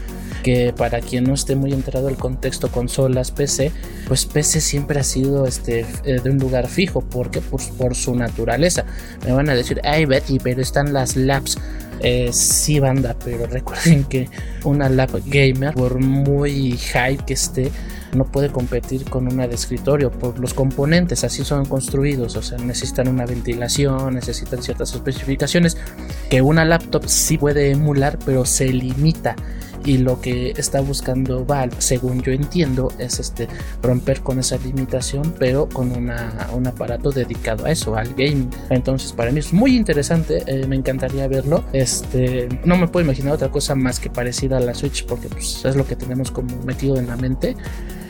que 0.45 0.73
para 0.77 0.99
quien 0.99 1.23
no 1.23 1.33
esté 1.33 1.55
muy 1.55 1.73
enterado 1.73 2.05
del 2.05 2.17
contexto 2.17 2.71
consolas 2.71 3.31
PC, 3.31 3.71
pues 4.07 4.27
PC 4.27 4.61
siempre 4.61 4.99
ha 4.99 5.03
sido 5.03 5.47
este 5.47 5.87
de 6.03 6.29
un 6.29 6.37
lugar 6.37 6.67
fijo, 6.67 7.01
porque 7.01 7.41
pues, 7.41 7.69
por 7.69 7.95
su 7.95 8.15
naturaleza. 8.15 8.85
Me 9.25 9.31
van 9.31 9.49
a 9.49 9.55
decir, 9.55 9.81
ay 9.83 10.05
Betty, 10.05 10.37
pero 10.37 10.61
están 10.61 10.93
las 10.93 11.15
labs. 11.15 11.57
Eh, 12.01 12.31
sí, 12.33 12.79
banda, 12.79 13.15
pero 13.23 13.45
recuerden 13.47 14.03
que 14.03 14.29
una 14.63 14.89
lap 14.89 15.11
gamer, 15.25 15.73
por 15.73 15.99
muy 15.99 16.77
high 16.77 17.17
que 17.25 17.33
esté, 17.33 17.71
no 18.15 18.25
puede 18.25 18.49
competir 18.49 19.09
con 19.09 19.31
una 19.31 19.47
de 19.47 19.55
escritorio 19.55 20.11
por 20.11 20.39
los 20.39 20.53
componentes, 20.53 21.23
así 21.23 21.43
son 21.43 21.65
construidos, 21.65 22.35
o 22.35 22.41
sea, 22.41 22.57
necesitan 22.57 23.07
una 23.07 23.25
ventilación, 23.25 24.15
necesitan 24.15 24.63
ciertas 24.63 24.93
especificaciones 24.93 25.77
que 26.29 26.41
una 26.41 26.65
laptop 26.65 27.05
sí 27.07 27.37
puede 27.37 27.71
emular, 27.71 28.17
pero 28.25 28.45
se 28.45 28.67
limita 28.67 29.35
y 29.85 29.97
lo 29.99 30.19
que 30.19 30.53
está 30.57 30.81
buscando 30.81 31.45
Valve, 31.45 31.75
según 31.79 32.21
yo 32.21 32.31
entiendo, 32.31 32.91
es 32.97 33.19
este 33.19 33.47
romper 33.81 34.21
con 34.21 34.39
esa 34.39 34.57
limitación, 34.57 35.35
pero 35.39 35.69
con 35.69 35.91
una, 35.91 36.49
un 36.53 36.67
aparato 36.67 37.11
dedicado 37.11 37.65
a 37.65 37.71
eso, 37.71 37.95
al 37.95 38.13
gaming. 38.15 38.49
Entonces, 38.69 39.13
para 39.13 39.31
mí 39.31 39.39
es 39.39 39.53
muy 39.53 39.75
interesante, 39.75 40.43
eh, 40.47 40.67
me 40.67 40.75
encantaría 40.75 41.27
verlo. 41.27 41.63
Este, 41.73 42.49
no 42.65 42.77
me 42.77 42.87
puedo 42.87 43.05
imaginar 43.05 43.33
otra 43.33 43.49
cosa 43.49 43.75
más 43.75 43.99
que 43.99 44.09
parecida 44.09 44.57
a 44.57 44.59
la 44.59 44.73
Switch, 44.73 45.05
porque 45.05 45.27
pues, 45.27 45.63
es 45.63 45.75
lo 45.75 45.85
que 45.85 45.95
tenemos 45.95 46.31
como 46.31 46.55
metido 46.63 46.97
en 46.97 47.07
la 47.07 47.15
mente. 47.15 47.55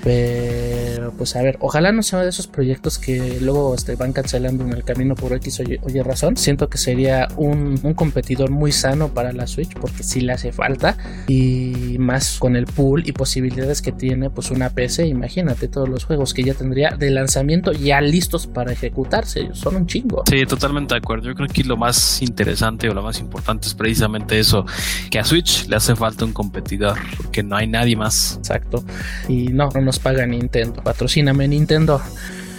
Pero 0.06 1.12
pues 1.14 1.36
a 1.36 1.42
ver, 1.42 1.58
ojalá 1.62 1.92
no 1.92 2.04
sea 2.04 2.20
de 2.20 2.30
esos 2.30 2.46
proyectos 2.46 3.00
que 3.00 3.40
luego 3.42 3.74
este, 3.74 3.96
van 3.96 4.14
cancelando 4.14 4.64
en 4.64 4.72
el 4.72 4.84
camino 4.84 5.16
por 5.16 5.34
X 5.34 5.62
oye, 5.62 5.80
oye 5.82 6.04
razón. 6.04 6.38
Siento 6.38 6.70
que 6.70 6.78
sería 6.78 7.28
un, 7.38 7.80
un, 7.82 7.96
competidor 7.96 8.52
muy 8.52 8.72
sano 8.72 9.10
para 9.10 9.34
la 9.34 9.48
Switch 9.48 9.74
porque 9.74 10.04
sí 10.04 10.22
le 10.22 10.34
hace 10.34 10.52
falta. 10.52 10.96
Y 11.28 11.98
más 11.98 12.38
con 12.38 12.56
el 12.56 12.68
pool 12.68 13.02
y 13.08 13.14
posibilidades 13.14 13.82
que 13.82 13.92
tiene 13.92 14.30
pues 14.30 14.52
una 14.52 14.70
PC. 14.70 15.08
Imagínate 15.08 15.68
todos 15.68 15.90
los 15.90 16.06
juegos 16.06 16.36
que 16.36 16.44
ya 16.44 16.54
tendría 16.54 16.92
de 16.92 17.10
lanzamiento 17.10 17.72
ya 17.72 18.00
listos 18.00 18.46
para 18.46 18.74
ejecutarse. 18.74 19.50
Son 19.54 19.76
un 19.76 19.88
chingo. 19.88 20.22
Sí, 20.30 20.46
totalmente 20.46 20.94
de 20.94 21.00
acuerdo. 21.00 21.30
Yo 21.30 21.34
creo 21.34 21.48
que 21.48 21.64
lo 21.64 21.78
más 21.78 22.22
interesante 22.22 22.88
o 22.90 22.94
lo 22.94 23.02
más 23.02 23.20
importante 23.20 23.68
es 23.68 23.74
precisamente 23.74 24.38
eso. 24.38 24.68
Que 25.10 25.18
a 25.18 25.24
Switch 25.24 25.68
le 25.68 25.78
hace 25.78 25.96
falta 25.96 26.26
un 26.26 26.34
competidor 26.34 27.00
porque 27.18 27.42
no 27.42 27.56
hay 27.56 27.66
nadie 27.66 27.96
más. 27.96 28.36
Exacto. 28.38 28.84
Y 29.28 29.48
no, 29.48 29.70
no 29.74 29.82
nos 29.82 29.95
paga 30.00 30.26
Nintendo. 30.26 30.82
Patrocíname 30.84 31.48
Nintendo. 31.48 32.02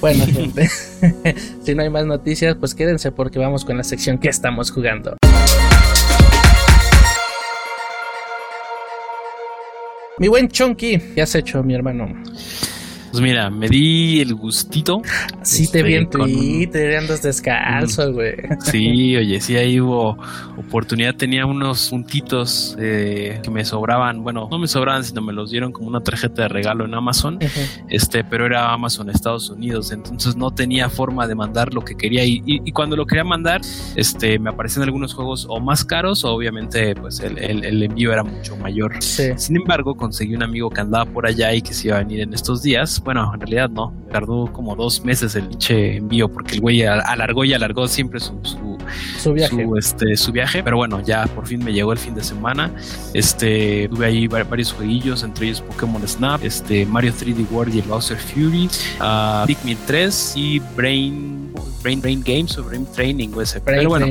Bueno, 0.00 0.24
gente, 0.32 0.68
si 1.62 1.74
no 1.74 1.82
hay 1.82 1.90
más 1.90 2.06
noticias, 2.06 2.56
pues 2.58 2.74
quédense 2.74 3.12
porque 3.12 3.38
vamos 3.38 3.64
con 3.64 3.76
la 3.76 3.84
sección 3.84 4.18
que 4.18 4.28
estamos 4.28 4.70
jugando. 4.70 5.16
Mi 10.18 10.28
buen 10.28 10.48
Chonky, 10.48 10.98
¿qué 11.14 11.22
has 11.22 11.34
hecho, 11.34 11.62
mi 11.62 11.74
hermano? 11.74 12.08
Pues 13.16 13.22
mira, 13.22 13.48
me 13.48 13.66
di 13.66 14.20
el 14.20 14.34
gustito. 14.34 15.00
Sí, 15.40 15.72
te 15.72 15.82
vi 15.82 15.94
en 15.94 16.02
este, 16.02 16.18
Twitter, 16.18 16.96
andas 16.98 17.22
descalzo, 17.22 18.12
güey. 18.12 18.34
Sí, 18.60 19.16
oye, 19.16 19.40
sí, 19.40 19.56
ahí 19.56 19.80
hubo 19.80 20.18
oportunidad. 20.58 21.14
Tenía 21.14 21.46
unos 21.46 21.88
puntitos 21.88 22.76
eh, 22.78 23.40
que 23.42 23.50
me 23.50 23.64
sobraban. 23.64 24.22
Bueno, 24.22 24.48
no 24.50 24.58
me 24.58 24.68
sobraban, 24.68 25.02
sino 25.02 25.22
me 25.22 25.32
los 25.32 25.50
dieron 25.50 25.72
como 25.72 25.88
una 25.88 26.00
tarjeta 26.00 26.42
de 26.42 26.48
regalo 26.48 26.84
en 26.84 26.92
Amazon. 26.92 27.38
Este, 27.88 28.22
pero 28.22 28.44
era 28.44 28.70
Amazon 28.74 29.08
Estados 29.08 29.48
Unidos. 29.48 29.92
Entonces 29.92 30.36
no 30.36 30.50
tenía 30.50 30.90
forma 30.90 31.26
de 31.26 31.34
mandar 31.34 31.72
lo 31.72 31.80
que 31.80 31.94
quería. 31.94 32.22
Y, 32.22 32.42
y, 32.44 32.70
cuando 32.72 32.96
lo 32.96 33.06
quería 33.06 33.24
mandar, 33.24 33.62
este, 33.94 34.38
me 34.38 34.50
aparecían 34.50 34.82
algunos 34.82 35.14
juegos 35.14 35.46
o 35.48 35.58
más 35.58 35.86
caros, 35.86 36.22
o 36.26 36.34
obviamente, 36.34 36.94
pues 36.96 37.20
el, 37.20 37.38
el, 37.38 37.82
envío 37.82 38.12
era 38.12 38.24
mucho 38.24 38.58
mayor. 38.58 39.02
Sin 39.02 39.56
embargo, 39.56 39.94
conseguí 39.94 40.34
un 40.34 40.42
amigo 40.42 40.68
que 40.68 40.82
andaba 40.82 41.06
por 41.06 41.26
allá 41.26 41.54
y 41.54 41.62
que 41.62 41.72
se 41.72 41.88
iba 41.88 41.96
a 41.96 42.00
venir 42.00 42.20
en 42.20 42.34
estos 42.34 42.60
días. 42.60 43.00
Bueno, 43.06 43.30
en 43.32 43.40
realidad 43.40 43.70
no. 43.70 43.94
Tardó 44.10 44.52
como 44.52 44.74
dos 44.74 45.04
meses 45.04 45.36
el 45.36 45.48
envío 45.68 46.28
porque 46.28 46.56
el 46.56 46.60
güey 46.60 46.82
alargó 46.84 47.44
y 47.44 47.54
alargó 47.54 47.86
siempre 47.86 48.18
su, 48.18 48.36
su, 49.16 49.32
viaje. 49.32 49.64
este, 49.78 50.16
su 50.16 50.32
viaje. 50.32 50.60
Pero 50.64 50.76
bueno, 50.76 51.00
ya 51.00 51.24
por 51.28 51.46
fin 51.46 51.64
me 51.64 51.72
llegó 51.72 51.92
el 51.92 51.98
fin 51.98 52.16
de 52.16 52.24
semana. 52.24 52.72
Este, 53.14 53.88
tuve 53.88 54.06
ahí 54.06 54.26
varios 54.26 54.72
jueguillos, 54.72 55.22
entre 55.22 55.46
ellos 55.46 55.60
Pokémon 55.60 56.06
Snap, 56.06 56.42
este, 56.42 56.84
Mario 56.84 57.12
3D 57.12 57.48
World 57.48 57.76
y 57.76 57.78
el 57.78 57.86
Bowser 57.86 58.18
Fury, 58.18 58.68
uh, 59.00 59.46
Pikmin 59.46 59.78
3 59.86 60.32
y 60.36 60.58
Brain 60.74 61.52
Brain, 61.86 62.00
Brain 62.00 62.22
Games 62.26 62.58
o 62.58 62.64
Brain 62.64 62.84
Training 62.84 63.28
o 63.36 63.40
ese. 63.40 63.60
pero 63.60 63.88
bueno, 63.88 64.06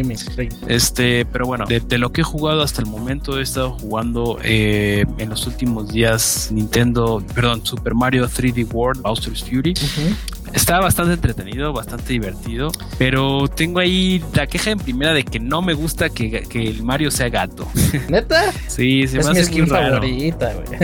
este, 0.67 1.25
pero 1.25 1.45
bueno, 1.45 1.65
de, 1.65 1.97
lo 1.97 2.13
que 2.13 2.21
he 2.21 2.23
jugado 2.23 2.61
hasta 2.61 2.81
el 2.81 2.87
momento 2.87 3.37
he 3.37 3.41
estado 3.41 3.71
jugando 3.71 4.39
eh, 4.43 5.05
en 5.17 5.29
los 5.29 5.45
últimos 5.45 5.89
días 5.89 6.49
Nintendo, 6.53 7.21
perdón, 7.33 7.65
Super 7.65 7.93
Mario 7.93 8.29
3D 8.29 8.71
World, 8.73 9.01
Bowser's 9.01 9.43
Fury. 9.43 9.73
Está 10.55 10.79
bastante 10.79 11.13
entretenido, 11.13 11.73
bastante 11.73 12.13
divertido, 12.13 12.71
pero 12.97 13.47
tengo 13.47 13.79
ahí 13.79 14.23
la 14.33 14.47
queja 14.47 14.71
en 14.71 14.79
primera 14.79 15.13
de 15.13 15.23
que 15.23 15.39
no 15.39 15.61
me 15.61 15.73
gusta 15.73 16.09
que, 16.09 16.43
que 16.43 16.63
el 16.63 16.81
Mario 16.83 17.11
sea 17.11 17.29
gato. 17.29 17.67
¿Neta? 18.09 18.51
sí, 18.67 19.05
se 19.07 19.19
es 19.19 19.25
me 19.25 19.39
hace 19.39 19.51
mi 19.51 19.61
muy 19.61 19.69
favorita, 19.69 20.53
güey. 20.53 20.79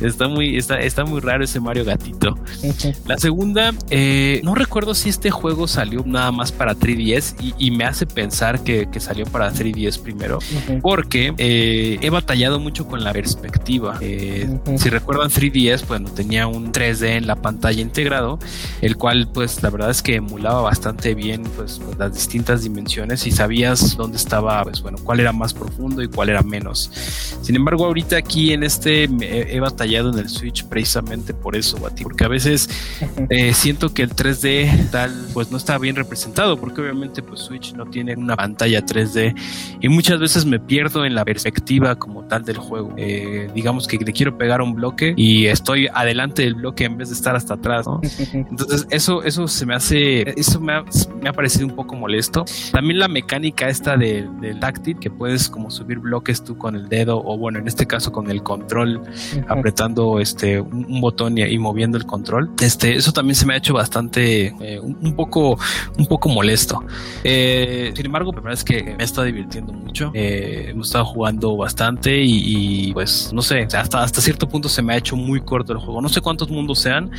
está 0.00 0.28
muy, 0.28 0.56
está, 0.56 0.80
está 0.80 1.04
muy 1.04 1.20
raro 1.20 1.44
ese 1.44 1.60
Mario 1.60 1.84
gatito. 1.84 2.38
La 3.06 3.18
segunda, 3.18 3.72
eh, 3.90 4.40
no 4.44 4.54
recuerdo 4.54 4.94
si 4.94 5.08
este 5.08 5.30
juego 5.30 5.66
salió 5.66 6.02
nada 6.06 6.32
más 6.32 6.52
para 6.52 6.74
3DS 6.74 7.54
y, 7.58 7.70
me 7.74 7.84
hace 7.84 8.06
pensar 8.06 8.62
que, 8.62 8.88
que, 8.90 9.00
salió 9.00 9.24
para 9.26 9.52
3DS 9.52 10.00
primero, 10.00 10.38
porque 10.80 11.34
eh, 11.38 11.98
he 12.00 12.10
batallado 12.10 12.60
mucho 12.60 12.86
con 12.86 13.02
la 13.02 13.12
perspectiva. 13.12 13.98
Eh, 14.00 14.58
si 14.76 14.88
recuerdan 14.90 15.30
3DS, 15.30 15.86
bueno, 15.86 16.10
tenía 16.10 16.46
un 16.46 16.72
3D 16.72 17.16
en 17.16 17.26
la 17.26 17.36
pantalla 17.36 17.80
integrada 18.04 18.24
el 18.80 18.96
cual 18.96 19.28
pues 19.32 19.62
la 19.62 19.70
verdad 19.70 19.90
es 19.90 20.02
que 20.02 20.16
emulaba 20.16 20.62
bastante 20.62 21.14
bien 21.14 21.42
pues, 21.56 21.80
pues, 21.84 21.98
las 21.98 22.12
distintas 22.14 22.62
dimensiones 22.62 23.26
y 23.26 23.30
sabías 23.30 23.96
dónde 23.96 24.16
estaba, 24.16 24.62
pues 24.62 24.82
bueno, 24.82 24.98
cuál 25.02 25.20
era 25.20 25.32
más 25.32 25.54
profundo 25.54 26.02
y 26.02 26.08
cuál 26.08 26.28
era 26.28 26.42
menos. 26.42 26.90
Sin 27.42 27.56
embargo, 27.56 27.86
ahorita 27.86 28.16
aquí 28.16 28.52
en 28.52 28.62
este 28.62 29.04
he, 29.04 29.60
batallado 29.60 30.12
en 30.12 30.18
el 30.18 30.28
Switch 30.28 30.64
precisamente 30.64 31.32
por 31.32 31.56
eso, 31.56 31.78
porque 32.02 32.24
a 32.24 32.28
veces 32.28 32.68
eh, 33.30 33.54
siento 33.54 33.94
que 33.94 34.02
el 34.02 34.14
3D 34.14 34.90
tal 34.90 35.12
pues 35.32 35.50
no 35.50 35.56
está 35.56 35.78
bien 35.78 35.96
representado, 35.96 36.58
porque 36.58 36.82
obviamente 36.82 37.22
pues 37.22 37.40
Switch 37.40 37.72
no 37.74 37.86
tiene 37.86 38.14
una 38.16 38.36
pantalla 38.36 38.84
3D 38.84 39.34
y 39.80 39.88
muchas 39.88 40.18
veces 40.18 40.44
me 40.44 40.60
pierdo 40.60 41.04
en 41.04 41.14
la 41.14 41.24
perspectiva 41.24 41.96
como 41.96 42.24
tal 42.24 42.44
del 42.44 42.58
juego. 42.58 42.92
Eh, 42.96 43.50
digamos 43.54 43.86
que 43.86 43.96
le 43.98 44.12
quiero 44.12 44.36
pegar 44.36 44.60
un 44.60 44.74
bloque 44.74 45.14
y 45.16 45.46
estoy 45.46 45.88
adelante 45.92 46.42
del 46.42 46.54
bloque 46.54 46.84
en 46.84 46.98
vez 46.98 47.08
de 47.08 47.14
estar 47.14 47.36
hasta 47.36 47.54
atrás, 47.54 47.86
entonces, 48.32 48.86
eso, 48.90 49.22
eso 49.22 49.48
se 49.48 49.66
me 49.66 49.74
hace, 49.74 50.38
eso 50.38 50.60
me 50.60 50.72
ha, 50.72 50.84
me 51.20 51.28
ha 51.28 51.32
parecido 51.32 51.66
un 51.66 51.74
poco 51.74 51.96
molesto. 51.96 52.44
También 52.72 52.98
la 52.98 53.08
mecánica 53.08 53.68
esta 53.68 53.96
del 53.96 54.40
de 54.40 54.54
táctil, 54.54 54.98
que 54.98 55.10
puedes 55.10 55.48
como 55.48 55.70
subir 55.70 55.98
bloques 55.98 56.42
tú 56.42 56.56
con 56.56 56.74
el 56.76 56.88
dedo, 56.88 57.22
o 57.24 57.36
bueno, 57.38 57.58
en 57.58 57.68
este 57.68 57.86
caso 57.86 58.12
con 58.12 58.30
el 58.30 58.42
control, 58.42 59.02
apretando 59.48 60.20
este 60.20 60.60
un, 60.60 61.00
botón 61.00 61.38
y, 61.38 61.58
moviendo 61.58 61.98
el 61.98 62.06
control. 62.06 62.50
Este, 62.60 62.96
eso 62.96 63.12
también 63.12 63.34
se 63.34 63.46
me 63.46 63.54
ha 63.54 63.56
hecho 63.56 63.74
bastante, 63.74 64.54
eh, 64.60 64.80
un, 64.80 65.14
poco, 65.14 65.58
un 65.98 66.06
poco 66.06 66.28
molesto. 66.28 66.82
Eh, 67.22 67.92
sin 67.94 68.06
embargo, 68.06 68.32
la 68.32 68.40
verdad 68.40 68.54
es 68.54 68.64
que 68.64 68.94
me 68.96 69.04
estado 69.04 69.26
divirtiendo 69.26 69.72
mucho. 69.72 70.10
Eh, 70.14 70.68
hemos 70.70 70.88
estado 70.88 71.04
jugando 71.04 71.56
bastante 71.56 72.22
y, 72.22 72.92
pues, 72.92 73.32
no 73.32 73.42
sé, 73.42 73.66
hasta, 73.74 74.02
hasta 74.02 74.20
cierto 74.20 74.48
punto 74.48 74.68
se 74.68 74.82
me 74.82 74.94
ha 74.94 74.96
hecho 74.96 75.16
muy 75.16 75.40
corto 75.40 75.72
el 75.72 75.78
juego. 75.78 76.00
No 76.00 76.08
sé 76.08 76.20
cuántos 76.20 76.48
mundos 76.48 76.80
sean. 76.80 77.10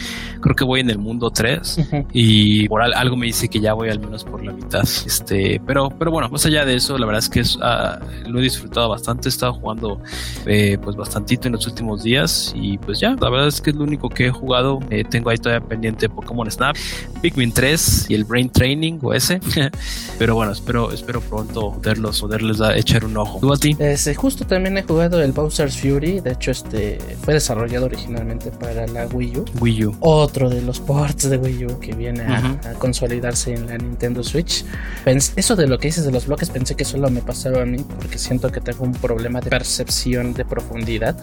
Creo 0.42 0.55
que 0.56 0.64
voy 0.64 0.80
en 0.80 0.90
el 0.90 0.98
mundo 0.98 1.30
3 1.30 1.80
y 2.14 2.68
por 2.68 2.82
algo 2.82 3.16
me 3.16 3.28
dice 3.28 3.48
que 3.48 3.60
ya 3.60 3.74
voy 3.74 3.90
al 3.90 4.00
menos 4.00 4.24
por 4.24 4.44
la 4.44 4.52
mitad. 4.52 4.84
Este, 5.06 5.62
pero, 5.66 5.90
pero 5.90 6.12
bueno, 6.12 6.30
más 6.30 6.46
allá 6.46 6.66
de 6.66 6.76
eso, 6.76 6.98
la 6.98 7.06
verdad 7.06 7.20
es 7.20 7.30
que 7.30 7.44
ah, 7.62 8.00
lo 8.28 8.40
he 8.40 8.44
disfrutado 8.44 8.90
bastante. 8.90 9.28
He 9.28 9.30
estado 9.30 9.54
jugando 9.54 10.00
eh, 10.46 10.78
pues 10.82 10.96
bastantito 10.96 11.48
en 11.48 11.54
los 11.54 11.68
últimos 11.68 12.04
días 12.04 12.54
y 12.56 12.78
pues 12.78 13.00
ya, 13.00 13.16
la 13.20 13.30
verdad 13.30 13.48
es 13.48 13.62
que 13.62 13.72
es 13.72 13.76
lo 13.76 13.84
único 13.84 14.10
que 14.10 14.28
he 14.28 14.32
jugado. 14.32 14.80
Eh, 14.90 15.04
tengo 15.04 15.30
ahí 15.30 15.38
todavía 15.38 15.66
pendiente 15.68 16.10
Pokémon 16.10 16.50
Snap, 16.50 16.76
Pikmin 17.22 17.52
3 17.52 18.10
y 18.10 18.16
el 18.16 18.24
Brain 18.24 18.50
Training 18.50 19.00
o 19.02 19.14
ese. 19.14 19.40
pero 20.20 20.36
bueno, 20.36 20.52
espero, 20.52 20.92
espero 20.92 21.22
pronto 21.22 21.72
poderlos, 21.74 22.22
poderles 22.22 22.62
a 22.62 22.76
echar 22.76 23.06
un 23.06 23.18
ojo. 23.18 23.40
¿Tú 23.40 23.54
a 23.54 23.58
ti? 23.58 23.76
Este, 23.80 24.16
justo 24.16 24.46
también 24.46 24.78
he 24.78 24.84
jugado 24.84 25.22
el 25.22 25.32
Bowser's 25.32 25.78
Fury. 25.78 26.20
De 26.20 26.32
hecho, 26.32 26.52
este 26.52 27.00
fue 27.22 27.34
desarrollado 27.34 27.86
originalmente 27.86 28.52
para 28.52 28.88
la 28.88 29.08
Wii 29.08 29.38
U. 29.38 29.46
Wii 29.60 29.86
U. 29.86 29.98
Otro 30.00 30.45
de 30.50 30.62
los 30.62 30.80
ports 30.80 31.30
de 31.30 31.38
Wii 31.38 31.66
U 31.66 31.80
que 31.80 31.94
viene 31.94 32.24
a, 32.24 32.74
consolidarse 32.78 33.54
en 33.54 33.68
la 33.68 33.78
Nintendo 33.78 34.24
Switch. 34.24 34.66
eso 35.06 35.56
de 35.56 35.68
lo 35.68 35.78
que 35.78 35.88
dices 35.88 36.06
de 36.06 36.12
los 36.12 36.28
bloques 36.28 36.50
pensé 36.50 36.76
que 36.76 36.86
solo 36.86 37.10
me 37.10 37.22
pasaba 37.22 37.62
a 37.62 37.66
mí 37.66 37.84
porque 37.98 38.18
siento 38.18 38.52
que 38.52 38.62
tengo 38.62 38.84
un 38.84 38.94
problema 38.94 39.42
de 39.42 39.50
percepción 39.50 40.34
de 40.34 40.46
profundidad. 40.46 41.18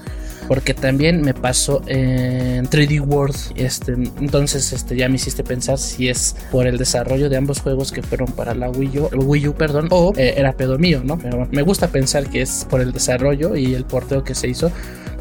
Porque 0.49 0.75
también 0.75 1.23
me 1.23 1.35
pasó 1.35 1.83
en 1.87 2.69
3D 2.69 3.01
World. 3.07 3.37
Este, 3.55 3.93
entonces 3.93 4.73
este, 4.73 4.97
ya 4.97 5.09
me 5.09 5.15
hiciste 5.15 5.45
pensar 5.45 5.79
si 5.79 6.09
es 6.09 6.37
por 6.51 6.67
el 6.67 6.79
desarrollo 6.79 7.31
de 7.31 7.37
ambos 7.37 7.61
juegos 7.61 7.93
que 7.93 8.03
fueron 8.03 8.31
para 8.33 8.55
la 8.55 8.69
Wii 8.69 8.99
U, 8.99 9.09
Wii 9.15 9.49
U 9.49 9.55
perdón, 9.55 9.89
o 9.91 10.13
eh, 10.17 10.35
era 10.37 10.53
pedo 10.53 10.79
mío, 10.79 11.01
¿no? 11.05 11.17
Pero 11.19 11.49
me 11.51 11.63
gusta 11.63 11.89
pensar 11.89 12.29
que 12.29 12.43
es 12.43 12.67
por 12.69 12.81
el 12.81 12.93
desarrollo 12.93 13.57
y 13.57 13.75
el 13.75 13.85
porteo 13.85 14.25
que 14.25 14.35
se 14.35 14.49
hizo 14.49 14.73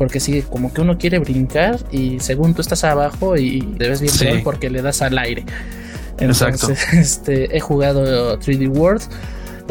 porque 0.02 0.20
sí, 0.20 0.42
como 0.42 0.74
que 0.74 0.82
uno 0.82 0.98
quiere 0.98 1.20
brincar 1.20 1.78
y 1.92 2.20
según 2.22 2.56
tú 2.56 2.62
estás 2.62 2.84
abajo 2.84 3.38
y 3.38 3.62
debes 3.99 4.21
bien 4.21 4.43
porque 4.43 4.69
le 4.69 4.82
das 4.82 5.01
al 5.01 5.17
aire. 5.17 5.45
Entonces, 6.19 6.80
este, 6.93 7.56
he 7.56 7.60
jugado 7.60 8.39
3D 8.39 8.69
World 8.69 9.01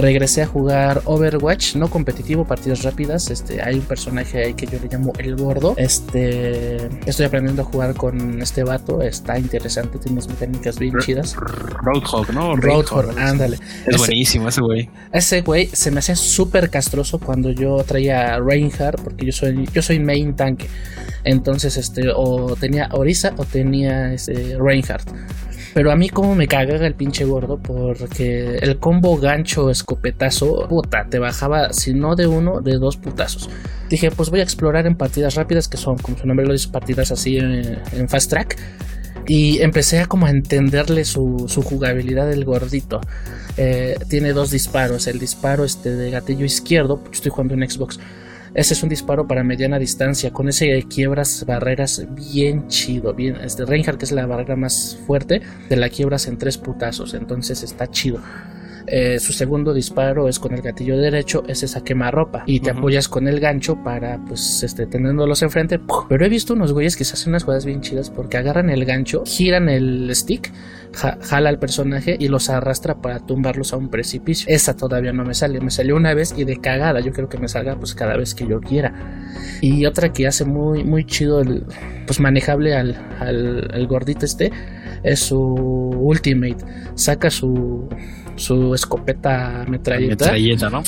regresé 0.01 0.43
a 0.43 0.47
jugar 0.47 1.03
Overwatch, 1.05 1.77
no 1.77 1.91
competitivo, 1.91 2.45
partidas 2.45 2.83
rápidas. 2.83 3.31
Este, 3.31 3.63
hay 3.63 3.77
un 3.77 3.83
personaje 3.83 4.45
ahí 4.45 4.55
que 4.55 4.67
yo 4.67 4.79
le 4.81 4.89
llamo 4.89 5.13
el 5.19 5.37
gordo. 5.37 5.75
Este, 5.77 6.77
estoy 7.07 7.27
aprendiendo 7.27 7.63
a 7.63 7.65
jugar 7.65 7.95
con 7.95 8.41
este 8.41 8.65
vato, 8.65 9.03
está 9.03 9.39
interesante, 9.39 9.99
tiene 9.99 10.15
unas 10.15 10.29
mecánicas 10.29 10.79
bien 10.79 10.95
chidas. 11.01 11.35
Roadhog, 11.37 12.33
¿no? 12.33 12.57
Roadhog, 12.57 13.19
ándale. 13.19 13.59
Es 13.87 13.97
buenísimo 13.97 14.49
ese 14.49 14.61
güey. 14.61 14.91
Ese 15.13 15.43
güey 15.43 15.69
se 15.73 15.91
me 15.91 16.01
hacía 16.01 16.17
súper 16.17 16.71
castroso 16.71 17.19
cuando 17.19 17.51
yo 17.51 17.83
traía 17.85 18.39
Reinhardt, 18.39 19.01
porque 19.03 19.27
yo 19.27 19.33
soy, 19.33 19.69
yo 19.73 19.83
soy 19.83 20.01
main 20.01 20.35
tanque. 20.35 20.69
Entonces, 21.25 21.77
este, 21.77 22.11
o 22.15 22.57
tenía 22.57 22.89
Orisa 22.93 23.35
o 23.37 23.45
tenía 23.45 24.13
este, 24.13 24.57
Reinhardt. 24.59 25.09
Pero 25.75 25.93
a 25.93 25.97
mí 25.97 26.09
como 26.09 26.35
me 26.35 26.49
cagaba 26.49 26.87
el 26.87 26.95
pinche 26.95 27.25
gordo 27.25 27.59
porque 27.59 28.57
el 28.57 28.79
combo 28.79 29.17
gancho 29.19 29.71
escopetazo, 29.71 30.67
puta, 30.69 31.07
te 31.09 31.19
bajaba 31.19 31.73
si 31.73 31.95
no 31.95 32.17
de 32.17 32.27
uno, 32.27 32.61
de 32.61 32.79
dos 32.79 32.97
putazos. 32.97 33.49
Dije, 33.89 34.11
pues 34.11 34.31
voy 34.31 34.41
a 34.41 34.43
explorar 34.43 34.87
en 34.87 34.97
partidas 34.97 35.35
rápidas 35.35 35.69
que 35.69 35.77
son, 35.77 35.97
como 35.99 36.19
su 36.19 36.27
nombre 36.27 36.47
lo 36.47 36.53
dice, 36.53 36.69
partidas 36.69 37.13
así 37.13 37.39
en, 37.39 38.09
fast 38.09 38.31
track. 38.31 38.57
Y 39.27 39.61
empecé 39.61 40.01
a 40.01 40.07
como 40.07 40.27
a 40.27 40.31
entenderle 40.31 41.05
su, 41.05 41.47
jugabilidad 41.65 42.29
del 42.29 42.45
gordito. 42.45 43.01
Eh, 43.57 43.97
tiene 44.09 44.33
dos 44.33 44.51
disparos. 44.51 45.07
El 45.07 45.19
disparo 45.19 45.65
este 45.65 45.95
de 45.95 46.11
gatillo 46.11 46.45
izquierdo, 46.45 47.03
estoy 47.13 47.31
jugando 47.31 47.55
en 47.55 47.69
Xbox 47.69 48.01
ese 48.55 48.75
es 48.75 48.83
un 48.83 48.89
disparo 48.89 49.27
para 49.27 49.45
mediana 49.45 49.79
distancia. 49.79 50.33
Con 50.33 50.49
ese 50.49 50.83
quiebras 50.85 51.45
barreras 51.47 52.07
bien 52.11 52.69
chido. 52.69 53.15
Bien, 53.15 53.37
este 53.37 53.65
Reinhardt, 53.65 53.99
que 53.99 54.05
es 54.05 54.13
la 54.13 54.27
barrera 54.27 54.57
más 54.57 54.99
fuerte, 55.07 55.41
de 55.69 55.77
la 55.77 55.89
quiebras 55.89 56.27
en 56.27 56.39
tres 56.39 56.59
putazos. 56.59 57.15
Entonces 57.15 57.63
está 57.63 57.89
chido. 57.89 58.21
Eh, 58.87 59.19
su 59.19 59.33
segundo 59.33 59.73
disparo 59.73 60.29
es 60.29 60.39
con 60.39 60.55
el 60.55 60.63
gatillo 60.63 60.97
derecho, 60.97 61.45
es 61.47 61.63
esa 61.63 61.83
quemarropa. 61.83 62.45
Y 62.47 62.61
te 62.61 62.71
apoyas 62.71 63.09
con 63.09 63.29
el 63.29 63.41
gancho 63.41 63.83
para, 63.83 64.25
pues, 64.25 64.63
este, 64.63 64.87
teniéndolos 64.87 65.43
enfrente. 65.43 65.81
Pero 66.09 66.25
he 66.25 66.29
visto 66.29 66.55
unos 66.55 66.73
güeyes 66.73 66.97
que 66.97 67.05
se 67.05 67.15
hacen 67.15 67.31
unas 67.31 67.45
jugadas 67.45 67.65
bien 67.65 67.81
chidas 67.81 68.11
porque 68.11 68.37
agarran 68.37 68.71
el 68.71 68.85
gancho, 68.85 69.23
giran 69.27 69.69
el 69.69 70.11
stick 70.15 70.53
jala 70.93 71.49
al 71.49 71.59
personaje 71.59 72.17
y 72.19 72.29
los 72.29 72.51
arrastra 72.51 73.01
para 73.01 73.21
tumbarlos 73.21 73.73
a 73.73 73.77
un 73.77 73.89
precipicio. 73.91 74.47
Esa 74.49 74.77
todavía 74.77 75.13
no 75.13 75.25
me 75.25 75.35
sale, 75.35 75.61
me 75.61 75.71
salió 75.71 75.97
una 75.97 76.15
vez 76.15 76.35
y 76.37 76.45
de 76.45 76.61
cagada, 76.61 77.01
yo 77.01 77.13
creo 77.13 77.29
que 77.29 77.39
me 77.39 77.49
salga 77.49 77.77
pues 77.77 77.95
cada 77.95 78.17
vez 78.17 78.35
que 78.35 78.47
yo 78.47 78.61
quiera. 78.61 78.93
Y 79.61 79.87
otra 79.87 80.13
que 80.13 80.27
hace 80.27 80.45
muy, 80.45 80.85
muy 80.85 81.05
chido, 81.05 81.41
el, 81.41 81.65
pues 82.07 82.21
manejable 82.21 82.75
al, 82.75 82.97
al, 83.21 83.87
gordito 83.87 84.25
este, 84.25 84.53
es 85.03 85.21
su 85.21 85.39
ultimate. 85.39 86.65
Saca 86.95 87.31
su, 87.31 87.89
su 88.37 88.75
escopeta 88.75 89.65
metralleta. 89.69 90.27
Metralleta, 90.27 90.71
¿no? 90.71 90.83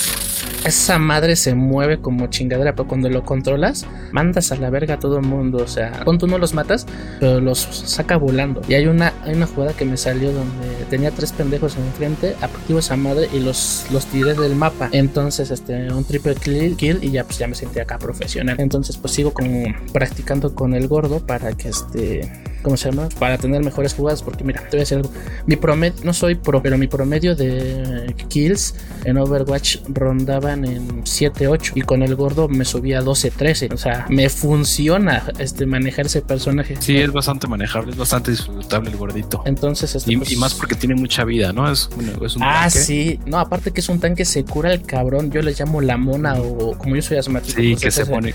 esa 0.64 0.98
madre 0.98 1.36
se 1.36 1.54
mueve 1.54 1.98
como 1.98 2.28
chingadera, 2.28 2.74
pero 2.74 2.88
cuando 2.88 3.08
lo 3.08 3.24
controlas, 3.24 3.86
mandas 4.12 4.52
a 4.52 4.56
la 4.56 4.70
verga 4.70 4.94
a 4.94 4.98
todo 4.98 5.18
el 5.18 5.26
mundo. 5.26 5.58
O 5.58 5.66
sea, 5.66 6.02
cuando 6.04 6.26
tú 6.26 6.26
no 6.26 6.38
los 6.38 6.54
matas, 6.54 6.86
pero 7.20 7.40
los 7.40 7.58
saca 7.58 8.16
volando. 8.16 8.62
Y 8.68 8.74
hay 8.74 8.86
una, 8.86 9.12
hay 9.24 9.34
una 9.34 9.46
jugada 9.46 9.72
que 9.72 9.84
me 9.84 9.96
salió 9.96 10.32
donde 10.32 10.84
tenía 10.88 11.10
tres 11.10 11.32
pendejos 11.32 11.76
enfrente, 11.76 12.36
activo 12.40 12.78
esa 12.78 12.96
madre 12.96 13.28
y 13.32 13.40
los, 13.40 13.86
los 13.90 14.06
tiré 14.06 14.34
del 14.34 14.54
mapa. 14.54 14.88
Entonces, 14.92 15.50
este, 15.50 15.92
un 15.92 16.04
triple 16.04 16.34
kill, 16.36 16.76
kill 16.76 16.98
y 17.02 17.10
ya 17.10 17.24
pues 17.24 17.38
ya 17.38 17.48
me 17.48 17.54
sentí 17.54 17.80
acá 17.80 17.98
profesional. 17.98 18.56
Entonces, 18.58 18.96
pues 18.96 19.12
sigo 19.14 19.32
como 19.32 19.64
practicando 19.92 20.54
con 20.54 20.74
el 20.74 20.86
gordo 20.86 21.24
para 21.26 21.52
que 21.52 21.68
este 21.68 22.30
¿cómo 22.62 22.76
se 22.76 22.90
llama? 22.90 23.08
Para 23.18 23.38
tener 23.38 23.62
mejores 23.62 23.94
jugadas, 23.94 24.22
porque 24.22 24.44
mira, 24.44 24.60
te 24.62 24.68
voy 24.68 24.78
a 24.78 24.80
decir 24.80 24.98
algo. 24.98 25.10
Mi 25.46 25.56
promedio, 25.56 25.94
no 26.04 26.12
soy 26.12 26.34
pro, 26.34 26.62
pero 26.62 26.78
mi 26.78 26.86
promedio 26.86 27.34
de 27.34 28.14
kills 28.28 28.74
en 29.04 29.18
Overwatch 29.18 29.78
rondaban 29.88 30.64
en 30.64 31.02
7, 31.04 31.48
8 31.48 31.72
y 31.76 31.82
con 31.82 32.02
el 32.02 32.14
gordo 32.14 32.48
me 32.48 32.64
subía 32.64 32.98
a 32.98 33.02
12, 33.02 33.30
13. 33.30 33.68
O 33.72 33.76
sea, 33.76 34.06
me 34.08 34.28
funciona 34.28 35.24
este 35.38 35.66
manejar 35.66 36.06
ese 36.06 36.22
personaje. 36.22 36.76
Sí, 36.80 36.96
es 36.96 37.12
bastante 37.12 37.46
manejable, 37.46 37.92
es 37.92 37.98
bastante 37.98 38.30
disfrutable 38.30 38.90
el 38.90 38.96
gordito. 38.96 39.42
Entonces, 39.44 39.94
este, 39.94 40.12
y, 40.12 40.16
pues 40.16 40.36
más 40.36 40.54
porque 40.54 40.74
tiene 40.74 40.94
mucha 40.94 41.24
vida, 41.24 41.52
¿no? 41.52 41.70
Es, 41.70 41.88
es 42.24 42.36
un 42.36 42.42
Ah, 42.42 42.70
sí. 42.70 43.18
No, 43.26 43.38
aparte 43.38 43.72
que 43.72 43.80
es 43.80 43.88
un 43.88 44.00
tanque, 44.00 44.24
se 44.24 44.44
cura 44.44 44.72
el 44.72 44.82
cabrón. 44.82 45.30
Yo 45.30 45.42
le 45.42 45.52
llamo 45.52 45.80
la 45.80 45.96
mona 45.96 46.34
o 46.34 46.76
como 46.78 46.96
yo 46.96 47.02
soy 47.02 47.18
asmático. 47.18 47.60
Sí, 47.60 47.72
pues 47.72 47.82
que 47.82 47.90
se 47.90 48.06
pone. 48.06 48.34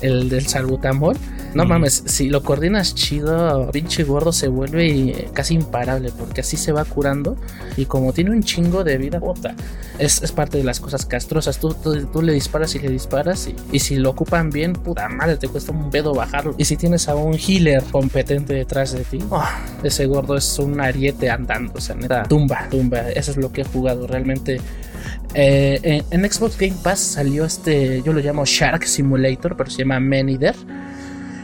El, 0.00 0.12
el 0.12 0.28
del 0.28 0.46
salbutamol. 0.46 1.16
No 1.54 1.64
mames, 1.64 2.02
si 2.06 2.28
lo 2.28 2.42
coordinas 2.42 2.94
chido, 2.94 3.55
pinche 3.72 4.04
gordo 4.04 4.32
se 4.32 4.48
vuelve 4.48 5.28
casi 5.32 5.54
imparable 5.54 6.10
porque 6.18 6.40
así 6.40 6.56
se 6.56 6.72
va 6.72 6.84
curando 6.84 7.36
y 7.76 7.86
como 7.86 8.12
tiene 8.12 8.30
un 8.30 8.42
chingo 8.42 8.84
de 8.84 8.98
vida, 8.98 9.20
puta, 9.20 9.54
es, 9.98 10.20
parte 10.32 10.58
de 10.58 10.64
las 10.64 10.80
cosas 10.80 11.06
castrosas. 11.06 11.58
Tú, 11.58 11.74
tú, 11.74 12.22
le 12.22 12.32
disparas 12.32 12.74
y 12.74 12.78
le 12.78 12.88
disparas 12.88 13.48
y, 13.72 13.78
si 13.78 13.96
lo 13.96 14.10
ocupan 14.10 14.50
bien, 14.50 14.72
puta 14.72 15.08
madre, 15.08 15.36
te 15.36 15.48
cuesta 15.48 15.72
un 15.72 15.90
pedo 15.90 16.14
bajarlo. 16.14 16.54
Y 16.58 16.64
si 16.64 16.76
tienes 16.76 17.08
a 17.08 17.14
un 17.14 17.34
healer 17.34 17.82
competente 17.84 18.54
detrás 18.54 18.92
de 18.92 19.04
ti, 19.04 19.18
oh, 19.30 19.44
ese 19.82 20.06
gordo 20.06 20.36
es 20.36 20.58
un 20.58 20.80
ariete 20.80 21.30
andando, 21.30 21.74
o 21.76 21.80
sea, 21.80 21.94
neta, 21.96 22.24
tumba, 22.24 22.68
tumba. 22.70 23.10
Eso 23.10 23.30
es 23.30 23.36
lo 23.36 23.52
que 23.52 23.62
he 23.62 23.64
jugado 23.64 24.06
realmente. 24.06 24.60
Eh, 25.34 25.80
en, 25.82 26.24
en, 26.24 26.32
Xbox 26.32 26.56
Game 26.56 26.76
Pass 26.82 26.98
salió 26.98 27.44
este, 27.44 28.02
yo 28.02 28.12
lo 28.12 28.20
llamo 28.20 28.44
Shark 28.44 28.84
Simulator, 28.84 29.56
pero 29.56 29.70
se 29.70 29.78
llama 29.78 30.00
Man 30.00 30.28
Eater 30.28 30.54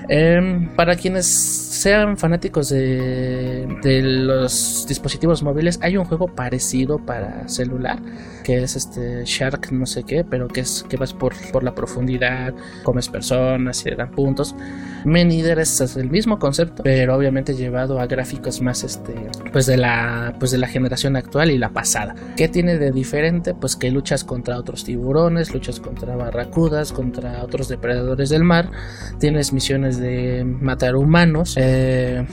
Em, 0.09 0.69
para 0.75 0.97
quienes 0.97 1.62
sean 1.83 2.17
fanáticos 2.17 2.69
de, 2.69 3.67
los 4.03 4.87
dispositivos 4.87 5.43
móviles, 5.43 5.81
hay 5.83 5.97
un 5.97 6.05
juego 6.05 6.29
parecido 6.29 7.05
para 7.05 7.49
celular 7.49 7.99
que 8.43 8.63
es 8.63 8.77
este 8.77 9.25
Shark 9.25 9.73
no 9.73 9.87
sé 9.87 10.05
qué, 10.05 10.25
pero 10.25 10.49
que 10.49 10.61
es 10.61 10.85
que 10.89 10.97
vas 10.97 11.13
por, 11.13 11.35
por 11.53 11.63
la 11.63 11.75
profundidad, 11.75 12.55
comes 12.83 13.09
personas 13.09 13.81
y 13.81 13.85
te 13.85 13.97
dan 13.97 14.11
puntos. 14.11 14.55
Menider 15.05 15.59
es 15.59 15.81
el 15.97 16.11
mismo 16.11 16.39
concepto, 16.39 16.83
pero 16.83 17.17
obviamente 17.17 17.55
llevado 17.55 17.99
a 17.99 18.07
gráficos 18.07 18.61
más 18.61 18.85
este 18.85 19.15
pues 19.53 19.67
de 19.67 19.77
la 19.77 20.35
pues 20.39 20.51
de 20.51 20.59
la 20.59 20.69
generación 20.69 21.17
actual 21.17 21.51
y 21.51 21.59
la 21.59 21.71
pasada. 21.71 22.15
¿Qué 22.37 22.49
tiene 22.49 22.79
de 22.79 22.93
diferente? 22.93 23.55
Pues 23.55 23.77
que 23.77 23.91
luchas 23.91 24.25
contra 24.25 24.59
otros 24.59 24.85
tiburones, 24.85 25.53
luchas 25.53 25.81
contra 25.81 26.17
barracudas, 26.17 26.93
contra 26.93 27.43
otros 27.43 27.69
depredadores 27.69 28.31
del 28.31 28.45
mar, 28.45 28.71
tienes 29.19 29.53
misiones 29.53 29.99
de 29.99 30.45
matar 30.45 30.97
humanos, 30.97 31.55
eh, 31.57 32.25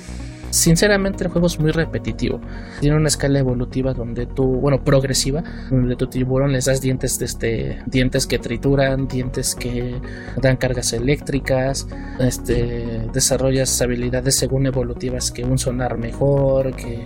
Sinceramente 0.50 1.24
el 1.24 1.30
juego 1.30 1.48
es 1.48 1.60
muy 1.60 1.72
repetitivo. 1.72 2.40
Tiene 2.80 2.98
una 2.98 3.08
escala 3.08 3.40
evolutiva 3.40 3.94
donde 3.94 4.26
tú, 4.26 4.46
bueno, 4.46 4.84
progresiva, 4.84 5.44
donde 5.70 5.96
tu 5.96 6.08
tiburón 6.08 6.52
les 6.52 6.66
das 6.66 6.82
dientes, 6.82 7.22
este, 7.22 7.82
dientes 7.86 8.26
que 8.26 8.40
trituran, 8.40 9.08
dientes 9.08 9.56
que 9.56 10.00
dan 10.42 10.58
cargas 10.58 10.94
eléctricas, 10.94 11.88
este, 12.20 13.08
desarrollas 13.14 13.82
habilidades 13.82 14.36
según 14.36 14.66
evolutivas 14.66 15.32
que 15.32 15.44
un 15.44 15.58
sonar 15.58 15.98
mejor, 15.98 16.76
que 16.76 17.06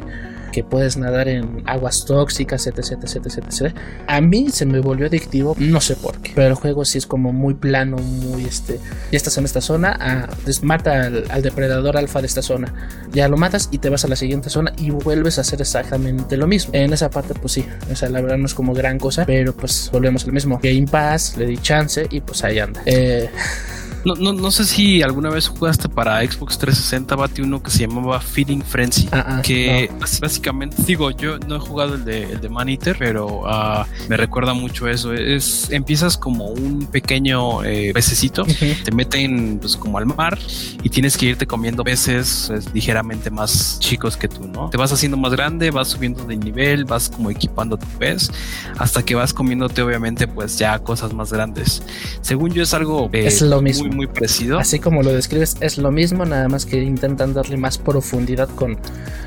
que 0.54 0.64
puedes 0.64 0.96
nadar 0.96 1.28
en 1.28 1.64
aguas 1.66 2.06
tóxicas, 2.06 2.68
etc, 2.68 2.80
etc, 3.04 3.26
etc, 3.26 3.76
A 4.08 4.22
mí 4.22 4.50
se 4.52 4.66
me 4.66 4.80
volvió 4.80 5.08
adictivo, 5.08 5.56
no 5.60 5.82
sé 5.82 5.96
por 5.98 6.18
qué, 6.20 6.32
pero 6.36 6.50
el 6.50 6.54
juego 6.54 6.86
sí 6.86 7.00
es 7.00 7.06
como 7.06 7.34
muy 7.34 7.56
plano, 7.56 7.98
muy 7.98 8.46
este, 8.46 8.80
ya 9.12 9.18
estás 9.18 9.38
en 9.38 9.46
esta 9.46 9.60
zona, 9.60 9.98
ah, 10.00 10.30
mata 10.62 11.08
al, 11.08 11.42
depredador 11.42 11.98
alfa 11.98 12.22
de 12.22 12.28
esta 12.28 12.42
zona, 12.42 12.74
ya 13.12 13.28
lo 13.28 13.36
matas 13.36 13.68
y 13.72 13.80
te 13.80 13.90
vas 13.90 14.06
a 14.06 14.08
la 14.08 14.16
siguiente 14.16 14.50
zona 14.50 14.72
y 14.78 14.92
vuelves 14.92 15.40
a 15.40 15.42
hacer 15.42 15.60
exactamente 15.60 16.38
lo 16.38 16.48
mismo. 16.48 16.74
En 16.74 16.94
esa 16.94 17.10
parte 17.10 17.34
pues 17.34 17.54
sí, 17.54 17.66
o 17.92 17.96
sea, 17.96 18.10
la 18.10 18.22
verdad 18.22 18.38
no 18.38 18.46
es 18.46 18.54
como 18.54 18.74
gran 18.74 19.00
cosa, 19.00 19.26
pero 19.26 19.54
pues 19.54 19.90
volvemos 19.92 20.24
al 20.26 20.32
mismo. 20.32 20.60
Game 20.62 20.88
Pass, 20.90 21.36
le 21.38 21.48
di 21.48 21.58
chance 21.58 22.08
y 22.10 22.22
pues 22.22 22.44
ahí 22.44 22.60
anda. 22.60 22.82
Eh, 22.86 23.30
no, 24.06 24.16
no, 24.16 24.34
no 24.34 24.52
sé 24.52 24.66
si 24.66 25.02
alguna 25.02 25.30
vez 25.30 25.48
jugaste 25.48 25.88
para 25.88 26.20
Xbox 26.20 26.58
360, 26.58 27.16
Bati, 27.16 27.42
uno 27.42 27.64
que 27.64 27.72
se 27.72 27.88
llamaba 27.88 28.20
Feeding 28.20 28.62
Frenzy. 28.62 29.08
Ah, 29.12 29.26
ah, 29.28 29.42
que 29.42 29.90
básicamente, 30.20 30.78
digo, 30.86 31.12
yo 31.12 31.40
no 31.40 31.56
he 31.56 31.60
jugado 31.60 31.96
el 31.96 32.04
de, 32.04 32.24
el 32.24 32.42
de 32.42 32.50
Man 32.50 32.70
Eater, 32.70 32.96
pero 32.98 33.42
uh, 33.42 33.86
me 34.10 34.18
recuerda 34.18 34.54
mucho 34.54 34.88
eso. 34.88 35.14
Es, 35.14 35.70
empiezas 35.72 36.18
como 36.18 36.48
un 36.48 36.88
pequeño 36.88 37.64
eh, 37.64 37.92
pececito, 37.94 38.46
te 38.84 38.92
meten 38.92 39.60
pues 39.60 39.78
como 39.78 39.98
al 39.98 40.06
mar 40.06 40.38
y 40.82 40.90
tienes 40.90 41.18
que 41.18 41.28
irte 41.28 41.48
comiendo 41.48 41.84
peces 41.84 42.46
pues, 42.48 42.74
ligeramente 42.74 43.30
más 43.30 43.80
chicos 43.80 44.18
que 44.18 44.28
tú, 44.28 44.48
¿no? 44.48 44.70
Te 44.70 44.78
vas 44.78 44.92
haciendo 44.92 45.18
más 45.18 45.32
grande, 45.32 45.72
vas 45.72 45.90
subiendo 45.90 46.26
de 46.26 46.36
nivel, 46.36 46.86
vas 46.86 47.10
como 47.10 47.30
equipando 47.30 47.78
tu 47.78 47.88
pez, 47.98 48.32
hasta 48.78 49.04
que 49.04 49.16
vas 49.16 49.34
comiéndote 49.34 49.82
obviamente 49.82 50.28
pues 50.28 50.58
ya 50.58 50.80
cosas 50.80 51.14
más 51.14 51.32
grandes. 51.32 51.84
Según 52.22 52.52
yo 52.52 52.64
es 52.64 52.74
algo 52.74 53.10
eh, 53.14 53.28
es 53.28 53.42
lo 53.42 53.62
mismo 53.62 53.93
muy 53.93 53.93
parecido. 54.08 54.60
Así 54.60 54.80
como 54.80 55.04
lo 55.04 55.12
describes, 55.14 55.58
es 55.60 55.78
lo 55.78 55.92
mismo, 55.92 56.26
nada 56.26 56.48
más 56.48 56.66
que 56.66 56.82
intentan 56.82 57.34
darle 57.34 57.58
más 57.58 57.78
profundidad 57.78 58.50
con, 58.50 58.78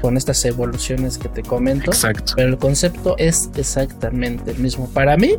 con 0.03 0.17
estas 0.17 0.45
evoluciones 0.45 1.19
que 1.19 1.29
te 1.29 1.43
comento. 1.43 1.91
Exacto. 1.91 2.35
Pero 2.37 2.49
el 2.49 2.59
concepto 2.59 3.17
es 3.19 3.51
exactamente 3.57 4.51
el 4.51 4.59
mismo. 4.59 4.89
Para 4.91 5.17
mí 5.17 5.33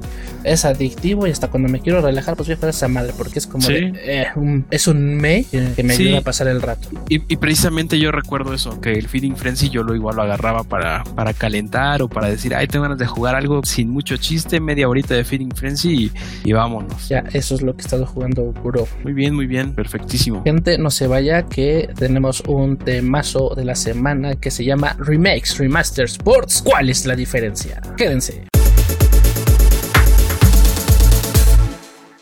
es 0.43 0.65
adictivo 0.65 1.27
y 1.27 1.31
hasta 1.31 1.49
cuando 1.49 1.69
me 1.69 1.79
quiero 1.79 2.01
relajar, 2.01 2.35
pues 2.35 2.47
voy 2.47 2.53
a 2.53 2.57
hacer 2.57 2.69
esa 2.69 2.87
madre, 2.87 3.13
porque 3.17 3.39
es 3.39 3.47
como 3.47 3.67
eh, 3.69 4.27
un, 4.35 4.65
es 4.71 4.87
un 4.87 5.15
me 5.15 5.43
que, 5.43 5.83
me 5.83 5.93
ayuda 5.93 6.19
a 6.19 6.21
pasar 6.21 6.47
el 6.47 6.61
rato. 6.61 6.89
Y, 7.09 7.19
precisamente 7.37 7.99
yo 7.99 8.11
recuerdo 8.11 8.53
eso, 8.53 8.81
que 8.81 8.93
el 8.93 9.07
Feeding 9.07 9.35
Frenzy 9.35 9.69
yo 9.69 9.83
lo 9.83 9.95
igual 9.95 10.15
lo 10.15 10.23
agarraba 10.23 10.63
para, 10.63 11.03
para 11.03 11.33
calentar 11.33 12.01
o 12.01 12.07
para 12.07 12.29
decir, 12.29 12.55
ay, 12.55 12.67
tengo 12.67 12.83
ganas 12.83 12.97
de 12.97 13.05
jugar 13.05 13.35
algo 13.35 13.63
sin 13.63 13.89
mucho 13.89 14.17
chiste, 14.17 14.59
media 14.59 14.89
horita 14.89 15.13
de 15.13 15.23
Feeding 15.23 15.51
Frenzy 15.51 16.05
y, 16.05 16.11
y 16.49 16.53
vámonos. 16.53 17.07
Ya, 17.09 17.23
eso 17.33 17.55
es 17.55 17.61
lo 17.61 17.75
que 17.75 17.81
he 17.81 17.85
estado 17.85 18.05
jugando, 18.05 18.53
bro. 18.63 18.87
Muy 19.03 19.13
bien, 19.17 19.33
muy 19.33 19.47
bien, 19.47 19.73
perfectísimo. 19.73 20.43
Gente, 20.43 20.77
no 20.77 20.91
se 20.91 21.07
vaya 21.07 21.47
que 21.47 21.89
tenemos 21.97 22.41
un 22.41 22.77
temazo 22.77 23.53
de 23.55 23.65
la 23.65 23.73
semana 23.73 24.35
que 24.35 24.51
se 24.51 24.63
llama 24.63 24.95
Remakes, 24.99 25.57
Remasters, 25.57 26.11
Sports. 26.13 26.61
¿Cuál 26.63 26.89
es 26.89 27.05
la 27.07 27.15
diferencia? 27.15 27.81
Quédense. 27.97 28.45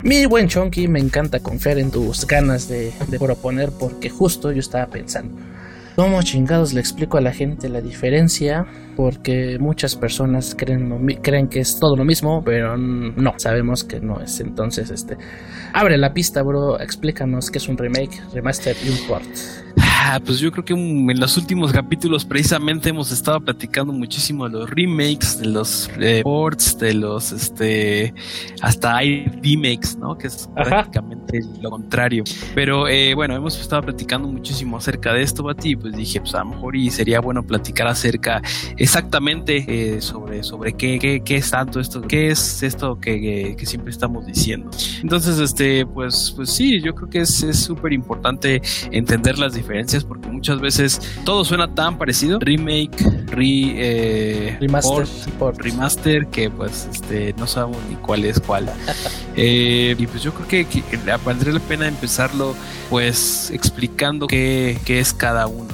Mi 0.04 0.26
buen 0.26 0.48
Chonky, 0.48 0.88
me 0.88 1.00
encanta 1.00 1.40
confiar 1.42 1.80
en 1.80 1.92
tus 1.92 2.26
ganas 2.26 2.70
de, 2.70 2.94
de 3.10 3.20
proponer 3.20 3.72
porque 3.78 4.10
justo 4.10 4.54
yo 4.54 4.60
estaba 4.60 4.88
pensando. 4.88 5.36
¿Cómo 5.96 6.22
chingados 6.24 6.74
le 6.74 6.82
explico 6.82 7.18
a 7.18 7.22
la 7.22 7.32
gente 7.32 7.70
la 7.70 7.80
diferencia? 7.80 8.66
Porque 8.98 9.58
muchas 9.60 9.96
personas 9.96 10.54
creen, 10.54 10.90
creen 11.22 11.48
que 11.48 11.62
es 11.62 11.80
todo 11.80 11.96
lo 11.96 12.04
mismo, 12.04 12.44
pero 12.44 12.76
no, 12.76 13.34
sabemos 13.38 13.86
que 13.86 14.02
no 14.02 14.20
es. 14.20 14.42
Entonces, 14.42 14.92
este, 14.92 15.18
abre 15.72 15.98
la 15.98 16.14
pista, 16.14 16.44
bro, 16.44 16.82
explícanos 16.82 17.50
qué 17.50 17.60
es 17.60 17.70
un 17.70 17.78
remake, 17.78 18.22
remaster 18.34 18.76
y 18.86 18.90
un 18.90 19.08
port. 19.08 19.26
Ah, 20.08 20.20
pues 20.24 20.38
yo 20.38 20.52
creo 20.52 20.63
que 20.63 20.74
en 20.74 21.20
los 21.20 21.36
últimos 21.36 21.74
capítulos 21.74 22.26
precisamente 22.26 22.89
hemos 22.89 23.12
estado 23.12 23.41
platicando 23.41 23.91
muchísimo 23.91 24.48
de 24.48 24.60
los 24.60 24.70
remakes, 24.70 25.39
de 25.39 25.48
los 25.48 25.89
eh, 26.00 26.22
ports, 26.22 26.78
de 26.78 26.94
los, 26.94 27.32
este, 27.32 28.13
hasta 28.62 28.98
hay 28.98 29.26
remakes, 29.26 29.98
¿no? 29.98 30.15
Que 30.15 30.28
es 30.28 30.48
prácticamente 30.54 31.39
lo 31.60 31.72
contrario. 31.72 32.24
Pero 32.54 32.88
eh, 32.88 33.15
bueno, 33.15 33.36
hemos 33.36 33.60
estado 33.60 33.82
platicando 33.82 34.28
muchísimo 34.28 34.78
acerca 34.78 35.12
de 35.12 35.24
esto, 35.24 35.41
Bati, 35.41 35.72
y 35.72 35.76
pues 35.76 35.96
dije, 35.96 36.22
pues 36.22 36.36
a 36.36 36.44
lo 36.44 36.52
mejor 36.52 36.76
y 36.76 36.91
sería 36.91 37.20
bueno 37.20 37.41
platicar 37.41 37.88
acerca 37.88 38.44
exactamente 38.78 39.65
eh, 39.68 40.02
sobre, 40.02 40.44
sobre 40.44 40.74
qué, 40.74 41.00
qué, 41.00 41.24
qué, 41.26 41.38
es 41.38 41.50
tanto 41.50 41.80
esto, 41.80 42.04
qué 42.04 42.28
es 42.28 42.62
esto 42.62 43.00
que, 43.00 43.56
que, 43.58 43.65
siempre 43.65 43.89
estamos 43.89 44.28
diciendo. 44.28 44.70
Entonces, 45.02 45.39
este, 45.39 45.84
pues, 45.84 46.32
pues 46.36 46.52
sí, 46.52 46.80
yo 46.80 46.94
creo 46.94 47.10
que 47.10 47.22
es 47.22 47.44
súper 47.54 47.91
importante 47.91 48.62
entender 48.91 49.39
las 49.39 49.56
diferencias 49.56 49.95
porque 50.04 50.28
muchas 50.28 50.60
veces 50.60 51.02
todo 51.24 51.46
suena 51.46 51.74
tan 51.74 51.98
parecido. 51.98 52.40
Remake, 52.40 52.98
re, 53.28 53.46
eh, 53.46 54.58
remaster, 54.60 55.08
remaster, 55.58 56.28
que 56.28 56.50
pues 56.50 56.88
este, 56.92 57.34
no 57.38 57.48
sabemos 57.48 57.78
ni 57.90 57.96
cuál 57.96 58.26
es 58.26 58.40
cuál. 58.40 58.70
Eh, 59.38 59.98
y 60.00 60.08
pues 60.08 60.24
yo 60.24 60.34
creo 60.34 60.48
que, 60.48 60.66
que, 60.66 60.82
valdría 61.26 61.52
la 61.52 61.60
pena 61.60 61.90
empezarlo 61.90 62.56
pues 62.90 63.52
explicando 63.52 64.28
qué, 64.28 64.80
qué 64.86 65.02
es 65.02 65.14
cada 65.14 65.48
uno. 65.48 65.68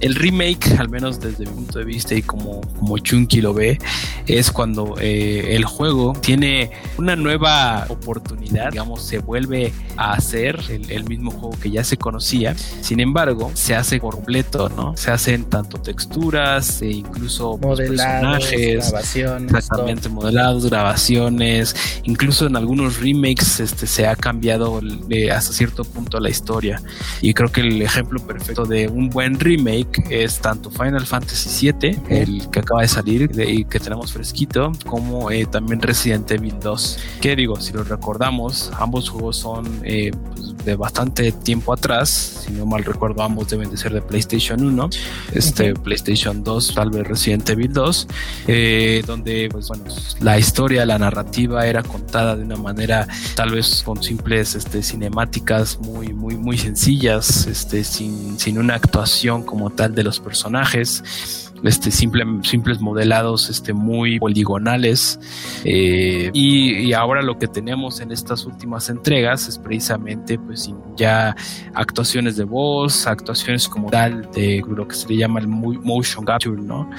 El 0.00 0.14
remake, 0.14 0.78
al 0.78 0.88
menos 0.88 1.20
desde 1.20 1.46
mi 1.46 1.52
punto 1.52 1.78
de 1.78 1.84
vista 1.84 2.14
y 2.14 2.22
como, 2.22 2.60
como 2.78 2.98
Chunky 2.98 3.40
lo 3.40 3.54
ve, 3.54 3.78
es 4.26 4.50
cuando 4.50 4.96
eh, 5.00 5.56
el 5.56 5.64
juego 5.64 6.12
tiene 6.20 6.70
una 6.98 7.16
nueva 7.16 7.86
oportunidad, 7.88 8.70
digamos, 8.70 9.02
se 9.02 9.18
vuelve 9.18 9.72
a 9.96 10.12
hacer 10.12 10.60
el, 10.68 11.04
mismo 11.04 11.30
juego 11.30 11.58
que 11.60 11.70
ya 11.70 11.82
se 11.82 11.96
conocía, 11.96 12.54
sin 12.80 13.00
embargo, 13.00 13.50
se 13.54 13.74
hace 13.74 13.98
completo, 13.98 14.68
¿no? 14.68 14.96
Se 14.96 15.10
hacen 15.10 15.44
tanto 15.44 15.78
texturas 15.78 16.82
e 16.82 16.90
incluso 16.90 17.58
pues, 17.58 17.80
personajes, 17.80 18.90
grabaciones, 18.90 19.54
exactamente, 19.54 20.08
modelados, 20.08 20.68
grabaciones, 20.68 21.74
incluso 22.04 22.46
en 22.46 22.56
algunos 22.56 23.00
remakes 23.00 23.60
este, 23.60 23.86
se 23.86 24.06
ha 24.06 24.14
cambiado 24.14 24.80
eh, 25.10 25.30
hasta 25.30 25.52
cierto 25.52 25.84
punto 25.84 26.20
la 26.20 26.30
historia. 26.30 26.80
Y 27.20 27.34
creo 27.34 27.50
que 27.50 27.62
el 27.62 27.82
ejemplo 27.82 28.20
perfecto 28.20 28.64
de 28.64 28.88
un 28.88 29.10
buen 29.10 29.38
remake 29.38 29.49
remake 29.50 30.04
es 30.10 30.38
tanto 30.38 30.70
Final 30.70 31.04
Fantasy 31.04 31.72
VII, 31.72 31.98
el 32.08 32.48
que 32.50 32.60
acaba 32.60 32.82
de 32.82 32.88
salir 32.88 33.30
y 33.36 33.64
que 33.64 33.80
tenemos 33.80 34.12
fresquito, 34.12 34.70
como 34.86 35.30
eh, 35.30 35.46
también 35.46 35.82
Resident 35.82 36.30
Evil 36.30 36.54
2. 36.60 36.98
Que 37.20 37.34
digo, 37.34 37.60
si 37.60 37.72
lo 37.72 37.82
recordamos, 37.82 38.70
ambos 38.78 39.08
juegos 39.08 39.38
son 39.38 39.80
eh, 39.82 40.12
pues, 40.34 40.56
de 40.64 40.76
bastante 40.76 41.32
tiempo 41.32 41.72
atrás. 41.72 42.44
Si 42.44 42.52
no 42.52 42.64
mal 42.64 42.84
recuerdo, 42.84 43.22
ambos 43.22 43.48
deben 43.48 43.70
de 43.70 43.76
ser 43.76 43.92
de 43.92 44.02
PlayStation 44.02 44.64
1. 44.64 44.90
Este 45.32 45.74
PlayStation 45.74 46.44
2, 46.44 46.74
tal 46.74 46.90
vez 46.90 47.06
Resident 47.08 47.48
Evil 47.50 47.72
2, 47.72 48.06
eh, 48.46 49.02
donde 49.04 49.48
pues 49.50 49.68
bueno, 49.68 49.84
la 50.20 50.38
historia, 50.38 50.86
la 50.86 50.98
narrativa 50.98 51.66
era 51.66 51.82
contada 51.82 52.36
de 52.36 52.44
una 52.44 52.56
manera 52.56 53.08
tal 53.34 53.50
vez 53.50 53.82
con 53.84 54.00
simples 54.02 54.54
este, 54.54 54.82
cinemáticas 54.82 55.80
muy, 55.80 56.12
muy, 56.12 56.36
muy 56.36 56.56
sencillas, 56.56 57.46
este, 57.46 57.82
sin, 57.82 58.38
sin 58.38 58.58
una 58.58 58.74
actuación 58.76 59.39
como 59.42 59.70
tal 59.70 59.94
de 59.94 60.02
los 60.02 60.20
personajes 60.20 61.49
este, 61.64 61.90
simple, 61.90 62.24
simples 62.42 62.80
modelados 62.80 63.48
este, 63.50 63.72
muy 63.72 64.18
poligonales. 64.18 65.18
Eh, 65.64 66.30
y, 66.32 66.92
ahora 66.92 67.22
lo 67.22 67.38
que 67.38 67.46
tenemos 67.46 68.00
en 68.00 68.10
estas 68.10 68.44
últimas 68.44 68.90
entregas 68.90 69.48
es 69.48 69.58
precisamente 69.58 70.38
pues, 70.38 70.70
ya 70.96 71.36
actuaciones 71.74 72.36
de 72.36 72.44
voz, 72.44 73.06
actuaciones 73.06 73.68
como 73.68 73.90
tal 73.90 74.28
de 74.32 74.62
lo 74.68 74.86
que 74.88 74.94
se 74.94 75.08
le 75.08 75.16
llama 75.16 75.40
el 75.40 75.46
motion 75.48 76.24
capture, 76.24 76.60
¿no? 76.60 76.90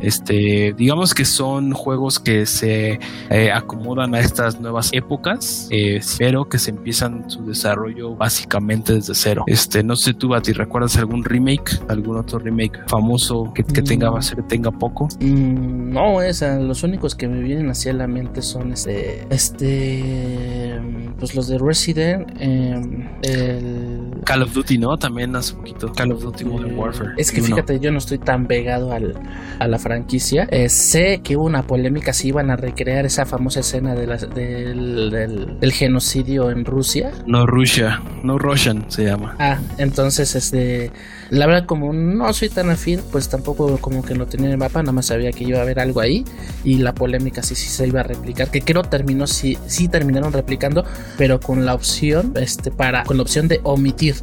este, 0.00 0.74
digamos 0.76 1.14
que 1.14 1.24
son 1.24 1.72
juegos 1.72 2.18
que 2.18 2.46
se 2.46 2.98
eh, 3.30 3.52
acomodan 3.52 4.14
a 4.14 4.20
estas 4.20 4.60
nuevas 4.60 4.90
épocas, 4.92 5.68
eh, 5.70 6.00
pero 6.18 6.48
que 6.48 6.58
se 6.58 6.70
empiezan 6.70 7.30
su 7.30 7.44
desarrollo 7.44 8.14
básicamente 8.14 8.94
desde 8.94 9.14
cero. 9.14 9.44
Este, 9.46 9.82
no 9.82 9.96
sé 9.96 10.14
tú, 10.14 10.30
ti 10.42 10.52
¿recuerdas 10.52 10.96
algún 10.96 11.24
remake, 11.24 11.78
algún 11.88 12.16
otro 12.16 12.38
remake 12.38 12.78
famoso 12.86 13.52
que, 13.54 13.62
que 13.64 13.82
tenga 13.98 14.10
tenga 14.10 14.22
ser 14.22 14.42
tenga 14.44 14.70
poco. 14.70 15.08
Mm, 15.20 15.92
no, 15.92 16.22
esa, 16.22 16.58
los 16.58 16.82
únicos 16.82 17.14
que 17.14 17.28
me 17.28 17.40
vienen 17.40 17.70
hacia 17.70 17.92
la 17.92 18.06
mente 18.06 18.42
son 18.42 18.72
este, 18.72 19.26
este, 19.30 20.80
pues 21.18 21.34
los 21.34 21.48
de 21.48 21.58
Resident, 21.58 22.28
em, 22.40 23.08
el 23.22 24.20
Call 24.24 24.42
of 24.42 24.52
Duty, 24.52 24.78
¿no? 24.78 24.96
También 24.98 25.34
hace 25.36 25.54
poquito. 25.54 25.92
Call 25.92 26.12
of 26.12 26.22
Duty 26.22 26.44
Modern 26.44 26.72
eh, 26.72 26.76
Warfare. 26.76 27.10
Es 27.16 27.30
que 27.30 27.40
fíjate, 27.40 27.78
yo 27.78 27.92
no 27.92 27.98
estoy 27.98 28.18
tan 28.18 28.46
pegado 28.46 28.92
al, 28.92 29.14
a 29.58 29.68
la 29.68 29.78
franquicia. 29.78 30.48
Eh, 30.50 30.68
sé 30.68 31.20
que 31.22 31.36
hubo 31.36 31.44
una 31.44 31.66
polémica 31.66 32.12
si 32.12 32.28
iban 32.28 32.50
a 32.50 32.56
recrear 32.56 33.06
esa 33.06 33.24
famosa 33.26 33.60
escena 33.60 33.94
de 33.94 34.06
del, 34.06 35.58
del, 35.60 35.72
genocidio 35.72 36.50
en 36.50 36.64
Rusia. 36.64 37.12
No 37.26 37.46
Rusia, 37.46 38.02
no 38.22 38.38
Russian 38.38 38.84
se 38.88 39.04
llama. 39.04 39.36
Ah, 39.38 39.58
entonces 39.78 40.34
este 40.34 40.90
la 41.30 41.46
verdad, 41.46 41.66
como 41.66 41.92
no 41.92 42.32
soy 42.32 42.48
tan 42.48 42.70
afín, 42.70 43.00
pues 43.10 43.28
tampoco 43.28 43.78
como 43.78 44.02
que 44.04 44.14
no 44.14 44.26
tenía 44.26 44.46
en 44.46 44.52
el 44.52 44.58
mapa, 44.58 44.82
nada 44.82 44.92
más 44.92 45.06
sabía 45.06 45.32
que 45.32 45.44
iba 45.44 45.58
a 45.58 45.62
haber 45.62 45.80
algo 45.80 46.00
ahí 46.00 46.24
y 46.64 46.78
la 46.78 46.94
polémica 46.94 47.42
sí, 47.42 47.54
sí 47.54 47.68
se 47.68 47.86
iba 47.86 48.00
a 48.00 48.04
replicar, 48.04 48.50
que 48.50 48.60
creo 48.60 48.82
terminó, 48.82 49.26
sí, 49.26 49.58
sí 49.66 49.88
terminaron 49.88 50.32
replicando, 50.32 50.84
pero 51.18 51.40
con 51.40 51.64
la 51.64 51.74
opción, 51.74 52.34
este, 52.36 52.70
para, 52.70 53.04
con 53.04 53.16
la 53.16 53.22
opción 53.22 53.48
de 53.48 53.60
omitir 53.64 54.16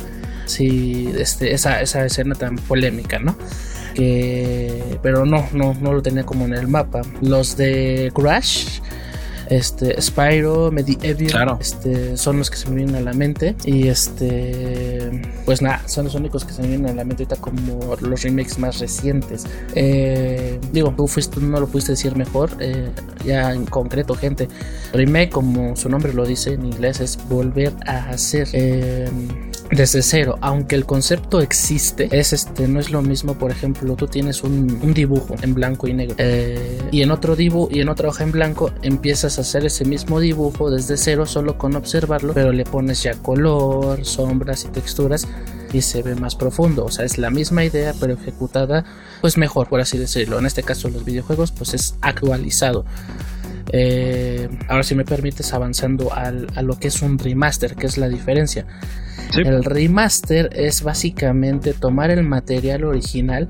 sí, 0.45 1.13
este, 1.17 1.53
esa, 1.53 1.81
esa 1.81 2.05
escena 2.05 2.35
tan 2.35 2.55
polémica, 2.55 3.19
¿no? 3.19 3.35
Que, 3.93 4.97
pero 5.03 5.25
no, 5.25 5.47
no, 5.53 5.75
no 5.75 5.93
lo 5.93 6.01
tenía 6.01 6.25
como 6.25 6.45
en 6.45 6.53
el 6.53 6.67
mapa. 6.67 7.01
Los 7.21 7.55
de 7.57 8.11
Crash 8.15 8.79
este, 9.49 10.01
Spyro, 10.01 10.71
Medieval, 10.71 11.57
este, 11.59 12.17
son 12.17 12.37
los 12.37 12.49
que 12.49 12.57
se 12.57 12.69
me 12.69 12.77
vienen 12.77 12.95
a 12.95 13.01
la 13.01 13.13
mente. 13.13 13.55
Y 13.65 13.87
este, 13.87 15.21
pues 15.45 15.61
nada, 15.61 15.81
son 15.87 16.05
los 16.05 16.15
únicos 16.15 16.45
que 16.45 16.53
se 16.53 16.61
me 16.61 16.69
vienen 16.69 16.91
a 16.91 16.93
la 16.93 17.03
mente 17.03 17.23
ahorita 17.23 17.41
como 17.41 17.95
los 18.01 18.23
remakes 18.23 18.57
más 18.59 18.79
recientes. 18.79 19.45
Eh, 19.75 20.59
digo, 20.71 20.93
tú, 20.95 21.07
fuiste, 21.07 21.39
no 21.39 21.59
lo 21.59 21.67
pudiste 21.67 21.93
decir 21.93 22.15
mejor, 22.15 22.51
eh, 22.59 22.89
ya 23.25 23.53
en 23.53 23.65
concreto, 23.65 24.15
gente. 24.15 24.47
Remake, 24.93 25.29
como 25.29 25.75
su 25.75 25.89
nombre 25.89 26.13
lo 26.13 26.25
dice 26.25 26.53
en 26.53 26.65
inglés, 26.65 26.99
es 26.99 27.17
volver 27.27 27.73
a 27.85 28.09
hacer. 28.09 28.47
Eh, 28.53 29.09
desde 29.73 30.01
cero, 30.01 30.37
aunque 30.41 30.75
el 30.75 30.85
concepto 30.85 31.41
existe, 31.41 32.09
es 32.11 32.33
este, 32.33 32.67
no 32.67 32.79
es 32.79 32.91
lo 32.91 33.01
mismo, 33.01 33.37
por 33.37 33.51
ejemplo, 33.51 33.95
tú 33.95 34.07
tienes 34.07 34.43
un, 34.43 34.93
dibujo 34.93 35.35
en 35.41 35.53
blanco 35.53 35.87
y 35.87 35.93
negro 35.93 36.15
eh, 36.19 36.79
y 36.91 37.01
en 37.01 37.11
otro 37.11 37.35
dibujo 37.35 37.69
y 37.71 37.79
en 37.79 37.89
otra 37.89 38.09
hoja 38.09 38.23
en 38.23 38.31
blanco 38.31 38.71
empiezas 38.81 39.37
a 39.37 39.41
hacer 39.41 39.65
ese 39.65 39.85
mismo 39.85 40.19
dibujo 40.19 40.69
desde 40.69 40.97
cero 40.97 41.25
solo 41.25 41.57
con 41.57 41.75
observarlo, 41.75 42.33
pero 42.33 42.51
le 42.51 42.63
pones 42.65 43.03
ya 43.03 43.13
color, 43.15 44.05
sombras 44.05 44.65
y 44.65 44.67
texturas 44.69 45.27
y 45.71 45.81
se 45.81 46.03
ve 46.03 46.15
más 46.15 46.35
profundo, 46.35 46.85
o 46.85 46.91
sea, 46.91 47.05
es 47.05 47.17
la 47.17 47.29
misma 47.29 47.65
idea 47.65 47.93
pero 47.99 48.13
ejecutada 48.13 48.85
pues 49.21 49.37
mejor, 49.37 49.69
por 49.69 49.79
así 49.79 49.97
decirlo. 49.97 50.37
En 50.37 50.45
este 50.45 50.63
caso 50.63 50.89
los 50.89 51.05
videojuegos 51.05 51.51
pues 51.51 51.73
es 51.73 51.95
actualizado. 52.01 52.85
Eh, 53.71 54.49
ahora 54.67 54.83
si 54.83 54.95
me 54.95 55.05
permites 55.05 55.53
avanzando 55.53 56.13
al, 56.13 56.47
a 56.55 56.61
lo 56.61 56.77
que 56.77 56.89
es 56.89 57.01
un 57.01 57.17
remaster, 57.17 57.75
que 57.75 57.87
es 57.87 57.97
la 57.97 58.09
diferencia. 58.09 58.65
El 59.35 59.63
remaster 59.63 60.49
es 60.53 60.83
básicamente 60.83 61.73
tomar 61.73 62.11
el 62.11 62.23
material 62.23 62.83
original 62.83 63.47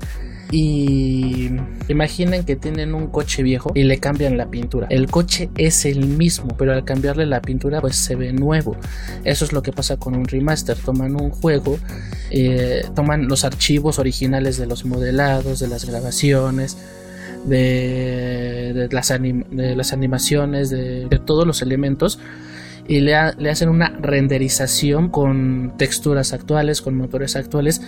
y 0.50 1.50
imaginen 1.88 2.44
que 2.44 2.54
tienen 2.54 2.94
un 2.94 3.08
coche 3.08 3.42
viejo 3.42 3.72
y 3.74 3.82
le 3.82 3.98
cambian 3.98 4.36
la 4.36 4.50
pintura. 4.50 4.86
El 4.88 5.10
coche 5.10 5.50
es 5.56 5.84
el 5.84 6.06
mismo, 6.06 6.48
pero 6.56 6.72
al 6.72 6.84
cambiarle 6.84 7.26
la 7.26 7.42
pintura 7.42 7.80
pues 7.80 7.96
se 7.96 8.14
ve 8.14 8.32
nuevo. 8.32 8.76
Eso 9.24 9.44
es 9.44 9.52
lo 9.52 9.62
que 9.62 9.72
pasa 9.72 9.96
con 9.96 10.14
un 10.14 10.26
remaster. 10.26 10.76
Toman 10.76 11.20
un 11.20 11.30
juego, 11.30 11.78
eh, 12.30 12.84
toman 12.94 13.26
los 13.26 13.44
archivos 13.44 13.98
originales 13.98 14.56
de 14.56 14.66
los 14.66 14.84
modelados, 14.84 15.58
de 15.60 15.68
las 15.68 15.84
grabaciones, 15.86 16.76
de, 17.44 18.88
las, 18.90 19.08
de 19.08 19.74
las, 19.76 19.92
animaciones, 19.92 20.70
de, 20.70 21.20
todos 21.24 21.46
los 21.46 21.62
elementos 21.62 22.18
y 22.86 23.00
le, 23.00 23.14
hacen 23.16 23.68
una 23.68 23.90
renderización 24.00 25.08
con 25.08 25.74
texturas 25.78 26.32
actuales, 26.32 26.82
con 26.82 26.96
motores 26.96 27.36
actuales, 27.36 27.80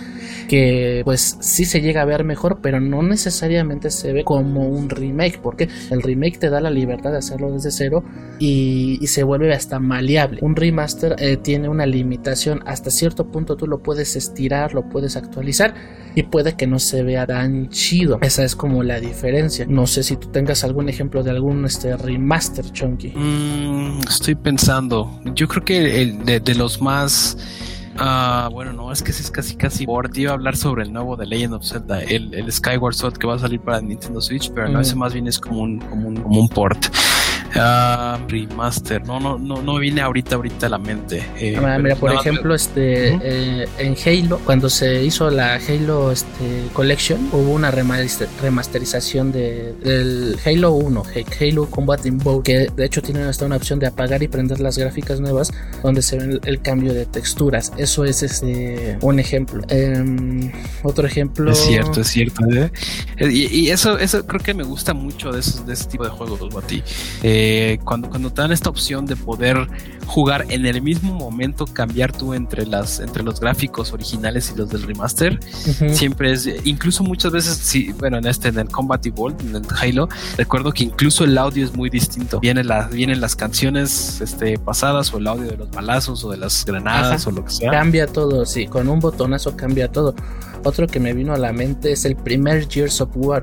que 0.47 1.03
pues 1.05 1.39
sí 1.41 1.65
se 1.65 1.81
llega 1.81 2.03
a 2.03 2.05
ver 2.05 2.25
mejor, 2.25 2.61
pero 2.63 2.81
no 2.81 3.03
necesariamente 3.03 3.91
se 3.91 4.13
ve 4.13 4.25
como 4.25 4.69
un 4.69 4.89
remake, 4.89 5.41
porque 5.43 5.69
el 5.91 6.03
remake 6.03 6.39
te 6.39 6.51
da 6.51 6.61
la 6.61 6.71
libertad 6.71 7.13
de 7.13 7.19
hacerlo 7.19 7.53
desde 7.53 7.71
cero 7.71 8.05
y, 8.39 8.99
se 9.07 9.23
vuelve 9.23 9.55
hasta 9.55 9.79
maleable. 9.79 10.41
Un 10.43 10.57
remaster 10.57 11.15
eh, 11.19 11.37
tiene 11.37 11.69
una 11.69 11.87
limitación, 11.87 12.61
hasta 12.67 12.91
cierto 12.91 13.31
punto 13.31 13.57
tú 13.57 13.67
lo 13.67 13.79
puedes 13.79 14.17
estirar, 14.17 14.75
lo 14.75 14.89
puedes 14.89 15.17
actualizar 15.17 15.75
y 16.15 16.25
puede 16.25 16.57
que 16.57 16.67
no 16.67 16.79
se 16.79 17.03
vea 17.03 17.25
tan 17.25 17.69
chido. 17.69 18.19
Esa 18.21 18.45
es 18.45 18.57
como 18.57 18.83
la 18.83 18.99
diferencia. 19.01 19.65
No 19.69 19.87
sé 19.87 20.03
si 20.03 20.17
tú 20.17 20.29
tengas 20.29 20.65
algún 20.65 20.89
ejemplo 20.89 21.23
de 21.23 21.31
algún 21.31 21.65
este, 21.65 21.97
remaster, 21.97 22.65
Chunky. 22.73 23.13
Mm, 23.15 24.01
estoy 24.09 24.35
pensando 24.35 25.21
yo 25.35 25.49
creo 25.49 25.65
que 25.65 26.03
el 26.03 26.25
de, 26.25 26.55
los 26.55 26.81
más 26.81 27.37
Ah, 27.99 28.49
bueno, 28.53 28.73
no, 28.73 28.93
es 28.93 29.03
que 29.03 29.11
ese 29.11 29.23
es 29.23 29.31
casi 29.31 29.57
casi 29.57 29.87
port. 29.87 30.17
Iba 30.17 30.33
a 30.33 30.35
hablar 30.35 30.57
sobre 30.57 30.85
el 30.85 30.93
nuevo 30.93 31.17
de 31.17 31.27
Legend 31.27 31.55
of 31.55 31.65
Zelda, 31.65 32.03
el, 32.03 32.35
el 32.35 32.53
Skyward 32.53 32.95
Sword 32.95 33.19
que 33.19 33.27
va 33.27 33.35
a 33.35 33.39
salir 33.39 33.61
para 33.61 33.81
Nintendo 33.81 34.21
Switch, 34.21 34.51
pero 34.53 34.69
no, 34.69 34.81
ese 34.81 34.95
más 34.95 35.13
bien 35.13 35.27
es 35.27 35.39
como 35.39 35.63
un, 35.63 35.79
como 35.81 36.09
un, 36.09 36.17
como 36.17 36.41
un 36.41 36.49
port. 36.49 36.87
Ah, 37.55 38.19
remaster, 38.29 39.05
no, 39.07 39.21
no, 39.21 39.39
no, 39.39 39.63
no 39.63 39.79
viene 39.79 40.01
ahorita, 40.01 40.37
ahorita 40.37 40.67
a 40.67 40.71
la 40.71 40.79
mente. 40.79 41.25
Eh, 41.39 41.57
ah, 41.57 41.79
mira, 41.79 41.97
por 41.97 42.13
ejemplo, 42.13 42.55
este, 42.55 43.15
eh, 43.23 43.69
en 43.79 43.97
Halo, 44.05 44.41
cuando 44.45 44.69
se 44.69 45.05
hizo 45.05 45.31
la 45.31 45.55
Halo 45.55 46.13
este, 46.13 46.69
Collection, 46.73 47.29
hubo 47.33 47.53
una 47.53 47.71
remasterización 47.71 49.33
de, 49.33 49.75
del 49.83 50.39
Halo 50.45 50.73
1, 50.73 51.03
Halo 51.41 51.71
Combat 51.71 52.05
Involved, 52.05 52.43
que 52.43 52.71
de 52.75 52.85
hecho 52.85 53.03
tiene 53.03 53.23
hasta 53.23 53.47
una 53.47 53.57
opción 53.57 53.79
de 53.79 53.87
apagar 53.87 54.23
y 54.23 54.29
prender 54.29 54.61
las 54.61 54.79
gráficas 54.79 55.21
nuevas, 55.21 55.53
donde 55.83 56.03
se 56.03 56.19
ve 56.19 56.41
el, 56.45 56.61
cambio 56.61 56.95
de 56.95 57.07
texturas. 57.07 57.73
Eso 57.77 58.05
es 58.05 58.23
este, 58.23 58.99
un 59.03 59.21
ejemplo. 59.21 59.63
Em, 59.69 60.51
otro 60.83 61.07
ejemplo. 61.07 61.53
Es 61.53 61.59
cierto, 61.59 62.01
es 62.01 62.09
cierto. 62.09 62.45
¿eh? 62.51 62.71
Y, 63.21 63.69
eso, 63.71 63.99
eso 63.99 64.27
creo 64.27 64.41
que 64.41 64.55
me 64.55 64.65
gusta 64.65 64.95
mucho 64.95 65.33
de, 65.33 65.41
esos, 65.41 65.67
de 65.67 65.75
ese 65.75 65.85
tipo 65.85 66.05
de 66.05 66.11
juegos, 66.11 66.41
Bati. 66.53 66.83
Eh, 67.23 67.36
cuando, 67.85 68.09
cuando 68.09 68.33
te 68.33 68.43
dan 68.43 68.53
esta 68.53 68.71
opción 68.71 69.07
de 69.07 69.17
poder 69.17 69.69
jugar 70.07 70.47
en 70.49 70.67
el 70.67 70.81
mismo 70.83 71.15
momento, 71.15 71.67
cambiar 71.67 72.13
tú 72.13 72.35
entre 72.35 72.67
las 72.67 73.01
entre 73.01 73.23
los 73.23 73.41
gráficos 73.41 73.93
originales 73.93 74.53
y 74.55 74.59
los 74.59 74.69
del 74.69 74.83
remaster, 74.83 75.39
siempre 75.93 76.33
es, 76.33 76.49
incluso 76.65 77.03
muchas 77.03 77.33
veces, 77.33 77.57
sí, 77.57 77.93
bueno, 77.99 78.19
en 78.19 78.27
este, 78.27 78.49
en 78.49 78.59
el 78.59 78.69
Combat 78.69 79.05
Evolved, 79.05 79.41
en 79.41 79.57
el 79.57 79.63
Halo, 79.81 80.09
recuerdo 80.37 80.73
que 80.73 80.85
incluso 80.85 81.25
el 81.25 81.37
audio 81.37 81.65
es 81.65 81.75
muy 81.75 81.91
distinto. 81.91 82.41
Vienen 82.41 82.69
las, 82.69 82.91
vienen 82.91 83.21
las 83.21 83.37
canciones 83.37 84.21
este, 84.21 84.59
pasadas 84.59 85.13
o 85.13 85.19
el 85.19 85.27
audio 85.27 85.51
de 85.51 85.57
los 85.57 85.71
balazos 85.71 86.25
o 86.25 86.31
de 86.31 86.37
las 86.37 86.65
granadas 86.65 87.27
o 87.27 87.31
lo 87.31 87.45
que 87.45 87.51
sea. 87.51 87.71
Cambia 87.71 88.07
todo, 88.07 88.47
sí, 88.47 88.67
con 88.67 88.89
un 88.89 89.01
botonazo 89.01 89.57
cambia 89.57 89.89
todo. 89.89 90.15
Otro 90.65 90.87
que 90.87 91.01
me 91.01 91.13
vino 91.13 91.35
a 91.35 91.39
la 91.39 91.53
mente 91.53 91.93
es 91.93 92.05
el 92.05 92.17
primer 92.17 92.69
Gears 92.69 93.01
of 93.01 93.11
War 93.15 93.43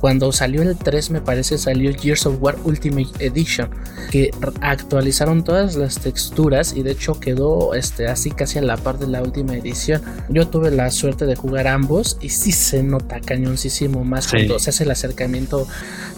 cuando 0.00 0.32
salió 0.32 0.62
el 0.62 0.76
3 0.76 1.10
me 1.10 1.20
parece 1.20 1.58
salió 1.58 1.92
Gears 1.94 2.26
of 2.26 2.36
War 2.40 2.56
Ultimate 2.64 3.24
Edition, 3.24 3.70
que 4.10 4.30
actualizaron 4.60 5.44
todas 5.44 5.76
las 5.76 6.00
texturas 6.00 6.74
y 6.74 6.82
de 6.82 6.92
hecho 6.92 7.20
quedó 7.20 7.74
este, 7.74 8.08
así 8.08 8.30
casi 8.30 8.58
a 8.58 8.62
la 8.62 8.76
par 8.76 8.98
de 8.98 9.06
la 9.06 9.22
última 9.22 9.54
edición. 9.54 10.00
Yo 10.30 10.48
tuve 10.48 10.70
la 10.70 10.90
suerte 10.90 11.26
de 11.26 11.36
jugar 11.36 11.68
ambos 11.68 12.16
y 12.20 12.30
sí 12.30 12.52
se 12.52 12.82
nota 12.82 13.20
cañoncísimo 13.20 14.02
más 14.04 14.28
cuando 14.28 14.58
se 14.58 14.70
hace 14.70 14.84
el 14.84 14.90
acercamiento 14.90 15.66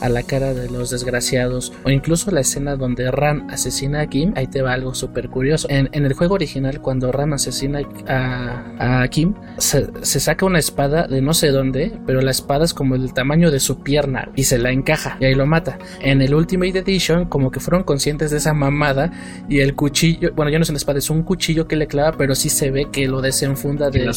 a 0.00 0.08
la 0.08 0.22
cara 0.22 0.54
de 0.54 0.68
los 0.70 0.90
desgraciados 0.90 1.72
o 1.84 1.90
incluso 1.90 2.30
la 2.30 2.40
escena 2.40 2.76
donde 2.76 3.10
Ran 3.10 3.50
asesina 3.50 4.00
a 4.00 4.06
Kim, 4.06 4.32
ahí 4.36 4.46
te 4.46 4.62
va 4.62 4.72
algo 4.72 4.94
súper 4.94 5.28
curioso. 5.28 5.68
En, 5.70 5.88
el 5.92 6.12
juego 6.14 6.34
original 6.34 6.80
cuando 6.80 7.12
Ran 7.12 7.32
asesina 7.32 7.80
a, 8.08 9.06
Kim, 9.10 9.34
se, 9.58 9.88
se 10.02 10.20
saca 10.20 10.46
una 10.46 10.58
espada 10.58 11.06
de 11.06 11.20
no 11.20 11.34
sé 11.34 11.48
dónde, 11.48 11.92
pero 12.06 12.20
la 12.20 12.30
espada 12.30 12.64
es 12.64 12.74
como 12.74 12.94
el 12.94 13.12
tamaño 13.12 13.50
de 13.50 13.60
su 13.60 13.71
pierna 13.78 14.28
y 14.36 14.44
se 14.44 14.58
la 14.58 14.70
encaja 14.70 15.16
y 15.20 15.26
ahí 15.26 15.34
lo 15.34 15.46
mata. 15.46 15.78
En 16.00 16.22
el 16.22 16.34
Ultimate 16.34 16.78
Edition, 16.78 17.26
como 17.26 17.50
que 17.50 17.60
fueron 17.60 17.84
conscientes 17.84 18.30
de 18.30 18.38
esa 18.38 18.52
mamada 18.52 19.10
y 19.48 19.60
el 19.60 19.74
cuchillo, 19.74 20.32
bueno, 20.34 20.50
ya 20.50 20.58
no 20.58 20.62
es 20.62 20.70
una 20.70 20.78
espada, 20.78 20.98
es 20.98 21.10
un 21.10 21.22
cuchillo 21.22 21.66
que 21.66 21.76
le 21.76 21.86
clava, 21.86 22.16
pero 22.16 22.34
sí 22.34 22.48
se 22.48 22.70
ve 22.70 22.88
que 22.90 23.06
lo 23.08 23.20
desenfunda 23.20 23.90
de, 23.90 24.10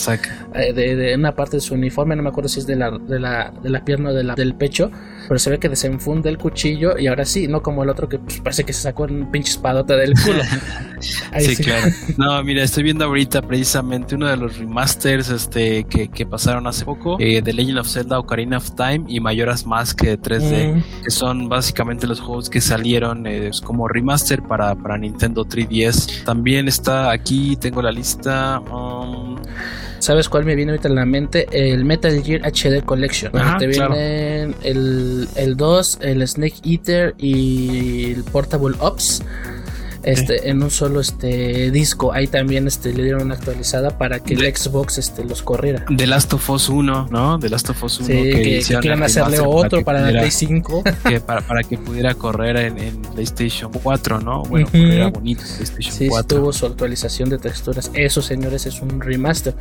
eh, 0.53 0.74
de, 0.74 1.16
una 1.16 1.34
parte 1.34 1.58
de 1.58 1.62
su 1.62 1.74
uniforme, 1.74 2.16
no 2.16 2.24
me 2.24 2.30
acuerdo 2.30 2.49
si 2.49 2.60
es 2.60 2.68
de 2.68 2.76
la, 2.76 2.91
de 2.91 3.20
la, 3.20 3.53
de 3.62 3.70
la 3.70 3.84
pierna 3.84 4.10
o 4.10 4.14
de 4.14 4.24
la, 4.24 4.36
del 4.36 4.56
pecho, 4.56 4.91
pero 5.28 5.39
se 5.39 5.49
ve 5.49 5.60
que 5.60 5.70
desenfunde 5.70 6.30
el 6.30 6.38
cuchillo 6.38 6.97
y 6.97 7.08
ahora 7.08 7.26
sí, 7.26 7.47
no 7.47 7.62
como 7.62 7.84
el 7.84 7.89
otro 7.89 8.08
que 8.10 8.20
pues, 8.20 8.39
parece 8.39 8.64
que 8.64 8.74
se 8.74 8.82
sacó 8.82 9.03
un 9.03 9.32
pinche 9.32 9.51
espadota 9.51 9.95
del 9.95 10.14
culo. 10.14 10.43
sí, 11.39 11.56
claro. 11.58 11.91
No, 12.18 12.43
mira, 12.43 12.64
estoy 12.64 12.84
viendo 12.84 13.06
ahorita 13.06 13.41
precisamente 13.41 14.16
uno 14.16 14.28
de 14.28 14.38
los 14.38 14.58
remasters 14.58 15.30
este, 15.30 15.84
que, 15.86 16.08
que 16.08 16.26
pasaron 16.26 16.68
hace 16.68 16.86
poco 16.86 17.18
eh, 17.20 17.41
de 17.41 17.53
Legend 17.53 17.80
of 17.80 17.88
Zelda 17.88 18.20
Ocarina 18.20 18.58
of 18.58 18.72
Time 18.76 19.06
y 19.08 19.20
Mayor 19.20 19.45
más 19.66 19.93
que 19.93 20.20
3D, 20.20 20.84
que 21.04 21.12
son 21.12 21.48
básicamente 21.50 22.08
los 22.08 22.20
juegos 22.20 22.50
que 22.50 22.62
salieron 22.62 23.28
eh, 23.28 23.52
como 23.64 23.88
remaster 23.88 24.41
para, 24.41 24.76
para 24.76 24.98
Nintendo 24.98 25.46
3DS. 25.46 26.24
También 26.24 26.68
está 26.68 27.12
aquí, 27.12 27.56
tengo 27.56 27.82
la 27.82 27.91
lista. 27.91 28.60
Um, 28.60 29.38
¿Sabes 30.00 30.30
cuál 30.30 30.46
me 30.46 30.56
viene 30.56 30.72
ahorita 30.72 30.88
en 30.88 30.96
la 30.96 31.06
mente? 31.06 31.48
El 31.52 31.86
Metal 31.86 32.22
Gear 32.22 32.41
HD 32.41 32.84
Collection. 32.84 33.32
te 33.58 33.68
vienen 33.68 34.56
el, 34.64 35.28
el 35.36 35.58
2, 35.58 36.00
el 36.02 36.28
Snake 36.28 36.58
Eater 36.64 37.16
y 37.18 38.12
el 38.14 38.24
Portable 38.24 38.76
Ops 38.80 39.24
este, 40.06 40.49
en 40.49 40.62
un 40.62 40.72
solo 40.72 41.01
este 41.01 41.72
disco. 41.72 42.14
Ahí 42.14 42.28
también 42.28 42.68
este, 42.68 42.93
le 42.93 43.03
dieron 43.03 43.24
una 43.24 43.36
actualizada 43.36 43.97
para 43.97 44.20
que 44.20 44.36
el 44.36 44.56
Xbox 44.56 44.97
este, 44.97 45.24
los 45.24 45.41
corriera. 45.41 45.86
The 45.95 46.08
Last 46.08 46.32
of 46.34 46.49
Us 46.49 46.70
1, 46.70 47.08
¿no? 47.10 47.39
The 47.39 47.49
Last 47.49 47.70
of 47.72 47.84
Us 47.84 47.99
1. 47.99 48.08
que, 48.08 48.64
quieran 48.82 49.03
hacerle 49.03 49.39
otro 49.39 49.84
para, 49.84 50.01
la 50.01 50.20
Play 50.20 50.32
5. 50.32 50.84
Que 51.06 51.20
para, 51.20 51.64
que 51.64 51.78
pudiera 51.78 52.14
correr 52.16 52.58
en, 52.58 53.01
PlayStation 53.14 53.72
4, 53.72 54.22
¿no? 54.22 54.43
Bueno, 54.43 54.68
uh 54.74 55.12
bonito 55.12 55.43
PlayStation 55.43 56.10
4. 56.10 56.22
Sí, 56.22 56.28
tuvo 56.28 56.53
su 56.53 56.66
actualización 56.66 57.30
de 57.30 57.38
texturas. 57.38 57.91
Eso, 57.93 58.22
señores, 58.22 58.66
es 58.66 58.82
un 58.82 59.01
remaster 59.01 59.56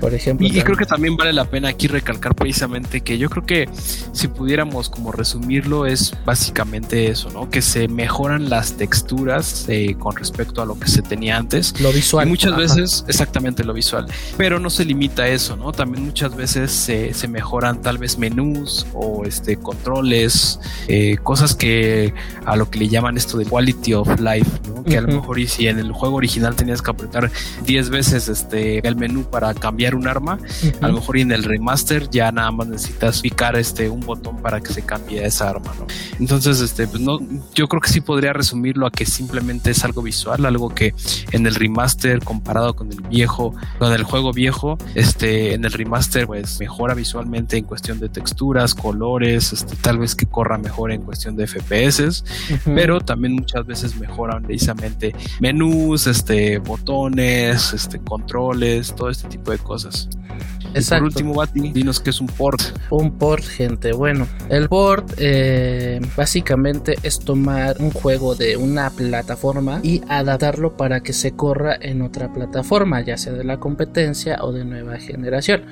por 0.00 0.14
ejemplo. 0.14 0.46
Y, 0.46 0.50
creo 0.62 0.76
que 0.76 0.86
también 0.86 1.16
vale 1.16 1.32
la 1.32 1.44
pena 1.44 1.68
aquí 1.68 1.86
recalcar 1.86 2.34
precisamente 2.34 3.00
que 3.00 3.18
yo 3.18 3.30
creo 3.30 3.44
que 3.44 3.68
si 4.12 4.28
pudiéramos 4.28 4.90
como 4.90 5.12
resumirlo 5.12 5.86
es 5.86 6.14
básicamente 6.24 7.08
eso, 7.08 7.30
¿no? 7.30 7.50
Que 7.50 7.62
se 7.62 7.88
mejoran 7.88 8.48
las 8.50 8.74
texturas 8.74 9.66
eh, 9.68 9.96
con 9.98 10.16
respecto 10.16 10.62
a 10.62 10.66
lo 10.66 10.78
que 10.78 10.88
se 10.88 11.02
tenía 11.02 11.36
antes. 11.36 11.78
Lo 11.80 11.92
visual. 11.92 12.26
Y 12.26 12.30
muchas 12.30 12.56
veces, 12.56 13.04
exactamente 13.08 13.64
lo 13.64 13.72
visual. 13.72 14.06
Pero 14.36 14.58
no 14.58 14.70
se 14.70 14.84
limita 14.84 15.22
a 15.22 15.28
eso, 15.28 15.56
¿no? 15.56 15.72
También 15.72 16.04
muchas 16.04 16.34
veces 16.34 16.70
se, 16.70 17.14
se 17.14 17.28
mejoran 17.28 17.82
tal 17.82 17.98
vez 17.98 18.18
menús 18.18 18.86
o 18.94 19.24
este 19.24 19.56
controles, 19.56 20.60
eh, 20.88 21.16
cosas 21.22 21.54
que 21.54 22.14
a 22.44 22.56
lo 22.56 22.70
que 22.70 22.78
le 22.78 22.88
llaman 22.88 23.16
esto 23.16 23.38
de 23.38 23.44
quality 23.44 23.94
of 23.94 24.20
life, 24.20 24.50
¿no? 24.68 24.84
Que 24.84 24.98
a 24.98 25.00
lo 25.00 25.08
mejor 25.08 25.38
y 25.38 25.46
si 25.46 25.68
en 25.68 25.78
el 25.78 25.92
juego 25.92 26.16
original 26.16 26.56
tenías 26.56 26.82
que 26.82 26.90
apretar 26.90 27.30
10 27.64 27.90
veces 27.90 28.28
este 28.28 28.86
el 28.86 28.96
menú 28.96 29.24
para 29.24 29.54
cambiar 29.54 29.87
un 29.94 30.08
arma, 30.08 30.38
a 30.80 30.88
lo 30.88 30.94
mejor 30.94 31.18
en 31.18 31.32
el 31.32 31.44
remaster 31.44 32.08
ya 32.10 32.30
nada 32.32 32.50
más 32.50 32.68
necesitas 32.68 33.20
picar 33.20 33.56
este 33.56 33.88
un 33.88 34.00
botón 34.00 34.40
para 34.42 34.60
que 34.60 34.72
se 34.72 34.82
cambie 34.82 35.24
esa 35.24 35.50
arma, 35.50 35.72
¿no? 35.78 35.86
Entonces, 36.18 36.60
este, 36.60 36.86
pues 36.86 37.00
no, 37.00 37.18
yo 37.54 37.68
creo 37.68 37.80
que 37.80 37.90
sí 37.90 38.00
podría 38.00 38.32
resumirlo 38.32 38.86
a 38.86 38.90
que 38.90 39.06
simplemente 39.06 39.70
es 39.70 39.84
algo 39.84 40.02
visual, 40.02 40.44
algo 40.46 40.68
que 40.70 40.94
en 41.32 41.46
el 41.46 41.54
remaster 41.54 42.22
comparado 42.22 42.74
con 42.74 42.90
el 42.92 43.00
viejo, 43.02 43.54
con 43.78 43.92
el 43.92 44.02
juego 44.02 44.32
viejo, 44.32 44.78
este, 44.94 45.54
en 45.54 45.64
el 45.64 45.72
remaster 45.72 46.26
pues 46.26 46.58
mejora 46.60 46.94
visualmente 46.94 47.56
en 47.56 47.64
cuestión 47.64 48.00
de 48.00 48.08
texturas, 48.08 48.74
colores, 48.74 49.52
este, 49.52 49.76
tal 49.76 49.98
vez 49.98 50.14
que 50.14 50.26
corra 50.26 50.58
mejor 50.58 50.92
en 50.92 51.02
cuestión 51.02 51.36
de 51.36 51.46
FPS, 51.46 52.24
pero 52.64 53.00
también 53.00 53.34
muchas 53.34 53.66
veces 53.66 53.96
mejoran 53.96 54.42
precisamente 54.42 55.14
menús, 55.40 56.06
este, 56.06 56.58
botones, 56.58 57.72
este, 57.72 57.98
controles, 58.00 58.94
todo 58.94 59.10
este 59.10 59.28
tipo 59.28 59.50
de 59.50 59.58
cosas 59.58 59.77
por 59.84 61.02
último, 61.02 61.34
Bati, 61.34 61.72
dinos 61.72 62.00
que 62.00 62.10
es 62.10 62.20
un 62.20 62.26
port. 62.26 62.60
Un 62.90 63.12
port, 63.18 63.44
gente. 63.44 63.92
Bueno, 63.92 64.26
el 64.48 64.68
port 64.68 65.12
eh, 65.18 66.00
básicamente 66.16 66.96
es 67.02 67.18
tomar 67.18 67.76
un 67.80 67.90
juego 67.90 68.34
de 68.34 68.56
una 68.56 68.90
plataforma 68.90 69.80
y 69.82 70.02
adaptarlo 70.08 70.76
para 70.76 71.00
que 71.00 71.12
se 71.12 71.32
corra 71.32 71.76
en 71.80 72.02
otra 72.02 72.32
plataforma, 72.32 73.00
ya 73.00 73.16
sea 73.16 73.32
de 73.32 73.44
la 73.44 73.58
competencia 73.58 74.38
o 74.42 74.52
de 74.52 74.64
nueva 74.64 74.98
generación. 74.98 75.62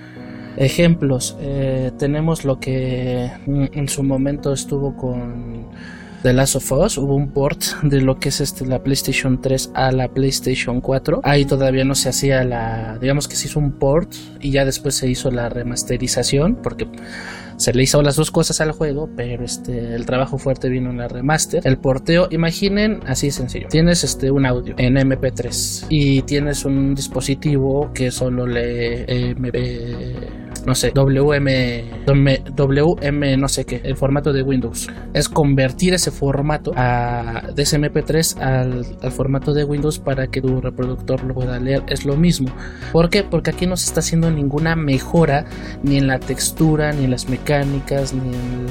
Ejemplos, 0.56 1.36
eh, 1.40 1.92
tenemos 1.98 2.44
lo 2.46 2.58
que 2.58 3.30
en 3.46 3.88
su 3.88 4.02
momento 4.02 4.54
estuvo 4.54 4.96
con 4.96 5.55
The 6.22 6.32
Last 6.32 6.56
of 6.56 6.72
Us, 6.72 6.98
hubo 6.98 7.14
un 7.14 7.30
port 7.30 7.62
de 7.82 8.00
lo 8.00 8.18
que 8.18 8.30
es 8.30 8.40
este, 8.40 8.66
la 8.66 8.82
PlayStation 8.82 9.40
3 9.40 9.70
a 9.74 9.92
la 9.92 10.08
PlayStation 10.08 10.80
4. 10.80 11.20
Ahí 11.22 11.44
todavía 11.44 11.84
no 11.84 11.94
se 11.94 12.08
hacía 12.08 12.42
la, 12.44 12.98
digamos 12.98 13.28
que 13.28 13.36
se 13.36 13.48
hizo 13.48 13.60
un 13.60 13.72
port 13.72 14.12
y 14.40 14.50
ya 14.50 14.64
después 14.64 14.94
se 14.96 15.08
hizo 15.08 15.30
la 15.30 15.48
remasterización 15.48 16.56
porque 16.62 16.86
se 17.56 17.72
le 17.72 17.82
hizo 17.82 18.02
las 18.02 18.16
dos 18.16 18.30
cosas 18.30 18.60
al 18.60 18.72
juego, 18.72 19.08
pero 19.16 19.44
este, 19.44 19.94
el 19.94 20.04
trabajo 20.04 20.38
fuerte 20.38 20.68
vino 20.68 20.90
en 20.90 20.98
la 20.98 21.08
remaster. 21.08 21.62
El 21.64 21.78
porteo, 21.78 22.28
imaginen, 22.30 23.00
así 23.06 23.30
sencillo. 23.30 23.68
Tienes 23.68 24.04
este, 24.04 24.30
un 24.30 24.46
audio 24.46 24.74
en 24.78 24.96
MP3 24.96 25.86
y 25.88 26.22
tienes 26.22 26.64
un 26.64 26.94
dispositivo 26.94 27.90
que 27.94 28.10
solo 28.10 28.46
lee 28.46 29.04
MP 29.08 30.35
no 30.66 30.74
sé, 30.74 30.90
WM, 30.90 31.84
WM, 32.06 33.36
no 33.36 33.48
sé 33.48 33.64
qué, 33.64 33.80
el 33.84 33.96
formato 33.96 34.32
de 34.32 34.42
Windows. 34.42 34.88
Es 35.14 35.28
convertir 35.28 35.94
ese 35.94 36.10
formato 36.10 36.72
a, 36.74 37.50
de 37.54 37.62
ese 37.62 37.78
MP3 37.78 38.40
al, 38.40 39.12
formato 39.12 39.54
de 39.54 39.62
Windows 39.62 40.00
para 40.00 40.26
que 40.26 40.42
tu 40.42 40.60
reproductor 40.60 41.22
lo 41.22 41.34
pueda 41.34 41.60
leer. 41.60 41.84
Es 41.86 42.04
lo 42.04 42.16
mismo. 42.16 42.48
¿Por 42.92 43.10
qué? 43.10 43.22
Porque 43.22 43.50
aquí 43.50 43.66
no 43.66 43.76
se 43.76 43.86
está 43.86 44.00
haciendo 44.00 44.28
ninguna 44.30 44.74
mejora 44.74 45.46
ni 45.84 45.98
en 45.98 46.08
la 46.08 46.18
textura, 46.18 46.92
ni 46.92 47.04
en 47.04 47.12
las 47.12 47.28
mecánicas, 47.28 48.12
ni 48.12 48.34
en 48.34 48.66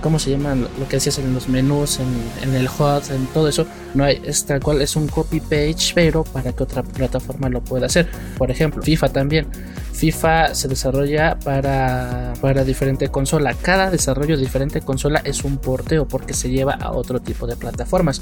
¿cómo 0.00 0.18
se 0.18 0.30
llama? 0.30 0.54
Lo 0.54 0.88
que 0.88 0.96
decías 0.96 1.18
en 1.18 1.34
los 1.34 1.48
menús, 1.48 2.00
en, 2.00 2.48
en 2.48 2.54
el 2.56 2.66
HUD, 2.66 3.12
en 3.12 3.26
todo 3.26 3.48
eso. 3.48 3.66
No 3.94 4.04
hay, 4.04 4.20
es 4.24 4.44
tal 4.44 4.60
cual, 4.60 4.80
es 4.82 4.96
un 4.96 5.06
copy 5.06 5.40
page, 5.40 5.92
pero 5.94 6.24
para 6.24 6.52
que 6.52 6.62
otra 6.62 6.82
plataforma 6.82 7.48
lo 7.48 7.60
pueda 7.60 7.86
hacer. 7.86 8.08
Por 8.36 8.50
ejemplo, 8.50 8.82
FIFA 8.82 9.08
también. 9.10 9.46
FIFA 9.94 10.54
se 10.54 10.66
desarrolla 10.66 11.38
para, 11.38 12.34
para 12.40 12.64
diferente 12.64 13.08
consola. 13.08 13.54
Cada 13.54 13.90
desarrollo 13.90 14.36
de 14.36 14.42
diferente 14.42 14.80
consola 14.80 15.20
es 15.24 15.44
un 15.44 15.58
porteo 15.58 16.06
porque 16.06 16.34
se 16.34 16.50
lleva 16.50 16.74
a 16.74 16.90
otro 16.92 17.20
tipo 17.20 17.46
de 17.46 17.56
plataformas. 17.56 18.20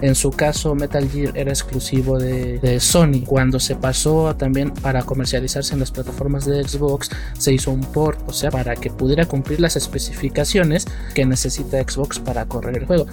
En 0.00 0.14
su 0.14 0.30
caso, 0.30 0.74
Metal 0.74 1.08
Gear 1.08 1.36
era 1.36 1.50
exclusivo 1.50 2.18
de, 2.18 2.78
Sony. 2.80 3.24
Cuando 3.26 3.58
se 3.58 3.74
pasó 3.74 4.34
también 4.36 4.70
para 4.70 5.02
comercializarse 5.02 5.74
en 5.74 5.80
las 5.80 5.90
plataformas 5.90 6.44
de 6.44 6.62
Xbox, 6.62 7.10
se 7.36 7.52
hizo 7.52 7.70
un 7.70 7.80
port, 7.80 8.20
o 8.26 8.32
sea, 8.32 8.50
para 8.50 8.76
que 8.76 8.90
pudiera 8.90 9.26
cumplir 9.26 9.60
las 9.60 9.76
especificaciones 9.76 10.86
que 11.14 11.26
necesita 11.26 11.82
Xbox 11.82 12.18
para 12.18 12.46
correr 12.46 12.78
el 12.78 12.86
juego. 12.86 13.06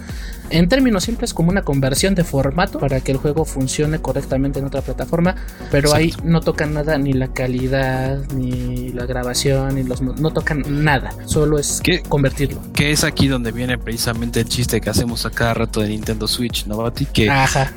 En 0.50 0.68
términos 0.68 1.04
simples, 1.04 1.34
como 1.34 1.50
una 1.50 1.62
conversión 1.62 2.14
de 2.14 2.22
formato 2.22 2.78
para 2.78 3.00
que 3.00 3.12
el 3.12 3.18
juego 3.18 3.44
funcione 3.44 3.98
correctamente 3.98 4.60
en 4.60 4.66
otra 4.66 4.80
plataforma, 4.80 5.34
pero 5.72 5.92
ahí 5.92 6.14
no 6.22 6.40
tocan 6.40 6.74
nada, 6.74 6.96
ni 6.98 7.12
la 7.12 7.28
calidad, 7.28 8.20
ni 8.32 8.90
la 8.90 9.06
grabación, 9.06 9.74
ni 9.74 9.82
los 9.82 10.00
no 10.00 10.32
tocan 10.32 10.62
nada, 10.68 11.12
solo 11.24 11.58
es 11.58 11.82
convertirlo. 12.08 12.60
Que 12.72 12.92
es 12.92 13.02
aquí 13.02 13.26
donde 13.26 13.50
viene 13.50 13.76
precisamente 13.76 14.40
el 14.40 14.48
chiste 14.48 14.80
que 14.80 14.88
hacemos 14.88 15.26
a 15.26 15.30
cada 15.30 15.54
rato 15.54 15.80
de 15.80 15.88
Nintendo 15.88 16.28
Switch, 16.28 16.66
¿no? 16.66 16.75
Que 17.12 17.30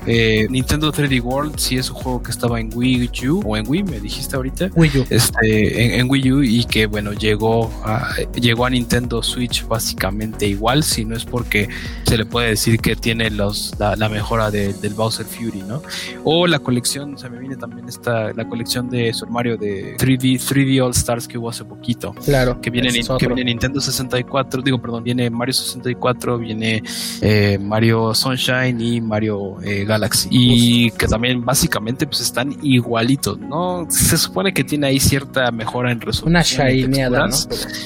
eh, 0.08 0.48
Nintendo 0.50 0.92
3D 0.92 1.22
World 1.22 1.58
sí 1.58 1.78
es 1.78 1.90
un 1.90 1.96
juego 1.96 2.24
que 2.24 2.32
estaba 2.32 2.60
en 2.60 2.70
Wii 2.74 3.10
U 3.30 3.42
o 3.46 3.58
en 3.58 3.68
Wii, 3.68 3.84
me 3.84 4.00
dijiste 4.00 4.36
ahorita. 4.36 4.70
Wii 4.76 5.00
U. 5.00 5.06
Este, 5.10 6.00
en, 6.00 6.10
Wii 6.10 6.32
U 6.32 6.44
y 6.44 6.64
que 6.66 6.86
bueno, 6.86 7.14
llegó 7.14 7.72
a, 7.84 8.16
llegó 8.40 8.66
a 8.66 8.70
Nintendo 8.70 9.22
Switch 9.24 9.68
básicamente 9.68 10.48
igual, 10.48 10.84
si 10.84 11.06
no 11.06 11.16
es 11.16 11.26
porque 11.26 11.70
se 12.06 12.18
le 12.18 12.26
puede 12.26 12.50
decir 12.50 12.80
que 12.80 12.96
tiene 12.96 13.30
los, 13.30 13.74
la, 13.80 14.10
mejora 14.10 14.52
del 14.52 14.94
Bowser 14.96 15.26
Fury, 15.26 15.62
¿no? 15.62 15.82
O 16.24 16.48
la 16.48 16.60
colección, 16.60 17.18
se 17.18 17.30
me 17.30 17.40
viene 17.40 17.56
también 17.56 17.88
esta, 17.88 18.34
la 18.34 18.48
colección 18.48 18.90
de 18.90 19.14
Super 19.14 19.34
Mario 19.34 19.58
de 19.58 19.96
3D, 19.98 20.40
3D 20.40 20.84
All 20.84 20.92
Stars 20.92 21.28
que 21.28 21.38
hubo 21.38 21.50
hace 21.50 21.64
poquito. 21.64 22.14
Claro. 22.26 22.60
Que 22.60 22.70
viene, 22.70 22.90
que 22.92 23.28
viene 23.28 23.44
Nintendo 23.46 23.80
64, 23.80 24.62
digo, 24.62 24.82
perdón, 24.82 25.04
viene 25.04 25.30
Mario 25.30 25.54
64, 25.54 26.38
viene 26.38 26.84
eh, 27.22 27.58
Mario 27.62 28.14
Sunshine 28.14 28.80
y 28.82 28.89
Mario 29.02 29.62
eh, 29.62 29.86
Galaxy. 29.86 30.30
Y 30.32 30.92
que 30.92 31.08
también 31.08 31.44
básicamente 31.46 32.08
pues 32.08 32.22
están 32.22 32.56
igualitos, 32.62 33.40
¿no? 33.40 33.86
Se 33.90 34.18
supone 34.18 34.54
que 34.54 34.64
tiene 34.64 34.88
ahí 34.88 35.00
cierta 35.00 35.52
mejora 35.52 35.92
en 35.92 36.02
resolución. 36.02 36.30
Una 36.30 36.42
shineada, 36.42 37.28
¿no? 37.28 37.36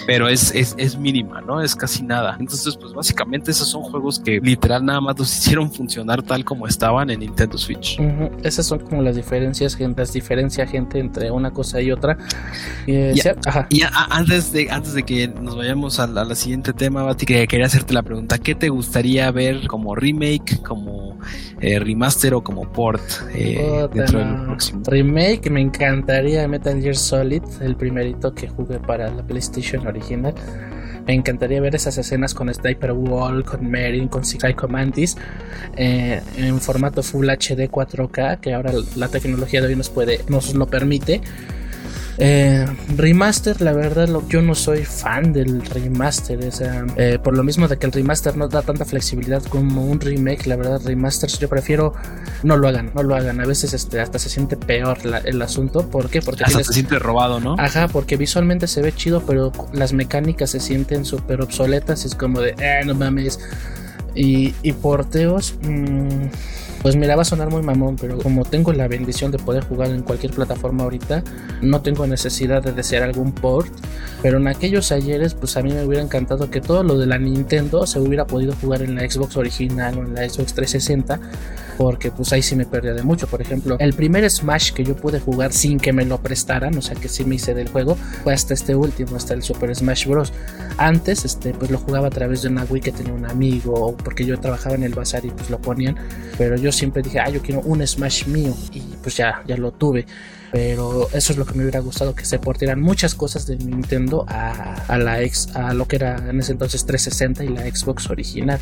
Pero 0.08 0.28
es, 0.28 0.54
es, 0.54 0.76
es, 0.78 0.98
mínima, 0.98 1.42
¿no? 1.42 1.62
Es 1.62 1.76
casi 1.76 2.04
nada. 2.04 2.38
Entonces, 2.40 2.78
pues 2.78 2.94
básicamente 2.94 3.52
esos 3.52 3.70
son 3.70 3.84
juegos 3.84 4.20
que 4.20 4.40
literal 4.40 4.86
nada 4.86 5.02
más 5.02 5.18
los 5.18 5.38
hicieron 5.38 5.72
funcionar 5.72 6.22
tal 6.24 6.46
como 6.46 6.68
estaban 6.68 7.10
en 7.10 7.20
Nintendo 7.20 7.58
Switch. 7.58 8.00
Esas 8.44 8.66
son 8.66 8.80
como 8.80 9.02
las 9.02 9.16
diferencias, 9.16 9.78
las 9.80 10.14
diferencias, 10.14 10.70
gente, 10.70 11.00
entre 11.00 11.32
una 11.32 11.52
cosa 11.52 11.82
y 11.82 11.92
otra. 11.92 12.18
Y, 12.88 13.20
antes 14.10 14.52
de, 14.52 14.70
antes 14.72 14.94
de 14.94 15.04
que 15.04 15.28
nos 15.28 15.56
vayamos 15.56 16.00
a 16.00 16.08
la, 16.08 16.34
siguiente 16.36 16.74
tema, 16.74 17.04
Bati, 17.04 17.26
que 17.26 17.48
quería 17.48 17.66
hacerte 17.66 17.94
la 17.94 18.02
pregunta, 18.02 18.38
¿qué 18.38 18.56
te 18.56 18.70
gustaría 18.70 19.30
ver 19.32 19.68
como 19.68 19.96
remake, 19.96 20.62
como 20.62 20.93
eh, 21.62 21.80
remaster 21.80 22.34
o 22.34 22.44
como 22.44 22.72
port 22.72 23.02
eh, 23.34 23.88
dentro 23.94 24.20
del 24.20 24.44
próximo. 24.46 24.82
Remake, 24.86 25.50
me 25.50 25.62
encantaría 25.62 26.48
Metal 26.48 26.82
Gear 26.82 26.96
Solid, 26.96 27.44
el 27.62 27.76
primerito 27.76 28.34
que 28.34 28.48
jugué 28.48 28.80
para 28.80 29.10
la 29.10 29.24
PlayStation 29.24 29.86
original. 29.88 30.34
Me 31.06 31.14
encantaría 31.14 31.60
ver 31.60 31.76
esas 31.76 31.98
escenas 31.98 32.34
con 32.34 32.54
Sniper 32.54 32.94
Wall, 32.94 33.44
con 33.44 33.70
Merin, 33.70 34.08
con 34.08 34.24
Psycho 34.24 34.68
Mantis 34.70 35.18
eh, 35.76 36.22
en 36.38 36.62
formato 36.62 37.04
Full 37.04 37.28
HD 37.28 37.70
4K, 37.70 38.40
que 38.40 38.54
ahora 38.54 38.72
la 38.96 39.10
tecnología 39.10 39.62
de 39.62 39.68
hoy 39.68 39.76
nos 39.76 39.90
puede, 39.90 40.22
nos 40.30 40.54
lo 40.54 40.68
permite. 40.68 41.22
Eh, 42.18 42.66
remaster, 42.96 43.60
la 43.62 43.74
verdad, 43.74 44.08
yo 44.30 44.42
no 44.42 44.56
soy 44.56 44.86
fan 44.86 45.34
del 45.34 45.66
remaster. 45.66 46.40
Eh, 46.98 47.20
por 47.24 47.36
lo 47.36 47.44
mismo 47.44 47.68
de 47.68 47.78
que 47.78 47.86
el 47.86 47.92
remaster 47.92 48.38
no 48.38 48.48
da 48.48 48.62
tanta 48.62 48.86
flexibilidad 48.86 49.42
como 49.44 49.86
un 49.86 50.00
remake, 50.00 50.46
la 50.48 50.56
verdad, 50.56 50.82
remasters 50.86 51.40
yo 51.40 51.50
prefiero 51.50 51.94
no 52.44 52.58
lo 52.58 52.68
hagan, 52.68 52.92
no 52.94 53.04
lo 53.04 53.16
hagan. 53.16 53.40
A 53.40 53.46
veces 53.46 53.74
este, 53.74 54.00
hasta 54.00 54.20
se 54.20 54.30
siente 54.30 54.58
peor 54.58 54.98
el 55.26 55.42
asunto. 55.42 55.90
¿Por 55.90 56.10
qué? 56.10 56.22
Porque 56.22 56.44
hasta 56.44 56.64
se 56.64 56.74
siente 56.74 57.00
robado, 57.00 57.40
¿no? 57.40 57.56
Ajá, 57.58 57.88
porque 57.88 58.18
visualmente 58.18 58.68
se 58.68 58.82
ve 58.82 58.94
chido, 58.94 59.24
pero 59.26 59.52
las 59.72 59.94
mecánicas 59.94 60.52
se 60.52 60.60
sienten 60.60 61.06
súper 61.06 61.42
obsoletas. 61.42 62.06
Es 62.06 62.16
como 62.16 62.42
de, 62.42 62.56
eh, 62.60 62.82
no 62.86 62.94
mames. 62.94 63.40
Y, 64.16 64.54
y 64.62 64.74
porteos. 64.74 65.56
Mmm, 65.64 66.28
pues 66.84 66.98
mira, 66.98 67.16
va 67.16 67.22
a 67.22 67.26
sonar 67.26 67.50
muy 67.50 67.62
mamón, 67.62 67.96
pero 67.96 68.18
como 68.18 68.44
tengo 68.44 68.74
la 68.74 68.90
bendición 68.90 69.32
de 69.32 69.40
poder 69.40 69.64
jugar 69.64 69.90
en 69.90 70.02
cualquier 70.02 70.34
plataforma 70.34 70.84
ahorita, 70.84 71.24
no 71.62 71.82
tengo 71.82 72.06
necesidad 72.06 72.62
de 72.62 72.74
desear 72.74 73.04
algún 73.04 73.32
port. 73.32 73.72
Pero 74.22 74.38
en 74.38 74.48
aquellos 74.48 74.92
ayeres, 74.92 75.34
pues 75.34 75.56
a 75.56 75.62
mí 75.62 75.72
me 75.72 75.86
hubiera 75.86 76.04
encantado 76.04 76.52
que 76.52 76.60
todo 76.60 76.84
lo 76.84 76.98
de 76.98 77.06
la 77.06 77.18
Nintendo 77.18 77.88
se 77.88 78.02
hubiera 78.02 78.28
podido 78.28 78.54
jugar 78.54 78.82
en 78.82 78.96
la 78.96 79.10
Xbox 79.10 79.38
original 79.38 79.98
o 79.98 80.02
en 80.02 80.14
la 80.14 80.28
Xbox 80.28 80.54
360 80.54 81.20
porque 81.78 82.12
pues 82.12 82.32
ahí 82.34 82.42
sí 82.42 82.56
me 82.56 82.66
perdía 82.66 82.94
de 82.94 83.04
mucho. 83.04 83.28
Por 83.28 83.42
ejemplo, 83.42 83.78
el 83.80 83.94
primer 83.94 84.30
Smash 84.30 84.72
que 84.74 84.84
yo 84.84 84.96
pude 84.96 85.20
jugar 85.20 85.54
sin 85.54 85.80
que 85.80 85.94
me 85.94 86.06
lo 86.06 86.20
prestaran, 86.20 86.78
o 86.78 86.82
sea 86.82 86.96
que 86.96 87.10
sí 87.10 87.26
me 87.26 87.36
hice 87.36 87.54
del 87.54 87.70
juego, 87.70 87.96
fue 88.24 88.34
hasta 88.34 88.54
este 88.54 88.76
último, 88.76 89.16
hasta 89.16 89.34
el 89.34 89.44
Super 89.44 89.76
Smash 89.76 90.08
Bros. 90.08 90.34
Antes, 90.78 91.26
este, 91.26 91.54
pues 91.54 91.72
lo 91.72 91.78
jugaba 91.78 92.08
a 92.08 92.12
través 92.12 92.42
de 92.42 92.50
una 92.50 92.64
Wii 92.64 92.82
que 92.82 92.92
tenía 92.92 93.14
un 93.14 93.26
amigo, 93.26 93.96
porque 94.04 94.26
yo 94.26 94.40
trabajaba 94.40 94.76
en 94.76 94.84
el 94.84 94.94
bazar 94.94 95.26
y 95.26 95.30
pues 95.30 95.50
lo 95.50 95.60
ponían, 95.60 95.96
pero 96.38 96.56
yo 96.56 96.72
siempre 96.72 97.02
dije, 97.02 97.20
ah, 97.20 97.30
yo 97.30 97.42
quiero 97.42 97.62
un 97.62 97.86
Smash 97.86 98.28
mío, 98.28 98.56
y 98.72 98.82
pues 99.02 99.18
ya, 99.18 99.44
ya 99.46 99.58
lo 99.58 99.72
tuve 99.72 100.06
pero 100.54 101.10
eso 101.14 101.34
es 101.34 101.40
lo 101.40 101.48
que 101.48 101.56
me 101.56 101.64
hubiera 101.64 101.80
gustado 101.80 102.14
que 102.14 102.26
se 102.26 102.38
portieran 102.38 102.80
muchas 102.80 103.16
cosas 103.16 103.48
de 103.48 103.58
Nintendo 103.58 104.24
a, 104.30 104.98
la 105.00 105.24
ex 105.24 105.48
a 105.56 105.74
lo 105.74 105.88
que 105.88 105.96
era 105.96 106.30
en 106.30 106.40
ese 106.40 106.52
entonces 106.52 106.86
360 106.86 107.44
y 107.44 107.48
la 107.48 107.76
Xbox 107.76 108.08
original. 108.12 108.60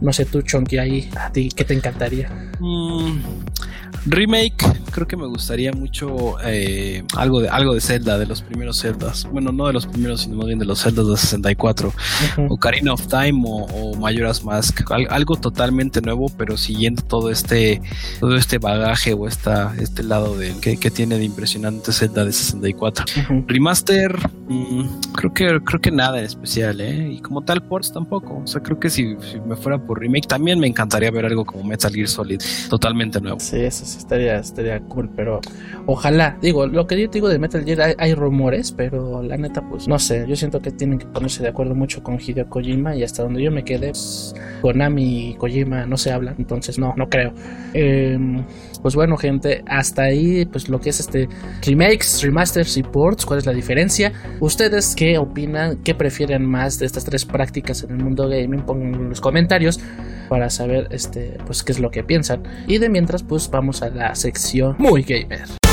No 0.00 0.12
sé 0.12 0.24
tú 0.24 0.40
Chonky 0.42 0.78
ahí 0.78 1.10
a 1.16 1.32
ti 1.32 1.48
qué 1.48 1.64
te 1.64 1.74
encantaría 1.74 2.30
mm, 2.60 3.18
remake 4.06 4.64
creo 4.92 5.08
que 5.08 5.16
me 5.16 5.26
gustaría 5.26 5.72
mucho 5.72 6.36
eh, 6.44 7.02
algo 7.16 7.40
de 7.40 7.48
algo 7.48 7.74
de 7.74 7.80
Zelda 7.80 8.18
de 8.18 8.26
los 8.26 8.42
primeros 8.42 8.80
Zeldas. 8.80 9.28
Bueno 9.30 9.50
no 9.50 9.66
de 9.66 9.72
los 9.72 9.86
primeros 9.86 10.22
sino 10.22 10.36
más 10.36 10.46
bien 10.46 10.58
de 10.58 10.64
los 10.64 10.82
Zeldas 10.82 11.08
de 11.08 11.16
64 11.16 11.92
o 12.48 12.56
Karina 12.56 12.92
of 12.92 13.06
Time 13.08 13.42
o, 13.44 13.96
Majora's 13.96 14.44
Mask. 14.44 14.82
Algo 15.10 15.36
totalmente 15.36 16.00
nuevo 16.02 16.30
pero 16.38 16.56
siguiendo 16.56 17.02
todo 17.02 17.30
este 17.30 17.82
todo 18.20 18.36
este 18.36 18.58
bagaje 18.58 19.12
o 19.12 19.26
esta, 19.26 19.74
este 19.78 20.02
lado 20.02 20.36
de, 20.36 20.54
que, 20.60 20.76
que 20.76 20.90
tiene 20.90 21.15
de 21.16 21.24
impresionante 21.24 21.92
Zelda 21.92 22.24
de 22.24 22.32
64. 22.32 23.04
Remaster, 23.46 24.16
mm, 24.48 25.12
creo 25.14 25.32
que 25.32 25.60
creo 25.64 25.80
que 25.80 25.90
nada 25.90 26.18
en 26.18 26.24
especial, 26.24 26.80
¿eh? 26.80 27.12
Y 27.12 27.20
como 27.20 27.42
tal 27.42 27.62
ports 27.62 27.92
tampoco. 27.92 28.42
O 28.44 28.46
sea, 28.46 28.62
creo 28.62 28.78
que 28.78 28.90
si, 28.90 29.16
me 29.46 29.56
fuera 29.56 29.78
por 29.78 30.00
remake 30.00 30.26
también 30.26 30.58
me 30.58 30.66
encantaría 30.66 31.10
ver 31.10 31.26
algo 31.26 31.44
como 31.44 31.64
Metal 31.64 31.92
Gear 31.92 32.08
Solid 32.08 32.40
totalmente 32.68 33.20
nuevo. 33.20 33.40
Sí, 33.40 33.58
eso 33.60 33.84
sí 33.84 33.98
estaría 33.98 34.36
estaría 34.36 34.80
cool, 34.80 35.10
pero 35.14 35.40
ojalá. 35.86 36.36
Digo, 36.40 36.66
lo 36.66 36.86
que 36.86 37.00
yo 37.00 37.08
digo 37.08 37.28
de 37.28 37.38
Metal 37.38 37.64
Gear 37.64 37.94
hay, 37.98 38.14
rumores, 38.14 38.72
pero 38.72 39.22
la 39.22 39.36
neta 39.36 39.62
pues 39.68 39.88
no 39.88 39.98
sé, 39.98 40.24
yo 40.28 40.36
siento 40.36 40.60
que 40.60 40.70
tienen 40.70 40.98
que 40.98 41.06
ponerse 41.06 41.42
de 41.42 41.48
acuerdo 41.48 41.74
mucho 41.74 42.02
con 42.02 42.18
Hideo 42.20 42.48
Kojima 42.48 42.96
y 42.96 43.02
hasta 43.02 43.22
donde 43.22 43.42
yo 43.42 43.50
me 43.50 43.64
quedé 43.64 43.88
pues, 43.88 44.34
Konami 44.62 45.30
y 45.30 45.34
Kojima 45.34 45.86
no 45.86 45.96
se 45.96 46.12
hablan, 46.12 46.36
entonces 46.38 46.78
no, 46.78 46.94
no 46.96 47.08
creo. 47.08 47.32
Eh, 47.74 48.18
pues 48.82 48.94
bueno, 48.94 49.16
gente, 49.16 49.64
hasta 49.66 50.02
ahí 50.02 50.44
pues 50.46 50.68
lo 50.68 50.80
que 50.80 50.90
es 50.90 51.00
este 51.06 51.28
remakes, 51.62 52.22
remasters 52.22 52.76
y 52.76 52.82
ports, 52.82 53.24
cuál 53.24 53.38
es 53.38 53.46
la 53.46 53.52
diferencia. 53.52 54.12
¿Ustedes 54.40 54.94
qué 54.94 55.18
opinan? 55.18 55.78
¿Qué 55.78 55.94
prefieren 55.94 56.44
más 56.44 56.78
de 56.78 56.86
estas 56.86 57.04
tres 57.04 57.24
prácticas 57.24 57.82
en 57.82 57.92
el 57.92 58.04
mundo 58.04 58.28
gaming? 58.28 58.62
Pongan 58.62 58.94
en 58.94 59.08
los 59.08 59.20
comentarios 59.20 59.80
para 60.28 60.50
saber 60.50 60.88
este 60.90 61.38
pues 61.46 61.62
qué 61.62 61.72
es 61.72 61.78
lo 61.78 61.90
que 61.90 62.02
piensan. 62.02 62.42
Y 62.66 62.78
de 62.78 62.88
mientras 62.88 63.22
pues 63.22 63.48
vamos 63.50 63.82
a 63.82 63.90
la 63.90 64.14
sección 64.14 64.76
muy 64.78 65.02
gamer. 65.02 65.65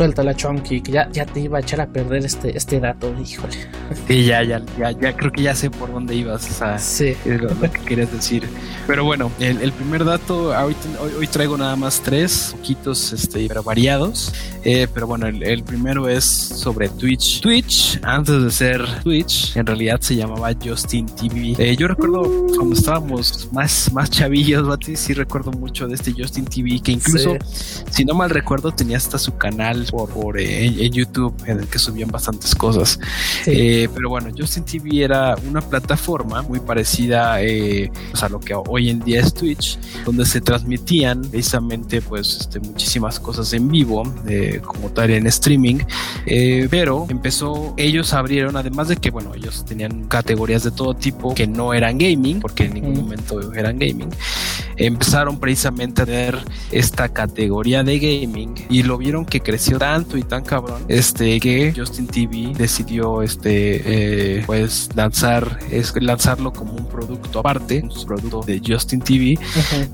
Suelta 0.00 0.22
la 0.22 0.34
Chonky, 0.34 0.80
que 0.80 0.92
ya, 0.92 1.10
ya 1.12 1.26
te 1.26 1.40
iba 1.40 1.58
a 1.58 1.60
echar 1.60 1.78
a 1.82 1.86
perder 1.86 2.24
este, 2.24 2.56
este 2.56 2.80
dato, 2.80 3.14
híjole. 3.22 3.52
Sí, 4.08 4.24
ya, 4.24 4.42
ya, 4.42 4.62
ya, 4.78 4.92
ya 4.92 5.14
creo 5.14 5.30
que 5.30 5.42
ya 5.42 5.54
sé 5.54 5.68
por 5.68 5.92
dónde 5.92 6.14
ibas, 6.14 6.48
o 6.48 6.54
sea, 6.54 6.78
sí. 6.78 7.08
es 7.22 7.38
lo, 7.38 7.48
que 7.60 7.80
querías 7.84 8.10
decir. 8.10 8.48
Pero 8.86 9.04
bueno, 9.04 9.30
el, 9.40 9.72
primer 9.72 10.06
dato, 10.06 10.56
hoy, 10.58 10.74
hoy, 11.18 11.26
traigo 11.26 11.58
nada 11.58 11.76
más 11.76 12.00
tres, 12.00 12.54
poquitos, 12.56 13.12
este, 13.12 13.46
pero 13.46 13.62
variados. 13.62 14.32
Eh, 14.64 14.88
pero 14.92 15.06
bueno, 15.06 15.26
el, 15.26 15.62
primero 15.64 16.08
es 16.08 16.24
sobre 16.24 16.88
Twitch. 16.88 17.40
Twitch, 17.40 18.00
antes 18.02 18.42
de 18.42 18.50
ser 18.50 19.02
Twitch, 19.02 19.54
en 19.56 19.66
realidad 19.66 20.00
se 20.00 20.16
llamaba 20.16 20.50
Justin 20.64 21.06
TV. 21.06 21.54
Eh, 21.58 21.76
yo 21.76 21.88
recuerdo 21.88 22.22
cuando 22.56 22.74
estábamos 22.74 23.48
más, 23.52 23.92
más 23.92 24.08
chavillos, 24.08 24.66
Bati, 24.66 24.96
sí 24.96 25.12
recuerdo 25.12 25.50
mucho 25.52 25.86
de 25.86 25.94
este 25.94 26.12
Justin 26.16 26.46
TV, 26.46 26.80
que 26.80 26.92
incluso, 26.92 27.36
si 27.90 28.04
no 28.04 28.14
mal 28.14 28.30
recuerdo, 28.30 28.72
tenía 28.72 28.96
hasta 28.96 29.18
su 29.18 29.36
canal 29.36 29.89
por, 29.90 30.08
por 30.10 30.38
eh, 30.38 30.66
en, 30.66 30.92
YouTube 30.92 31.34
en 31.46 31.60
el 31.60 31.66
que 31.66 31.78
subían 31.78 32.10
bastantes 32.10 32.54
cosas. 32.54 32.98
Eh, 33.46 33.88
pero 33.94 34.10
bueno, 34.10 34.30
Justin 34.36 34.64
TV 34.64 35.04
era 35.04 35.36
una 35.48 35.60
plataforma 35.60 36.42
muy 36.42 36.60
parecida 36.60 37.36
pues, 37.36 38.22
a 38.22 38.28
lo 38.28 38.40
que 38.40 38.54
hoy 38.54 38.90
en 38.90 39.00
día 39.00 39.20
es 39.20 39.34
Twitch, 39.34 39.78
donde 40.04 40.24
se 40.24 40.40
transmitían 40.40 41.22
precisamente 41.22 42.02
pues 42.02 42.38
este, 42.40 42.60
muchísimas 42.60 43.18
cosas 43.18 43.52
en 43.52 43.68
vivo, 43.68 44.02
como 44.64 44.90
tal 44.90 45.10
en 45.10 45.26
streaming, 45.26 45.78
pero 46.70 47.06
empezó, 47.08 47.74
ellos 47.76 48.12
abrieron, 48.12 48.56
además 48.56 48.88
de 48.88 48.96
que 48.96 49.10
bueno, 49.10 49.34
ellos 49.34 49.64
tenían 49.64 50.04
categorías 50.06 50.62
de 50.64 50.70
todo 50.70 50.94
tipo 50.94 51.34
que 51.34 51.46
no 51.46 51.74
eran 51.74 51.98
gaming, 51.98 52.40
porque 52.40 52.64
en 52.64 52.74
ningún 52.74 52.96
momento 52.96 53.52
eran 53.54 53.78
gaming, 53.78 54.10
empezaron 54.76 55.38
precisamente 55.38 56.02
a 56.02 56.06
tener 56.06 56.38
esta 56.70 57.08
categoría 57.08 57.82
de 57.82 57.98
gaming 57.98 58.54
y 58.68 58.82
lo 58.82 58.98
vieron 58.98 59.24
que 59.24 59.40
creció 59.70 59.78
tanto 59.78 60.16
y 60.16 60.22
tan 60.22 60.42
cabrón 60.42 60.82
este 60.88 61.38
que 61.38 61.72
Justin 61.76 62.06
TV 62.06 62.52
decidió 62.56 63.22
este 63.22 64.38
eh, 64.38 64.42
pues 64.46 64.88
lanzar 64.94 65.58
es 65.70 65.94
lanzarlo 66.00 66.52
como 66.52 66.72
un 66.72 66.86
producto 66.86 67.40
aparte 67.40 67.82
un 67.82 68.06
producto 68.06 68.42
de 68.42 68.60
Justin 68.66 69.00
TV 69.00 69.38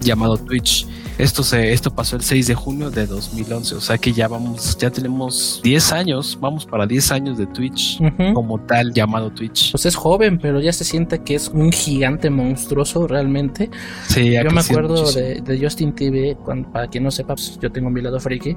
llamado 0.01 0.37
Twitch. 0.39 0.87
Esto 1.19 1.43
se 1.43 1.73
esto 1.73 1.91
pasó 1.91 2.17
el 2.17 2.23
6 2.23 2.47
de 2.47 2.55
junio 2.55 2.91
de 2.91 3.07
2011 3.07 3.75
o 3.75 3.81
sea 3.81 3.99
que 3.99 4.13
ya 4.13 4.29
vamos 4.29 4.77
ya 4.79 4.91
tenemos 4.91 5.61
10 5.63 5.93
años 5.93 6.39
vamos 6.41 6.67
para 6.67 6.87
10 6.87 7.13
años 7.13 7.39
de 7.39 7.47
Twitch 7.47 7.99
como 8.35 8.59
tal 8.61 8.93
llamado 8.93 9.31
Twitch. 9.31 9.73
Pues 9.73 9.87
es 9.87 9.95
joven 9.95 10.39
pero 10.39 10.61
ya 10.61 10.73
se 10.73 10.85
siente 10.85 11.21
que 11.21 11.35
es 11.35 11.49
un 11.49 11.73
gigante 11.73 12.31
monstruoso 12.31 13.07
realmente. 13.07 13.71
Sí, 14.09 14.33
yo 14.33 14.51
me 14.51 14.61
acuerdo 14.61 15.11
de, 15.13 15.41
de, 15.41 15.59
Justin 15.59 15.95
TV 15.95 16.37
cuando, 16.45 16.71
para 16.71 16.87
quien 16.89 17.05
no 17.05 17.11
sepa 17.11 17.35
pues, 17.35 17.59
yo 17.61 17.71
tengo 17.71 17.91
mi 17.91 18.03
lado 18.03 18.21
friki. 18.21 18.57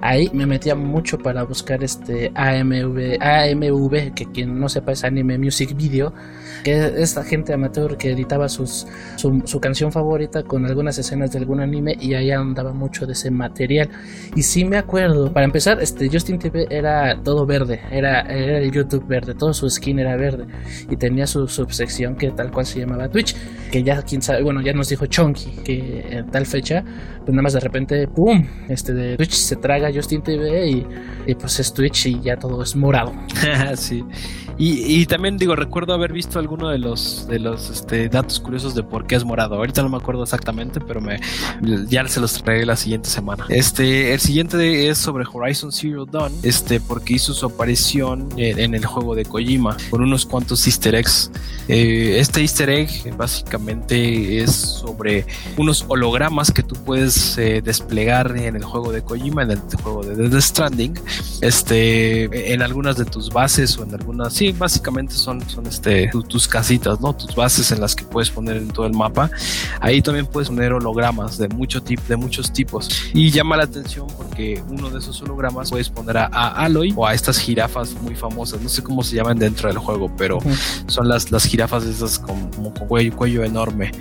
Ahí 0.00 0.30
me 0.32 0.46
mucho 0.74 1.18
para 1.18 1.42
buscar 1.44 1.82
este 1.82 2.32
AMV, 2.34 3.18
AMV, 3.20 4.14
que 4.14 4.26
quien 4.32 4.58
no 4.58 4.68
sepa 4.68 4.92
es 4.92 5.04
Anime 5.04 5.38
Music 5.38 5.74
Video, 5.76 6.12
que 6.62 6.72
es 6.72 6.92
esta 6.96 7.24
gente 7.24 7.52
amateur 7.52 7.96
que 7.96 8.12
editaba 8.12 8.48
sus, 8.48 8.86
su, 9.16 9.60
canción 9.60 9.92
favorita 9.92 10.42
con 10.42 10.64
algunas 10.66 10.98
escenas 10.98 11.32
de 11.32 11.38
algún 11.38 11.60
anime 11.60 11.96
y 12.00 12.14
ahí 12.14 12.30
andaba 12.30 12.72
mucho 12.72 13.06
de 13.06 13.12
ese 13.12 13.30
material. 13.30 13.88
Y 14.34 14.42
sí 14.42 14.64
me 14.64 14.76
acuerdo, 14.76 15.32
para 15.32 15.44
empezar, 15.44 15.80
este 15.82 16.08
Justin 16.08 16.38
TV 16.38 16.66
era 16.70 17.20
todo 17.22 17.46
verde, 17.46 17.80
era, 17.90 18.20
era 18.22 18.58
el 18.58 18.70
YouTube 18.70 19.06
verde, 19.06 19.34
todo 19.34 19.52
su 19.52 19.68
skin 19.68 19.98
era 19.98 20.16
verde 20.16 20.46
y 20.88 20.96
tenía 20.96 21.26
su 21.26 21.48
subsección 21.48 22.16
que 22.16 22.30
tal 22.30 22.50
cual 22.50 22.66
se 22.66 22.80
llamaba 22.80 23.08
Twitch, 23.08 23.34
que 23.70 23.82
ya 23.82 24.02
quién 24.02 24.22
sabe, 24.22 24.42
bueno, 24.42 24.60
ya 24.60 24.72
nos 24.72 24.88
dijo 24.88 25.06
Chonky 25.06 25.50
que 25.64 26.06
en 26.10 26.30
tal 26.30 26.46
fecha, 26.46 26.84
pues 27.20 27.34
nada 27.34 27.42
más 27.42 27.52
de 27.52 27.60
repente, 27.60 28.08
¡pum! 28.08 28.46
Este 28.68 28.92
de 28.94 29.16
Twitch 29.16 29.32
se 29.32 29.56
traga 29.56 29.90
Justin 29.92 30.22
TV 30.22 30.70
y, 31.26 31.34
pues 31.34 31.60
es 31.60 31.72
Twitch 31.72 32.06
y 32.06 32.20
ya 32.20 32.36
todo 32.36 32.62
es 32.62 32.74
morado. 32.74 33.12
sí. 33.74 34.04
Y, 34.60 35.06
también 35.06 35.36
digo, 35.36 35.54
recuerdo 35.54 35.94
haber 35.94 36.12
visto 36.12 36.40
alguno 36.48 36.70
de 36.70 36.78
los 36.78 37.26
de 37.26 37.38
los 37.38 37.68
este, 37.68 38.08
datos 38.08 38.40
curiosos 38.40 38.74
de 38.74 38.82
por 38.82 39.06
qué 39.06 39.16
es 39.16 39.24
morado. 39.24 39.56
Ahorita 39.56 39.82
no 39.82 39.90
me 39.90 39.98
acuerdo 39.98 40.22
exactamente, 40.22 40.80
pero 40.80 40.98
me 41.02 41.20
ya 41.88 42.08
se 42.08 42.20
los 42.20 42.42
traeré 42.42 42.64
la 42.64 42.76
siguiente 42.76 43.10
semana. 43.10 43.44
Este, 43.50 44.14
el 44.14 44.20
siguiente 44.20 44.88
es 44.88 44.96
sobre 44.96 45.26
Horizon 45.30 45.70
Zero 45.70 46.06
Dawn, 46.06 46.32
este, 46.42 46.80
porque 46.80 47.14
hizo 47.14 47.34
su 47.34 47.44
aparición 47.44 48.30
en, 48.38 48.74
el 48.74 48.86
juego 48.86 49.14
de 49.14 49.26
Kojima 49.26 49.76
con 49.90 50.00
unos 50.00 50.24
cuantos 50.24 50.66
Easter 50.66 50.94
eggs. 50.94 51.30
Eh, 51.68 52.16
este 52.18 52.40
Easter 52.40 52.70
egg 52.70 53.14
básicamente 53.14 54.42
es 54.42 54.52
sobre 54.52 55.26
unos 55.58 55.84
hologramas 55.86 56.50
que 56.50 56.62
tú 56.62 56.76
puedes 56.76 57.36
eh, 57.36 57.60
desplegar 57.62 58.34
en 58.38 58.56
el 58.56 58.64
juego 58.64 58.90
de 58.90 59.02
Kojima, 59.02 59.42
en 59.42 59.50
el 59.50 59.60
juego 59.82 60.02
de 60.02 60.30
The 60.30 60.40
Stranding, 60.40 60.98
este, 61.42 62.54
en 62.54 62.62
algunas 62.62 62.96
de 62.96 63.04
tus 63.04 63.28
bases 63.28 63.76
o 63.76 63.82
en 63.82 63.94
algunas, 63.94 64.32
sí, 64.32 64.52
básicamente 64.52 65.12
son, 65.12 65.46
son 65.50 65.66
este, 65.66 66.08
tus 66.26 66.37
casitas, 66.46 67.00
¿no? 67.00 67.14
Tus 67.14 67.34
bases 67.34 67.72
en 67.72 67.80
las 67.80 67.96
que 67.96 68.04
puedes 68.04 68.30
poner 68.30 68.58
en 68.58 68.68
todo 68.68 68.86
el 68.86 68.92
mapa. 68.92 69.30
Ahí 69.80 70.02
también 70.02 70.26
puedes 70.26 70.48
poner 70.48 70.72
hologramas 70.72 71.38
de, 71.38 71.48
mucho 71.48 71.82
tip, 71.82 72.00
de 72.06 72.16
muchos 72.16 72.52
tipos. 72.52 72.88
Y 73.14 73.30
llama 73.30 73.56
la 73.56 73.64
atención 73.64 74.06
porque 74.16 74.62
uno 74.68 74.90
de 74.90 74.98
esos 74.98 75.20
hologramas 75.22 75.70
puedes 75.70 75.88
poner 75.88 76.18
a, 76.18 76.26
Aloy 76.26 76.92
o 76.96 77.06
a 77.06 77.14
estas 77.14 77.38
jirafas 77.38 77.94
muy 78.02 78.14
famosas, 78.14 78.60
no 78.60 78.68
sé 78.68 78.82
cómo 78.82 79.02
se 79.02 79.16
llaman 79.16 79.38
dentro 79.38 79.68
del 79.68 79.78
juego, 79.78 80.10
pero 80.16 80.38
son 80.86 81.08
las, 81.08 81.30
las 81.30 81.44
jirafas 81.44 81.84
esas 81.84 82.18
con, 82.18 82.50
como 82.50 82.74
con 82.74 82.88
cuello, 82.88 83.16
cuello 83.16 83.44
enorme. 83.44 83.92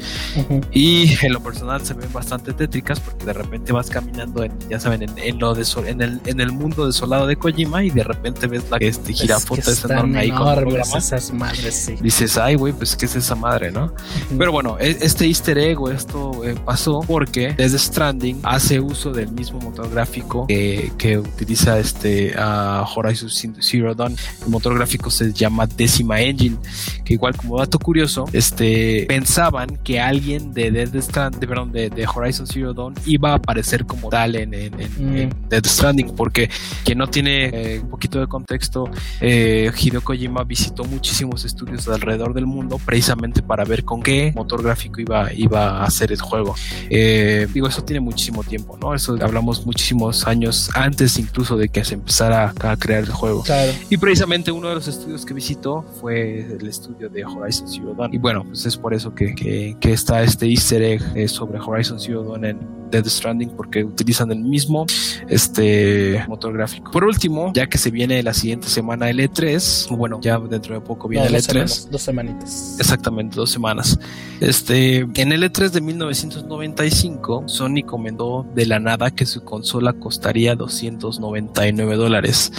Y 0.71 1.13
en 1.25 1.33
lo 1.33 1.39
personal 1.41 1.85
se 1.85 1.93
ven 1.93 2.11
bastante 2.11 2.53
tétricas 2.53 2.99
porque 2.99 3.25
de 3.25 3.33
repente 3.33 3.71
vas 3.71 3.89
caminando 3.89 4.43
en, 4.43 4.51
ya 4.69 4.79
saben, 4.79 5.03
en, 5.03 5.17
en 5.17 5.39
lo 5.39 5.53
de 5.53 5.65
en 5.85 6.01
el, 6.01 6.21
en 6.25 6.39
el 6.39 6.51
mundo 6.51 6.85
desolado 6.85 7.27
de 7.27 7.35
Kojima 7.35 7.83
y 7.83 7.89
de 7.89 8.03
repente 8.03 8.47
ves 8.47 8.63
la 8.69 8.77
este, 8.77 9.13
jirafota 9.13 9.71
es 9.71 9.83
enorme 9.83 10.19
ahí 10.19 10.31
con 10.31 10.67
esas 10.97 11.33
madres, 11.33 11.75
sí. 11.75 11.95
Dices, 12.27 12.39
ay, 12.39 12.55
güey, 12.55 12.73
pues 12.73 12.97
qué 12.97 13.05
es 13.05 13.15
esa 13.15 13.35
madre, 13.35 13.71
¿no? 13.71 13.93
Pero 14.37 14.51
bueno, 14.51 14.75
e, 14.81 14.97
este 14.99 15.25
easter 15.27 15.57
egg 15.57 15.81
o 15.81 15.89
esto 15.89 16.43
eh, 16.43 16.55
pasó 16.65 16.99
porque 17.07 17.53
desde 17.53 17.79
Stranding 17.79 18.41
hace 18.43 18.81
uso 18.81 19.11
del 19.11 19.31
mismo 19.31 19.59
motor 19.59 19.89
gráfico 19.89 20.45
que, 20.45 20.91
que 20.97 21.17
utiliza 21.17 21.79
este 21.79 22.35
Horizon 22.37 23.29
Zero 23.61 23.95
Dawn. 23.95 24.13
El 24.43 24.49
motor 24.49 24.75
gráfico 24.75 25.09
se 25.09 25.31
llama 25.31 25.67
Decima 25.67 26.19
Engine, 26.19 26.57
que 27.05 27.13
igual 27.13 27.35
como 27.37 27.59
dato 27.59 27.79
curioso, 27.79 28.25
este 28.33 29.05
pensaban 29.07 29.77
que 29.83 30.01
alguien 30.01 30.53
de 30.53 30.69
Dead 30.71 31.01
Stranding, 31.01 31.47
perdón, 31.47 31.71
de, 31.71 31.89
de, 31.89 32.05
Horizon 32.05 32.45
Zero 32.45 32.73
Dawn 32.73 32.93
iba 33.05 33.31
a 33.31 33.35
aparecer 33.35 33.85
como 33.85 34.09
tal 34.09 34.35
en, 34.35 34.53
en, 34.53 34.73
en, 34.79 35.29
mm. 35.29 35.47
Dead 35.47 35.65
Stranding, 35.65 36.13
porque 36.15 36.49
quien 36.83 36.97
no 36.97 37.07
tiene 37.07 37.45
eh, 37.53 37.79
un 37.79 37.89
poquito 37.89 38.19
de 38.19 38.27
contexto, 38.27 38.89
eh, 39.21 39.71
Hideo 39.77 40.01
Kojima 40.01 40.43
visitó 40.43 40.83
muchísimos 40.83 41.45
estudios 41.45 41.87
alrededor 41.87 42.16
del 42.17 42.45
mundo 42.45 42.79
precisamente 42.83 43.41
para 43.41 43.63
ver 43.63 43.83
con 43.83 44.01
qué 44.01 44.33
motor 44.35 44.63
gráfico 44.63 45.01
iba, 45.01 45.31
iba 45.33 45.79
a 45.79 45.83
hacer 45.85 46.11
el 46.11 46.21
juego. 46.21 46.55
Eh, 46.89 47.47
digo, 47.53 47.67
eso 47.67 47.83
tiene 47.83 47.99
muchísimo 47.99 48.43
tiempo, 48.43 48.77
¿no? 48.81 48.93
Eso 48.93 49.17
hablamos 49.21 49.65
muchísimos 49.65 50.27
años 50.27 50.69
antes 50.75 51.17
incluso 51.17 51.57
de 51.57 51.69
que 51.69 51.83
se 51.83 51.95
empezara 51.95 52.53
a, 52.59 52.77
crear 52.77 53.03
el 53.03 53.11
juego. 53.11 53.43
Y 53.89 53.97
precisamente 53.97 54.51
uno 54.51 54.69
de 54.69 54.75
los 54.75 54.87
estudios 54.87 55.25
que 55.25 55.33
visitó 55.33 55.83
fue 55.99 56.39
el 56.59 56.67
estudio 56.67 57.09
de 57.09 57.25
Horizon 57.25 57.67
Zero 57.67 57.93
Dawn. 57.97 58.13
Y 58.13 58.17
bueno, 58.17 58.43
pues 58.43 58.65
es 58.65 58.77
por 58.77 58.93
eso 58.93 59.13
que, 59.13 59.35
que, 59.35 59.93
está 59.93 60.21
este 60.21 60.47
easter 60.47 60.81
egg 60.81 61.01
eh, 61.15 61.27
sobre 61.27 61.59
Horizon 61.59 61.99
Zero 61.99 62.23
Dawn 62.23 62.45
en 62.45 62.59
Dead 62.89 63.05
Stranding 63.05 63.49
porque 63.51 63.83
utilizan 63.83 64.31
el 64.31 64.39
mismo 64.39 64.85
este 65.27 66.23
motor 66.27 66.53
gráfico. 66.53 66.91
Por 66.91 67.03
último, 67.03 67.51
ya 67.53 67.67
que 67.67 67.77
se 67.77 67.91
viene 67.91 68.21
la 68.23 68.33
siguiente 68.33 68.67
semana 68.67 69.09
el 69.09 69.19
E3, 69.19 69.95
bueno, 69.95 70.19
ya 70.21 70.39
dentro 70.39 70.75
de 70.75 70.81
poco 70.81 71.07
viene 71.07 71.27
el 71.27 71.35
E3. 71.35 71.89
dos 71.89 72.01
semanitas. 72.01 72.77
Exactamente, 72.79 73.35
dos 73.35 73.51
semanas. 73.51 73.99
Este, 74.39 74.99
en 74.99 75.31
el 75.31 75.43
E3 75.43 75.69
de 75.69 75.81
1995, 75.81 77.43
Sony 77.47 77.83
comentó 77.85 78.45
de 78.55 78.65
la 78.65 78.79
nada 78.79 79.11
que 79.11 79.25
su 79.25 79.43
consola 79.43 79.93
costaría 79.93 80.55
299 80.55 81.95
dólares 81.95 82.51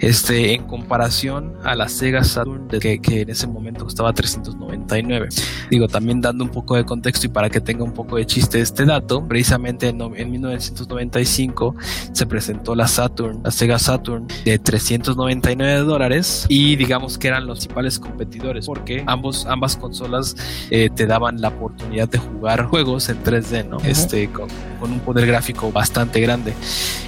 este, 0.00 0.54
en 0.54 0.64
comparación 0.64 1.54
a 1.64 1.74
la 1.74 1.88
Sega 1.88 2.24
Saturn 2.24 2.68
que, 2.68 3.00
que, 3.00 3.22
en 3.22 3.30
ese 3.30 3.46
momento 3.46 3.84
costaba 3.84 4.12
399. 4.12 5.28
Digo, 5.70 5.88
también 5.88 6.20
dando 6.20 6.44
un 6.44 6.50
poco 6.50 6.76
de 6.76 6.84
contexto 6.84 7.26
y 7.26 7.28
para 7.28 7.48
que 7.48 7.60
tenga 7.60 7.84
un 7.84 7.92
poco 7.92 8.16
de 8.16 8.26
chiste 8.26 8.60
este 8.60 8.84
dato, 8.84 9.26
precisamente 9.26 9.88
en, 9.88 10.00
en 10.00 10.30
1995 10.30 11.76
se 12.12 12.26
presentó 12.26 12.74
la 12.74 12.88
Saturn, 12.88 13.40
la 13.44 13.50
Sega 13.50 13.78
Saturn 13.78 14.26
de 14.44 14.58
399 14.58 15.80
dólares 15.80 16.46
y 16.48 16.76
digamos 16.76 17.18
que 17.18 17.28
eran 17.28 17.46
los 17.46 17.60
principales 17.60 17.98
competidores 17.98 18.66
porque 18.66 19.04
ambos, 19.06 19.46
ambas 19.46 19.76
consolas 19.76 20.34
eh, 20.70 20.88
te 20.94 21.06
daban 21.06 21.40
la 21.40 21.48
oportunidad 21.48 22.08
de 22.08 22.18
jugar 22.18 22.64
juegos 22.66 23.08
en 23.08 23.22
3D, 23.22 23.68
¿no? 23.68 23.78
Este, 23.84 24.30
con, 24.30 24.48
con 24.80 24.90
un 24.90 25.00
poder 25.00 25.26
gráfico 25.26 25.70
bastante 25.70 26.20
grande. 26.20 26.54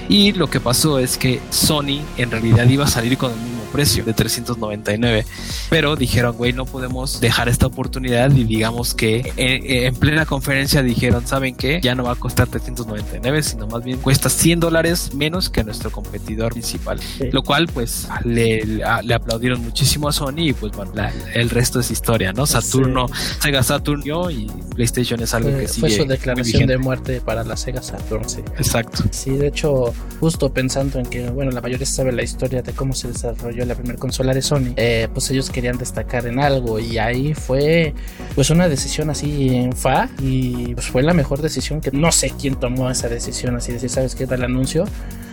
Y 0.09 0.33
lo 0.33 0.49
que 0.49 0.61
pasó 0.61 0.99
es 0.99 1.17
que 1.17 1.41
Sony 1.51 2.03
en 2.19 2.31
realidad 2.31 2.69
iba 2.69 2.82
a 2.85 2.89
salir 2.89 3.17
con 3.19 3.33
el 3.33 3.39
mismo 3.39 3.62
precio 3.73 4.05
de 4.05 4.13
399. 4.13 5.25
Pero 5.71 5.97
dijeron, 5.97 6.37
güey, 6.37 6.53
no 6.53 6.67
podemos 6.67 7.21
dejar 7.21 7.49
esta 7.49 7.67
oportunidad 7.67 8.31
y 8.31 8.45
digamos 8.45 8.95
que 8.95 9.17
eh, 9.17 9.33
eh, 9.37 9.87
en, 9.87 9.95
plena 9.97 10.27
conferencia 10.27 10.83
dijeron, 10.83 11.27
¿saben 11.27 11.55
qué? 11.57 11.81
Ya 11.83 11.95
no 11.95 12.05
va 12.05 12.13
a 12.13 12.17
costar 12.17 12.49
399, 12.49 13.43
sino 13.43 13.67
más 13.67 13.83
bien 13.83 13.99
cuesta 13.99 14.29
100 14.29 14.61
dólares 14.61 15.15
menos 15.15 15.51
que 15.51 15.65
nuestro 15.65 15.91
competidor 15.91 16.53
principal. 16.53 17.01
Lo 17.33 17.43
cual 17.43 17.67
pues 17.67 18.09
le, 18.25 18.65
le, 18.65 19.15
aplaudieron 19.15 19.63
muchísimo 19.63 20.09
a 20.09 20.13
Sony 20.13 20.49
y 20.49 20.53
pues 20.53 20.73
bueno, 20.73 20.93
el 21.35 21.51
resto 21.51 21.81
es 21.81 21.91
historia, 21.91 22.33
¿no? 22.33 22.47
Saturno, 22.47 23.07
Sega 23.41 23.63
Saturn 23.63 24.03
yo 24.03 24.31
y 24.31 24.51
PlayStation 24.75 25.21
es 25.21 25.35
algo 25.35 25.51
que 25.51 25.69
sigue. 25.69 25.89
Fue 25.89 25.97
su 25.97 26.05
declaración 26.05 26.67
de 26.67 26.79
muerte 26.79 27.21
para 27.21 27.45
la 27.45 27.57
Sega 27.57 27.83
Saturn, 27.83 28.29
sí. 28.29 28.41
Exacto. 28.59 29.05
Sí, 29.11 29.31
de 29.31 29.49
hecho, 29.49 29.93
justo 30.21 30.53
pensando 30.53 30.99
en 30.99 31.07
que, 31.07 31.29
bueno, 31.31 31.51
la 31.51 31.61
mayoría 31.61 31.87
sabe 31.87 32.13
la 32.13 32.23
historia 32.23 32.63
de 32.63 32.73
cómo 32.73 32.95
se 32.95 33.09
desarrolló 33.09 33.62
salió 33.63 33.75
la 33.75 33.75
primera 33.75 33.99
consola 33.99 34.35
de 34.35 34.43
Sony, 34.43 34.73
eh, 34.77 35.09
pues 35.13 35.31
ellos 35.31 35.51
querían 35.51 35.79
destacar 35.79 36.27
en 36.27 36.41
algo 36.41 36.79
y 36.79 36.99
ahí 36.99 37.35
fue 37.35 37.95
pues 38.35 38.51
una 38.51 38.69
decisión 38.69 39.11
así 39.11 39.55
en 39.55 39.73
fa 39.73 40.09
y 40.21 40.75
pues 40.75 40.87
fue 40.87 41.03
la 41.03 41.15
mejor 41.15 41.43
decisión 41.43 41.81
que 41.81 41.91
no 41.93 42.11
sé 42.13 42.33
quién 42.39 42.57
tomó 42.57 42.91
esa 42.91 43.09
decisión 43.09 43.57
así 43.57 43.73
decir, 43.73 43.91
¿sabes 43.91 44.15
qué? 44.15 44.27
Da 44.27 44.37
el 44.37 44.45
anuncio. 44.45 44.85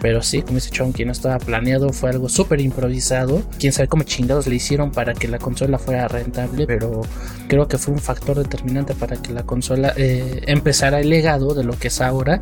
Pero 0.02 0.22
sí, 0.22 0.42
como 0.42 0.56
dice 0.56 0.70
Chonky, 0.70 1.04
no 1.04 1.12
estaba 1.12 1.38
planeado, 1.40 1.92
fue 1.92 2.10
algo 2.10 2.30
súper 2.30 2.62
improvisado. 2.62 3.44
Quién 3.60 3.74
sabe 3.74 3.90
cómo 3.90 4.04
chingados 4.04 4.48
le 4.48 4.56
hicieron 4.56 4.92
para 4.92 5.14
que 5.14 5.28
la 5.28 5.40
consola 5.40 5.78
fuera 5.78 6.08
rentable, 6.08 6.66
pero 6.66 7.02
creo 7.50 7.68
que 7.68 7.78
fue 7.78 7.96
un 7.96 8.00
factor 8.00 8.38
determinante 8.38 8.94
para 8.94 9.18
que 9.18 9.34
la 9.34 9.44
consola 9.44 9.94
eh, 9.98 10.42
empezara 10.48 11.02
el 11.02 11.10
legado 11.10 11.54
de 11.54 11.66
lo 11.66 11.78
que 11.78 11.90
es 11.90 12.00
ahora 12.00 12.40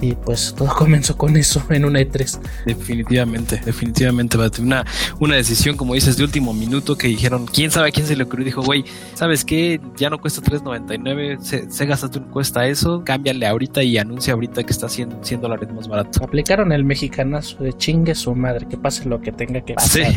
y 0.00 0.14
pues 0.14 0.54
todo 0.56 0.68
comenzó 0.76 1.16
con 1.16 1.36
eso 1.36 1.62
en 1.70 1.84
una 1.84 2.00
E3. 2.00 2.40
Definitivamente, 2.64 3.60
definitivamente, 3.64 4.36
una, 4.60 4.84
una 5.18 5.36
decisión, 5.36 5.76
como 5.76 5.94
dices, 5.94 6.16
de 6.16 6.24
último 6.24 6.52
minuto 6.52 6.96
que 6.96 7.08
dijeron, 7.08 7.46
quién 7.46 7.70
sabe 7.70 7.88
a 7.88 7.92
quién 7.92 8.06
se 8.06 8.16
le 8.16 8.24
ocurrió. 8.24 8.44
Dijo, 8.44 8.62
güey, 8.62 8.84
¿sabes 9.14 9.44
qué? 9.44 9.80
Ya 9.96 10.10
no 10.10 10.18
cuesta 10.18 10.40
3.99, 10.42 11.40
se, 11.40 11.70
Sega 11.70 11.96
Saturn 11.96 12.30
cuesta 12.30 12.66
eso, 12.66 13.02
cámbiale 13.04 13.46
ahorita 13.46 13.82
y 13.82 13.98
anuncia 13.98 14.34
ahorita 14.34 14.62
que 14.62 14.72
está 14.72 14.88
siendo, 14.88 15.22
siendo 15.22 15.48
la 15.48 15.56
red 15.56 15.70
más 15.70 15.88
barato. 15.88 16.24
Aplicaron 16.24 16.72
el 16.72 16.84
mexicanazo 16.84 17.62
de 17.62 17.72
chingue 17.72 18.14
su 18.14 18.34
madre, 18.34 18.66
que 18.68 18.76
pase 18.76 19.08
lo 19.08 19.20
que 19.20 19.32
tenga 19.32 19.60
que 19.60 19.74
pasar. 19.74 20.12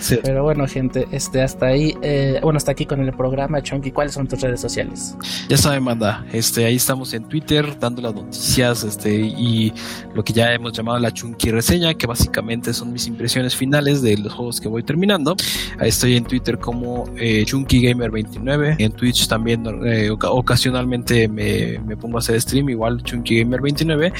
Sí. 0.00 0.18
Pero 0.22 0.42
bueno, 0.42 0.66
gente, 0.66 1.06
este, 1.12 1.40
hasta 1.42 1.66
ahí, 1.66 1.94
eh, 2.02 2.38
bueno, 2.42 2.56
hasta 2.56 2.72
aquí 2.72 2.86
con 2.86 3.00
el 3.00 3.12
programa, 3.12 3.62
Chonky, 3.62 3.90
¿cuáles 3.90 4.14
son 4.14 4.26
tus 4.26 4.40
redes 4.40 4.60
sociales? 4.60 5.16
Ya 5.48 5.56
saben, 5.56 5.82
manda, 5.82 6.24
este, 6.32 6.64
ahí 6.64 6.76
estamos 6.76 7.14
en 7.14 7.24
Twitter 7.24 7.78
dando 7.78 8.02
las 8.02 8.14
noticias 8.14 8.73
este, 8.82 9.14
y 9.14 9.72
lo 10.14 10.24
que 10.24 10.32
ya 10.32 10.52
hemos 10.52 10.72
llamado 10.72 10.98
la 10.98 11.12
Chunky 11.12 11.50
reseña, 11.50 11.94
que 11.94 12.06
básicamente 12.06 12.72
son 12.72 12.92
mis 12.92 13.06
impresiones 13.06 13.54
finales 13.54 14.02
de 14.02 14.16
los 14.16 14.32
juegos 14.32 14.60
que 14.60 14.68
voy 14.68 14.82
terminando. 14.82 15.36
Estoy 15.80 16.16
en 16.16 16.24
Twitter 16.24 16.58
como 16.58 17.04
eh, 17.16 17.44
Chunky 17.44 17.80
Gamer 17.80 18.10
29, 18.10 18.76
en 18.78 18.92
Twitch 18.92 19.28
también 19.28 19.64
eh, 19.84 20.10
ocasionalmente 20.10 21.28
me, 21.28 21.78
me, 21.86 21.96
pongo 21.96 22.16
a 22.16 22.20
hacer 22.20 22.40
stream, 22.40 22.70
igual 22.70 23.02
Chunky 23.02 23.40
Gamer 23.40 23.60
29, 23.60 24.12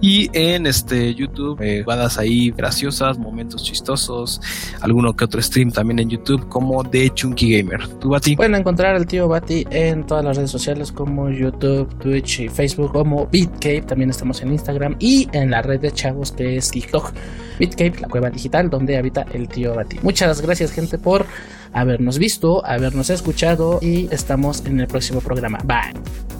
y 0.00 0.30
en 0.32 0.66
este 0.66 1.14
YouTube 1.14 1.60
eh, 1.60 1.82
jugadas 1.84 2.18
ahí 2.18 2.50
graciosas, 2.50 3.18
momentos 3.18 3.62
chistosos, 3.62 4.40
alguno 4.80 5.14
que 5.14 5.24
otro 5.24 5.42
stream 5.42 5.70
también 5.70 5.98
en 5.98 6.08
YouTube 6.08 6.48
como 6.48 6.82
de 6.82 7.10
Chunky 7.10 7.58
Gamer. 7.58 7.86
¿Tú, 7.98 8.08
Bati? 8.08 8.36
Pueden 8.36 8.54
encontrar 8.54 8.96
al 8.96 9.06
tío 9.06 9.28
Bati 9.28 9.66
en 9.70 10.06
todas 10.06 10.24
las 10.24 10.36
redes 10.36 10.50
sociales 10.50 10.90
como 10.92 11.28
YouTube, 11.30 11.88
Twitch 11.98 12.40
y 12.40 12.48
Facebook 12.48 12.92
como 12.92 13.26
BitCape 13.26 13.82
también 13.82 13.99
estamos 14.08 14.40
en 14.40 14.52
Instagram 14.52 14.96
y 14.98 15.28
en 15.32 15.50
la 15.50 15.60
red 15.60 15.80
de 15.80 15.92
chavos 15.92 16.32
que 16.32 16.56
es 16.56 16.70
TikTok. 16.70 17.12
Bitcape, 17.58 18.00
la 18.00 18.08
cueva 18.08 18.30
digital 18.30 18.70
donde 18.70 18.96
habita 18.96 19.26
el 19.34 19.48
tío 19.48 19.74
Bati. 19.74 19.98
Muchas 20.02 20.40
gracias 20.40 20.72
gente 20.72 20.96
por 20.96 21.26
habernos 21.72 22.18
visto, 22.18 22.64
habernos 22.64 23.10
escuchado 23.10 23.80
y 23.82 24.08
estamos 24.10 24.64
en 24.64 24.80
el 24.80 24.86
próximo 24.86 25.20
programa. 25.20 25.58
Bye. 25.64 26.39